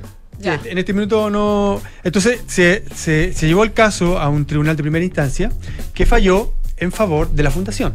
En 0.65 0.77
este 0.77 0.93
minuto 0.93 1.29
no. 1.29 1.81
Entonces 2.03 2.39
se- 2.47 2.83
se 3.33 3.47
llevó 3.47 3.63
el 3.63 3.73
caso 3.73 4.19
a 4.19 4.29
un 4.29 4.45
tribunal 4.45 4.75
de 4.77 4.83
primera 4.83 5.03
instancia 5.05 5.51
que 5.93 6.05
falló 6.05 6.53
en 6.77 6.91
favor 6.91 7.29
de 7.31 7.43
la 7.43 7.51
fundación. 7.51 7.93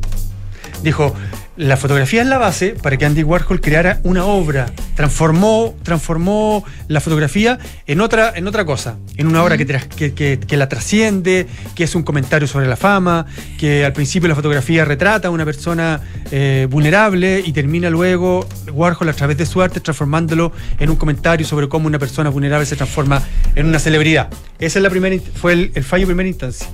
Dijo, 0.82 1.14
la 1.56 1.76
fotografía 1.76 2.22
es 2.22 2.26
la 2.26 2.38
base 2.38 2.70
para 2.70 2.96
que 2.96 3.04
Andy 3.04 3.22
Warhol 3.22 3.60
creara 3.60 4.00
una 4.02 4.24
obra. 4.24 4.66
Transformó, 4.96 5.74
transformó 5.82 6.64
la 6.88 7.00
fotografía 7.00 7.58
en 7.86 8.00
otra, 8.00 8.32
en 8.34 8.46
otra 8.48 8.64
cosa. 8.64 8.96
En 9.16 9.26
una 9.28 9.42
obra 9.42 9.56
que, 9.56 10.56
la 10.56 10.68
trasciende, 10.68 11.46
que 11.74 11.84
es 11.84 11.94
un 11.94 12.02
comentario 12.02 12.48
sobre 12.48 12.66
la 12.66 12.76
fama, 12.76 13.26
que 13.58 13.84
al 13.84 13.92
principio 13.92 14.28
la 14.28 14.34
fotografía 14.34 14.84
retrata 14.84 15.28
a 15.28 15.30
una 15.30 15.44
persona 15.44 16.00
eh, 16.30 16.66
vulnerable 16.68 17.42
y 17.44 17.52
termina 17.52 17.88
luego 17.88 18.46
Warhol 18.72 19.08
a 19.08 19.12
través 19.12 19.36
de 19.36 19.46
su 19.46 19.62
arte 19.62 19.80
transformándolo 19.80 20.52
en 20.78 20.90
un 20.90 20.96
comentario 20.96 21.46
sobre 21.46 21.68
cómo 21.68 21.86
una 21.86 21.98
persona 21.98 22.30
vulnerable 22.30 22.66
se 22.66 22.76
transforma 22.76 23.22
en 23.54 23.66
una 23.66 23.78
celebridad. 23.78 24.28
Ese 24.58 24.78
es 24.78 24.82
la 24.82 24.90
primera, 24.90 25.16
fue 25.34 25.52
el, 25.52 25.72
el 25.74 25.84
fallo 25.84 26.02
de 26.02 26.06
primera 26.06 26.28
instancia. 26.28 26.66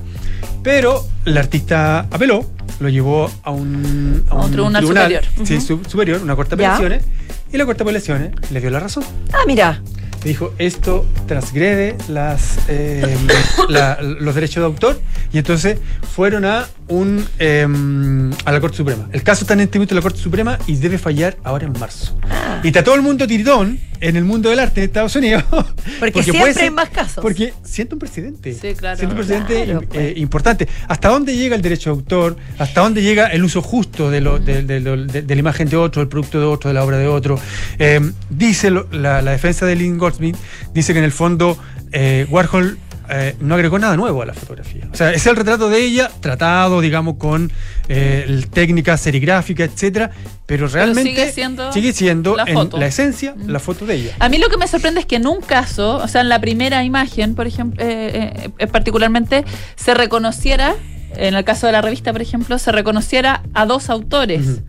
Pero 0.63 1.07
el 1.25 1.39
artista 1.39 2.01
apeló, 2.11 2.47
lo 2.81 2.89
llevó 2.89 3.31
a 3.45 3.51
un, 3.51 4.25
A 4.29 4.37
un 4.37 4.51
tribunal 4.51 4.85
superior. 4.87 5.23
sí, 5.45 5.61
su- 5.61 5.83
superior, 5.87 6.21
una 6.23 6.35
corte 6.37 6.57
de 6.57 6.65
apelaciones, 6.67 7.05
y 7.53 7.57
la 7.59 7.65
corte 7.67 7.85
de 7.85 7.91
apelaciones 7.91 8.51
le 8.51 8.61
dio 8.61 8.71
la 8.71 8.81
razón. 8.81 9.05
Ah, 9.33 9.39
mira. 9.47 9.81
Le 10.23 10.29
dijo, 10.29 10.53
esto 10.59 11.07
transgrede 11.27 11.97
las, 12.09 12.59
eh, 12.69 13.17
la- 13.69 13.99
los 14.03 14.35
derechos 14.35 14.57
de 14.63 14.67
autor, 14.67 15.01
y 15.33 15.39
entonces 15.39 15.79
fueron 16.15 16.45
a 16.45 16.67
un 16.91 17.25
em, 17.39 18.31
a 18.45 18.53
la 18.53 18.61
Corte 18.61 18.77
Suprema. 18.77 19.09
El 19.13 19.23
caso 19.23 19.45
está 19.45 19.55
en 19.55 19.61
este 19.61 19.79
momento 19.79 19.95
en 19.95 19.97
la 19.97 20.03
Corte 20.03 20.19
Suprema 20.19 20.59
y 20.67 20.77
debe 20.77 20.99
fallar 20.99 21.37
ahora 21.45 21.67
en 21.67 21.73
marzo. 21.79 22.19
Ah. 22.29 22.61
Y 22.63 22.69
está 22.69 22.85
todo 22.85 22.95
el 22.97 23.03
mundo 23.03 23.27
tiritón 23.27 23.79
en 24.01 24.17
el 24.17 24.25
mundo 24.25 24.51
del 24.51 24.59
arte 24.61 24.81
en 24.81 24.87
Estados 24.87 25.15
Unidos. 25.17 25.45
Porque, 26.01 26.23
siempre 26.23 26.53
hay 26.61 26.71
más 26.71 26.89
casos. 26.91 27.23
Porque 27.23 27.53
siente 27.65 27.95
un 27.95 27.99
presidente. 27.99 28.53
Sí, 28.55 28.75
claro. 28.75 28.97
Siente 28.99 29.15
un 29.15 29.19
presidente 29.27 29.65
Claro, 29.65 29.83
pues. 29.83 29.99
eh, 30.01 30.15
importante. 30.17 30.69
¿Hasta 30.89 31.09
dónde 31.09 31.37
llega 31.37 31.55
el 31.57 31.63
derecho 31.63 31.91
de 31.91 31.97
autor? 31.97 32.37
¿Hasta 32.59 32.81
dónde 32.81 33.03
llega 33.03 33.27
el 33.29 33.45
uso 33.45 33.63
justo 33.63 34.11
de, 34.11 34.21
lo- 34.21 34.39
de- 34.39 34.63
de 34.63 34.81
lo- 34.81 34.97
de- 35.05 35.23
de 35.23 35.35
la 35.35 35.41
imagen 35.41 35.69
de 35.69 35.77
otro, 35.77 36.03
el 36.03 36.09
producto 36.09 36.39
de 36.41 36.47
otro, 36.47 36.69
de 36.69 36.75
la 36.75 36.85
obra 36.85 36.99
de 36.99 37.07
otro? 37.07 37.39
Eh, 37.79 38.01
dice 38.31 38.71
lo- 38.71 38.89
la, 38.91 39.23
la 39.23 39.31
defensa 39.33 39.65
de 39.67 39.77
Lynn 39.77 39.99
Goldsmith, 39.99 40.37
dice 40.75 40.93
que 40.93 40.99
en 40.99 41.05
el 41.05 41.13
fondo 41.13 41.59
eh, 41.93 42.27
Warhol 42.31 42.79
eh, 43.11 43.37
no 43.41 43.55
agregó 43.55 43.79
nada 43.79 43.97
nuevo 43.97 44.23
a 44.23 44.27
la 44.27 44.35
fotografía. 44.35 44.89
O 44.93 44.97
sea, 44.97 45.13
es 45.13 45.27
el 45.27 45.37
retrato 45.37 45.69
de 45.69 45.81
ella, 45.81 46.11
tratado, 46.21 46.81
digamos, 46.81 47.17
con 47.17 47.51
eh, 47.89 48.45
técnica 48.53 48.97
serigráfica, 48.97 49.65
etcétera, 49.65 50.11
pero 50.47 50.69
realmente 50.69 51.11
sigue 51.11 51.33
siendo 51.33 51.73
sigue 51.73 51.93
siendo 51.93 52.37
la 52.37 52.45
en 52.45 52.71
la 52.73 52.87
esencia 52.87 53.35
la 53.47 53.59
foto 53.59 53.85
de 53.87 53.97
ella. 53.97 54.13
A 54.21 54.29
mí 54.29 54.39
lo 54.39 54.49
que 54.49 54.57
me 54.57 54.69
sorprende 54.69 55.01
es 55.01 55.07
que 55.07 55.17
en 55.17 55.27
un 55.27 55.41
caso, 55.41 55.97
o 55.97 56.09
sea, 56.09 56.21
en 56.21 56.29
la 56.29 56.41
primera 56.41 56.85
imagen, 56.85 57.35
por 57.35 57.47
ejemplo, 57.47 57.85
eh, 57.85 58.51
eh, 58.59 58.67
particularmente, 58.69 59.45
se 59.77 59.95
reconociera, 59.95 60.77
en 61.17 61.35
el 61.35 61.45
caso 61.45 61.67
de 61.67 61.73
la 61.73 61.83
revista, 61.83 62.13
por 62.13 62.23
ejemplo, 62.23 62.59
se 62.59 62.71
reconociera 62.71 63.43
a 63.55 63.67
dos 63.67 63.91
autores. 63.91 64.61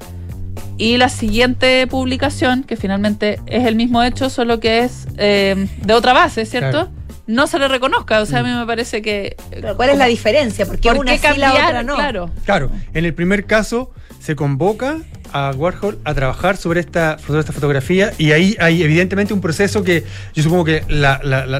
Y 0.77 0.97
la 0.97 1.09
siguiente 1.09 1.85
publicación, 1.85 2.63
que 2.63 2.75
finalmente 2.75 3.39
es 3.45 3.67
el 3.67 3.75
mismo 3.75 4.01
hecho, 4.01 4.31
solo 4.31 4.59
que 4.59 4.79
es 4.79 5.05
de 5.15 5.93
otra 5.93 6.13
base, 6.13 6.45
¿cierto? 6.47 6.87
Claro. 6.87 7.00
No 7.28 7.47
se 7.47 7.59
le 7.59 7.67
reconozca. 7.67 8.22
O 8.22 8.26
sea, 8.26 8.39
a 8.39 8.43
mí 8.43 8.49
me 8.51 8.65
parece 8.65 9.01
que. 9.01 9.36
Pero 9.49 9.76
¿Cuál 9.76 9.89
es 9.91 9.97
la 9.97 10.05
diferencia? 10.05 10.65
¿Por 10.65 10.80
qué 10.80 10.89
¿Por 10.89 10.99
una 10.99 11.11
qué 11.13 11.17
sí 11.34 11.38
la 11.39 11.47
cambiar? 11.51 11.65
otra 11.67 11.84
no? 11.84 11.95
Claro. 11.95 12.30
Claro, 12.45 12.72
en 12.93 13.05
el 13.05 13.13
primer 13.13 13.45
caso 13.45 13.91
se 14.19 14.36
convoca 14.36 14.97
a 15.34 15.51
Warhol 15.55 15.99
a 16.03 16.13
trabajar 16.13 16.57
sobre 16.57 16.80
esta, 16.82 17.17
sobre 17.26 17.39
esta 17.39 17.53
fotografía 17.53 18.11
y 18.17 18.34
ahí 18.34 18.55
hay 18.59 18.84
evidentemente 18.84 19.34
un 19.34 19.41
proceso 19.41 19.84
que 19.84 20.03
yo 20.36 20.43
supongo 20.43 20.65
que 20.65 20.84
la, 20.89 21.19
la, 21.24 21.45
la, 21.45 21.59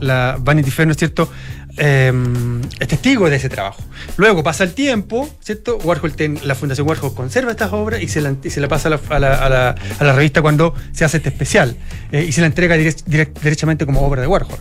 la- 0.00 0.36
Vanity 0.40 0.70
Fair, 0.70 0.86
¿no 0.88 0.92
es 0.92 0.98
cierto?, 0.98 1.30
Eh, 1.76 2.12
es 2.78 2.86
testigo 2.86 3.28
de 3.28 3.34
ese 3.36 3.48
trabajo. 3.48 3.82
Luego 4.16 4.44
pasa 4.44 4.62
el 4.62 4.74
tiempo, 4.74 5.28
¿cierto? 5.40 5.76
Warhol 5.78 6.14
ten- 6.14 6.38
la 6.44 6.54
Fundación 6.54 6.86
Warhol 6.88 7.12
conserva 7.16 7.50
estas 7.50 7.72
obras 7.72 8.00
y 8.00 8.06
se 8.06 8.20
la, 8.20 8.32
y 8.44 8.50
se 8.50 8.60
la 8.60 8.68
pasa 8.68 8.86
a 8.86 8.90
la, 8.90 9.00
a 9.08 9.18
la- 9.18 9.34
a 9.34 9.48
la- 9.48 9.74
a 9.98 10.04
la 10.04 10.12
revista 10.12 10.40
cuando 10.40 10.72
se 10.92 11.04
hace 11.04 11.16
este 11.16 11.30
especial 11.30 11.76
eh, 12.12 12.24
y 12.28 12.30
se 12.30 12.42
la 12.42 12.46
entrega 12.46 12.76
direct- 12.76 13.04
direct- 13.06 13.40
derechamente 13.40 13.86
como 13.86 14.02
obra 14.06 14.20
de 14.22 14.28
Warhol. 14.28 14.58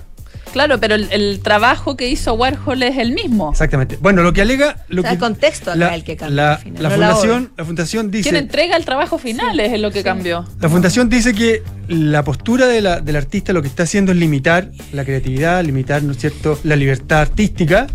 Claro, 0.53 0.79
pero 0.79 0.95
el, 0.95 1.07
el 1.11 1.39
trabajo 1.41 1.97
que 1.97 2.07
hizo 2.07 2.33
Warhol 2.35 2.83
es 2.83 2.97
el 2.97 3.11
mismo. 3.11 3.51
Exactamente. 3.51 3.97
Bueno, 3.99 4.21
lo 4.23 4.31
que 4.31 4.41
alega... 4.41 4.85
Lo 4.87 5.01
O 5.01 5.03
sea, 5.03 5.09
que, 5.09 5.15
el 5.15 5.19
contexto 5.19 5.71
acá 5.71 5.79
la, 5.79 5.87
es 5.89 5.93
el 5.95 6.03
que 6.03 6.15
cambia 6.15 6.35
la- 6.43 6.53
al 6.53 6.57
final, 6.59 6.83
la 6.83 6.89
no 6.89 6.95
la 6.97 7.07
fundación, 7.09 7.51
la 7.57 7.65
fundación 7.65 8.11
dice... 8.11 8.29
Quien 8.29 8.35
entrega 8.41 8.77
el 8.77 8.85
trabajo 8.85 9.17
final 9.17 9.59
es 9.59 9.79
lo 9.81 9.91
que 9.91 10.03
cambió. 10.03 10.45
La 10.61 10.69
fundación 10.69 11.09
dice 11.09 11.33
que 11.33 11.63
la 11.87 12.23
postura 12.23 12.67
de 12.67 12.81
la- 12.81 13.01
del 13.01 13.15
artista 13.15 13.51
lo 13.51 13.61
que 13.61 13.67
está 13.67 13.83
haciendo 13.83 14.11
es 14.11 14.17
limitar 14.19 14.69
la 14.93 15.03
creatividad, 15.03 15.63
limitar, 15.65 16.03
¿no 16.03 16.11
es 16.13 16.19
cierto?, 16.19 16.59
la 16.63 16.75
libertad 16.75 17.21
artística. 17.21 17.87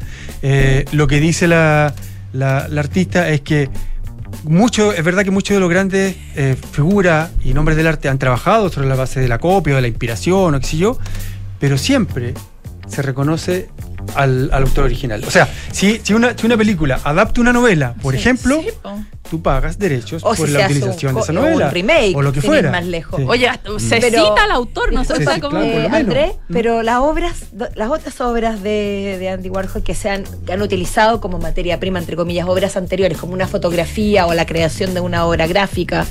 Eh, 0.43 0.85
lo 0.93 1.07
que 1.07 1.21
dice 1.21 1.47
la, 1.47 1.95
la- 2.33 2.67
la 2.69 2.81
artista 2.81 3.29
es 3.31 3.41
que 3.41 3.71
mucho, 4.45 4.93
es 4.93 5.03
verdad 5.05 5.23
que 5.25 5.31
muchos 5.31 5.55
de 5.55 5.61
los 5.61 5.71
grandes 5.71 6.17
eh, 6.37 6.57
figuras 6.73 7.31
y 7.45 7.55
nombres 7.55 7.77
del 7.77 7.87
arte 7.87 8.09
han 8.09 8.19
trabajado 8.19 8.69
sobre 8.69 8.89
la 8.89 8.95
base 8.95 9.21
de 9.21 9.29
la 9.29 9.39
copia, 9.39 9.73
o 9.75 9.77
de 9.77 9.83
la 9.83 9.89
inspiración, 9.89 10.55
o 10.55 10.61
qué 10.61 10.67
sé 10.67 10.77
yo, 10.77 10.99
pero 11.59 11.79
siempre 11.79 12.35
se 12.87 13.03
reconoce 13.03 13.69
al, 14.15 14.49
al 14.53 14.63
autor 14.63 14.85
original. 14.85 15.23
O 15.27 15.31
sea, 15.31 15.47
si, 15.73 16.01
si, 16.03 16.15
una, 16.15 16.37
si 16.37 16.47
una 16.47 16.57
película 16.57 16.99
adapta 17.05 17.41
una 17.43 17.53
novela, 17.53 17.95
por 18.01 18.15
Sí, 18.15 18.21
ejemplo, 18.21 18.61
sí, 18.63 18.69
po. 18.83 18.99
tú 19.29 19.43
pagas 19.43 19.79
derechos 19.79 20.23
O 20.25 20.35
por 20.35 20.47
si 20.49 20.55
la 20.55 20.61
se 20.61 20.67
utilización 20.73 21.15
de 21.15 21.21
esa 21.21 21.33
novela. 21.35 21.67
un 21.67 21.73
remake, 21.73 22.17
o 22.17 22.23
lo 22.23 22.33
que 22.33 22.41
fuera. 22.41 22.71
más 22.71 22.87
lejos. 22.87 23.21
Sí. 23.21 23.27
Oye, 23.29 23.51
se 23.79 24.01
Pero- 24.01 24.29
cita 24.31 24.45
al 24.45 24.53
autor, 24.53 24.95
no 24.95 25.05
Sí, 25.05 25.13
sí, 25.19 25.23
claro, 25.25 25.63
eh. 25.63 25.89
Andrés, 25.93 26.33
Mm. 26.49 26.53
pero 26.55 26.83
las 26.83 26.97
obras, 27.01 27.37
las 27.75 27.91
otras 27.91 28.19
obras 28.23 28.63
de, 28.63 29.17
de 29.21 29.29
Andy 29.29 29.51
Warhol 29.51 29.83
que 29.83 29.95
se 29.95 30.09
han, 30.09 30.25
que 30.47 30.53
han 30.55 30.63
utilizado 30.63 31.21
como 31.21 31.39
materia 31.39 31.79
prima, 31.79 31.99
entre 31.99 32.17
comillas, 32.17 32.49
obras 32.49 32.79
anteriores, 32.79 33.19
como 33.19 33.35
una 33.35 33.47
fotografía 33.47 34.25
o 34.27 34.33
la 34.33 34.47
creación 34.47 34.95
de 34.95 35.01
una 35.01 35.27
obra 35.27 35.47
gráfica, 35.47 36.07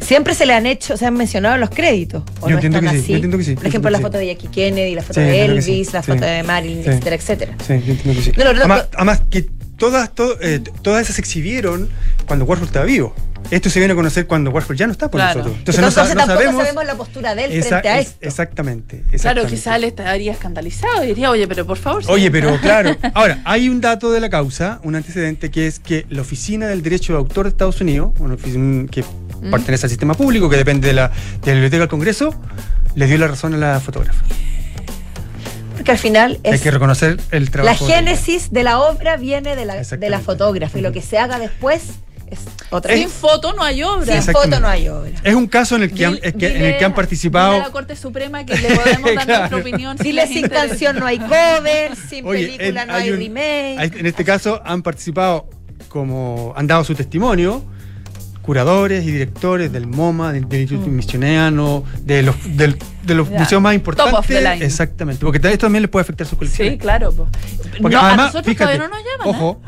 siempre 0.00 0.34
se 0.34 0.46
le 0.46 0.54
han 0.54 0.66
hecho, 0.66 0.96
se 0.96 1.06
han 1.06 1.14
mencionado 1.14 1.54
en 1.56 1.60
los 1.60 1.70
créditos. 1.70 2.22
¿o 2.40 2.46
Yo 2.46 2.50
no 2.50 2.54
entiendo 2.56 2.78
están 2.78 2.94
que 2.94 3.00
sí, 3.02 3.08
yo 3.08 3.14
entiendo 3.16 3.38
que 3.38 3.44
sí, 3.44 3.54
Por 3.54 3.66
ejemplo, 3.66 3.90
la 3.90 4.00
foto 4.00 4.18
de 4.18 4.26
Jackie 4.26 4.48
Kennedy, 4.48 4.94
la 4.94 5.02
foto 5.02 5.14
Sí, 5.20 5.26
de 5.26 5.44
Elvis, 5.44 5.64
sí, 5.64 5.86
la 5.92 6.02
sí. 6.02 6.12
foto 6.12 6.24
de 6.24 6.42
Marilyn, 6.42 6.82
Sí. 6.84 6.88
etcétera, 6.90 7.16
etcétera. 7.16 7.54
Sí, 7.66 7.82
yo 7.86 7.92
entiendo 7.92 8.14
que 8.20 8.22
sí. 8.22 8.32
No, 8.36 8.44
no, 8.44 8.52
no, 8.52 8.58
además, 8.60 8.88
no. 8.92 8.96
además 8.98 9.22
que 9.30 9.46
todas, 9.76 10.14
to- 10.14 10.38
eh, 10.40 10.60
todas 10.82 11.02
esas 11.02 11.16
se 11.16 11.20
exhibieron 11.22 11.88
cuando 12.26 12.44
Warhol 12.44 12.66
estaba 12.66 12.84
vivo. 12.84 13.14
Esto 13.50 13.70
se 13.70 13.78
viene 13.80 13.92
a 13.92 13.96
conocer 13.96 14.26
cuando 14.26 14.50
Warhol 14.50 14.76
ya 14.76 14.86
no 14.86 14.92
está 14.92 15.10
por 15.10 15.18
Claro. 15.18 15.38
nosotros. 15.38 15.58
Entonces, 15.58 15.82
Entonces, 15.82 16.14
no, 16.14 16.26
sabemos. 16.26 16.62
sabemos 16.62 16.84
la 16.84 16.94
postura 16.94 17.34
de 17.34 17.44
él 17.46 17.52
esa- 17.52 17.68
frente 17.80 17.88
a 17.88 17.98
es- 17.98 18.08
esto. 18.08 18.18
exactamente, 18.28 18.96
Claro, 18.98 19.14
exactamente. 19.14 19.54
quizá 19.56 19.76
él 19.76 19.84
estaría 19.84 20.32
escandalizado 20.32 21.02
y 21.02 21.06
diría, 21.08 21.30
oye, 21.30 21.48
pero 21.48 21.66
por 21.66 21.78
favor. 21.78 22.02
Oye, 22.08 22.24
sí. 22.24 22.30
pero 22.30 22.58
claro. 22.60 22.94
Ahora, 23.14 23.40
hay 23.44 23.70
un 23.70 23.80
dato 23.80 24.12
de 24.12 24.20
la 24.20 24.28
causa, 24.28 24.80
un 24.84 24.94
antecedente, 24.94 25.50
que 25.50 25.66
es 25.66 25.78
que 25.80 26.04
la 26.10 26.20
Oficina 26.20 26.68
del 26.68 26.82
Derecho 26.82 27.14
de 27.14 27.18
Autor 27.20 27.44
de 27.46 27.50
Estados 27.50 27.80
Unidos, 27.80 28.12
una 28.18 28.34
oficina 28.34 28.86
que 28.90 29.02
Mm. 29.40 29.50
pertenece 29.50 29.86
al 29.86 29.90
sistema 29.90 30.14
público, 30.14 30.48
que 30.50 30.56
depende 30.56 30.88
de 30.88 30.94
la, 30.94 31.08
de 31.08 31.46
la 31.46 31.52
Biblioteca 31.52 31.80
del 31.80 31.88
Congreso, 31.88 32.34
le 32.94 33.06
dio 33.06 33.18
la 33.18 33.28
razón 33.28 33.54
a 33.54 33.56
la 33.56 33.80
fotógrafa. 33.80 34.22
Porque 35.76 35.92
al 35.92 35.98
final 35.98 36.38
Hay 36.44 36.52
es 36.54 36.60
que 36.60 36.70
reconocer 36.70 37.18
el 37.30 37.44
la 37.46 37.50
trabajo. 37.50 37.86
ella. 37.86 37.96
génesis 37.96 38.52
de 38.52 38.62
la 38.64 38.80
obra 38.80 39.16
viene 39.16 39.56
de 39.56 39.64
la, 39.64 39.76
de 39.82 40.10
la 40.10 40.18
fotógrafa 40.20 40.78
y 40.78 40.82
lo 40.82 40.92
que 40.92 41.00
se 41.00 41.18
haga 41.18 41.38
después 41.38 41.82
es 42.30 42.38
otra 42.70 42.94
Sin 42.94 43.08
foto 43.08 43.54
no 43.54 43.62
hay 43.64 43.82
obra. 43.82 44.20
Sin 44.22 44.32
foto 44.32 44.60
no 44.60 44.68
hay 44.68 44.88
obra. 44.88 45.12
Es 45.24 45.34
un 45.34 45.46
caso 45.48 45.76
en 45.76 45.82
el 45.84 45.92
que, 45.92 46.04
han, 46.06 46.14
Dile- 46.16 46.20
es 46.22 46.34
que- 46.34 46.56
en 46.56 46.64
el 46.64 46.78
que 46.78 46.84
han 46.84 46.94
participado. 46.94 47.52
dile 47.52 47.64
a 47.64 47.66
la 47.68 47.72
Corte 47.72 47.96
Suprema 47.96 48.44
que 48.44 48.56
le 48.56 48.68
podemos 48.76 49.14
dar 49.14 49.24
Claro. 49.26 49.38
nuestra 49.38 49.56
opinión. 49.58 49.96
si 49.98 50.04
Dile 50.04 50.20
les 50.22 50.28
sin 50.28 50.38
interesa. 50.44 50.68
canción 50.68 50.98
no 50.98 51.06
hay 51.06 51.18
cover, 51.18 51.96
sin 51.96 52.26
Oye, 52.26 52.46
película 52.58 52.82
en- 52.82 52.88
no 52.88 52.94
hay, 52.94 53.02
hay 53.04 53.10
un- 53.10 53.18
remake. 53.18 53.76
hay- 53.78 53.92
en 54.00 54.06
este 54.06 54.24
caso 54.24 54.60
han 54.64 54.82
participado 54.82 55.48
como 55.88 56.52
han 56.56 56.66
dado 56.66 56.84
su 56.84 56.94
testimonio 56.94 57.64
curadores 58.42 59.04
y 59.06 59.10
directores 59.12 59.72
del 59.72 59.86
MoMA, 59.86 60.32
del, 60.32 60.48
del 60.48 60.62
Instituto 60.62 60.90
Misioneano, 60.90 61.84
de 62.04 62.22
los, 62.22 62.36
del- 62.56 62.76
de 63.12 63.16
los 63.16 63.28
Ya. 63.30 63.38
museos 63.38 63.60
más 63.62 63.70
Top 63.72 63.76
importantes. 63.76 64.14
of 64.18 64.26
the 64.26 64.40
line. 64.40 64.64
Exactamente, 64.64 65.24
porque 65.24 65.38
esto 65.38 65.58
también 65.66 65.82
les 65.82 65.90
puede 65.90 66.02
afectar 66.02 66.26
sus 66.26 66.38
colecciones. 66.38 66.74
Sí, 66.74 66.78
claro. 66.78 67.12
po. 67.12 67.28
Porque 67.80 67.96
No, 67.96 68.02
a 68.02 68.16
nosotros 68.16 68.44
fíjate, 68.46 68.76
todavía 68.78 68.78
no 68.78 68.88
nos 68.88 68.98
llaman. 69.04 69.26
¿eh? 69.26 69.30
Ojo, 69.30 69.60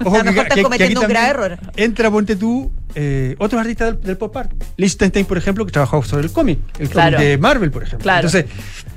A 0.00 0.08
ojo 0.08 0.18
lo 0.18 0.24
mejor 0.24 0.42
están 0.46 0.62
cometiendo 0.62 1.00
un 1.00 1.08
grave 1.08 1.28
error. 1.28 1.58
Entra, 1.76 2.10
ponte 2.10 2.36
tú, 2.36 2.72
eh, 2.94 3.34
otros 3.38 3.60
artistas 3.60 3.94
del, 3.94 4.02
del 4.02 4.16
pop 4.16 4.36
art. 4.36 4.52
Lichtenstein, 4.76 5.26
por 5.26 5.36
ejemplo, 5.38 5.66
que 5.66 5.72
trabajó 5.72 6.02
sobre 6.02 6.24
el 6.26 6.32
cómic, 6.32 6.58
el 6.78 6.88
Claro. 6.88 7.16
cómic 7.16 7.28
de 7.30 7.38
Marvel, 7.38 7.70
por 7.70 7.82
ejemplo. 7.82 8.02
Claro. 8.02 8.26
Entonces, 8.28 8.46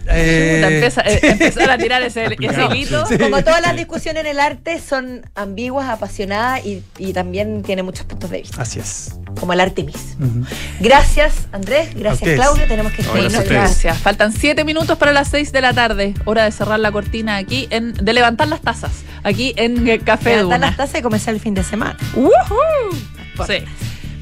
eh, 0.07 0.61
empieza- 0.65 1.01
eh, 1.01 1.19
empezar 1.23 1.69
a 1.69 1.77
tirar 1.77 2.01
ese, 2.01 2.25
ese 2.39 2.86
sí. 3.07 3.17
Como 3.17 3.43
todas 3.43 3.61
las 3.61 3.75
discusiones 3.75 4.21
en 4.23 4.27
el 4.32 4.39
arte 4.39 4.80
son 4.80 5.21
ambiguas, 5.36 5.88
apasionadas 5.89 6.65
y, 6.65 6.84
y 6.97 7.13
también 7.13 7.61
tiene 7.63 7.84
muchos 7.84 8.05
puntos 8.05 8.30
de 8.30 8.41
vista, 8.41 8.61
así 8.61 8.80
es. 8.80 9.15
Como 9.39 9.53
el 9.53 9.59
arte 9.59 9.83
mismo. 9.83 10.25
Ujú. 10.25 10.45
Gracias, 10.79 11.47
Andrés. 11.51 11.89
Gracias. 11.95 12.35
Claudio. 12.35 12.67
Tenemos 12.67 12.91
que 12.93 13.03
No, 13.03 13.17
irnos 13.17 13.43
gracias. 13.45 13.97
Faltan 13.97 14.31
siete 14.33 14.63
minutos 14.63 14.97
para 14.97 15.11
las 15.11 15.27
seis 15.29 15.51
de 15.51 15.61
la 15.61 15.73
tarde. 15.73 16.13
Hora 16.25 16.43
de 16.45 16.51
cerrar 16.51 16.79
la 16.79 16.91
cortina 16.91 17.37
aquí, 17.37 17.67
en, 17.69 17.93
de 17.93 18.13
levantar 18.13 18.47
las 18.47 18.61
tazas. 18.61 18.91
Aquí 19.23 19.53
en 19.57 19.87
eh, 19.87 19.99
Café 19.99 20.31
Levantar 20.37 20.43
Duna. 20.59 20.67
las 20.67 20.77
tazas 20.77 20.99
y 20.99 21.03
comenzar 21.03 21.33
el 21.33 21.39
fin 21.39 21.53
de 21.53 21.63
semana. 21.63 21.97
¡Woohoo! 22.15 23.45
Sí. 23.47 23.63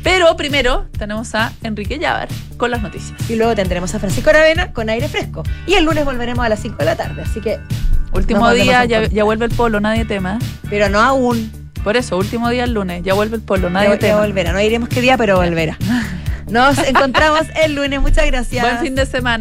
Pero 0.03 0.37
primero 0.37 0.87
tenemos 0.97 1.35
a 1.35 1.51
Enrique 1.63 1.99
Llavar 1.99 2.29
con 2.55 2.71
las 2.71 2.81
noticias. 2.81 3.13
Y 3.29 3.35
luego 3.35 3.55
tendremos 3.55 3.93
a 3.93 3.99
Francisco 3.99 4.29
Aravena 4.29 4.71
con 4.71 4.89
aire 4.89 5.09
fresco. 5.09 5.43
Y 5.65 5.73
el 5.73 5.83
lunes 5.83 6.05
volveremos 6.05 6.45
a 6.45 6.49
las 6.49 6.61
5 6.61 6.77
de 6.77 6.85
la 6.85 6.95
tarde. 6.95 7.23
Así 7.23 7.41
que, 7.41 7.59
Último 8.13 8.49
día, 8.51 8.85
ya, 8.85 9.05
ya 9.07 9.23
vuelve 9.25 9.45
el 9.45 9.51
polo, 9.51 9.79
nadie 9.81 10.05
tema. 10.05 10.39
pero 10.69 10.87
no 10.87 11.01
aún. 11.01 11.51
Por 11.87 11.95
eso, 11.95 12.17
último 12.17 12.49
día 12.49 12.65
el 12.65 12.73
lunes, 12.73 13.01
ya 13.01 13.13
vuelve 13.13 13.37
el 13.37 13.41
polo, 13.41 13.69
nadie 13.69 13.87
Ya, 13.87 13.93
ya 13.93 13.99
tema. 13.99 14.19
volverá. 14.19 14.51
No 14.51 14.59
diremos 14.59 14.89
qué 14.89 14.99
día, 14.99 15.15
pero 15.17 15.37
volverá. 15.37 15.77
Nos 16.49 16.77
encontramos 16.79 17.43
el 17.63 17.75
lunes. 17.75 18.01
Muchas 18.01 18.25
gracias. 18.25 18.61
Buen 18.61 18.79
fin 18.79 18.93
de 18.93 19.05
semana. 19.05 19.35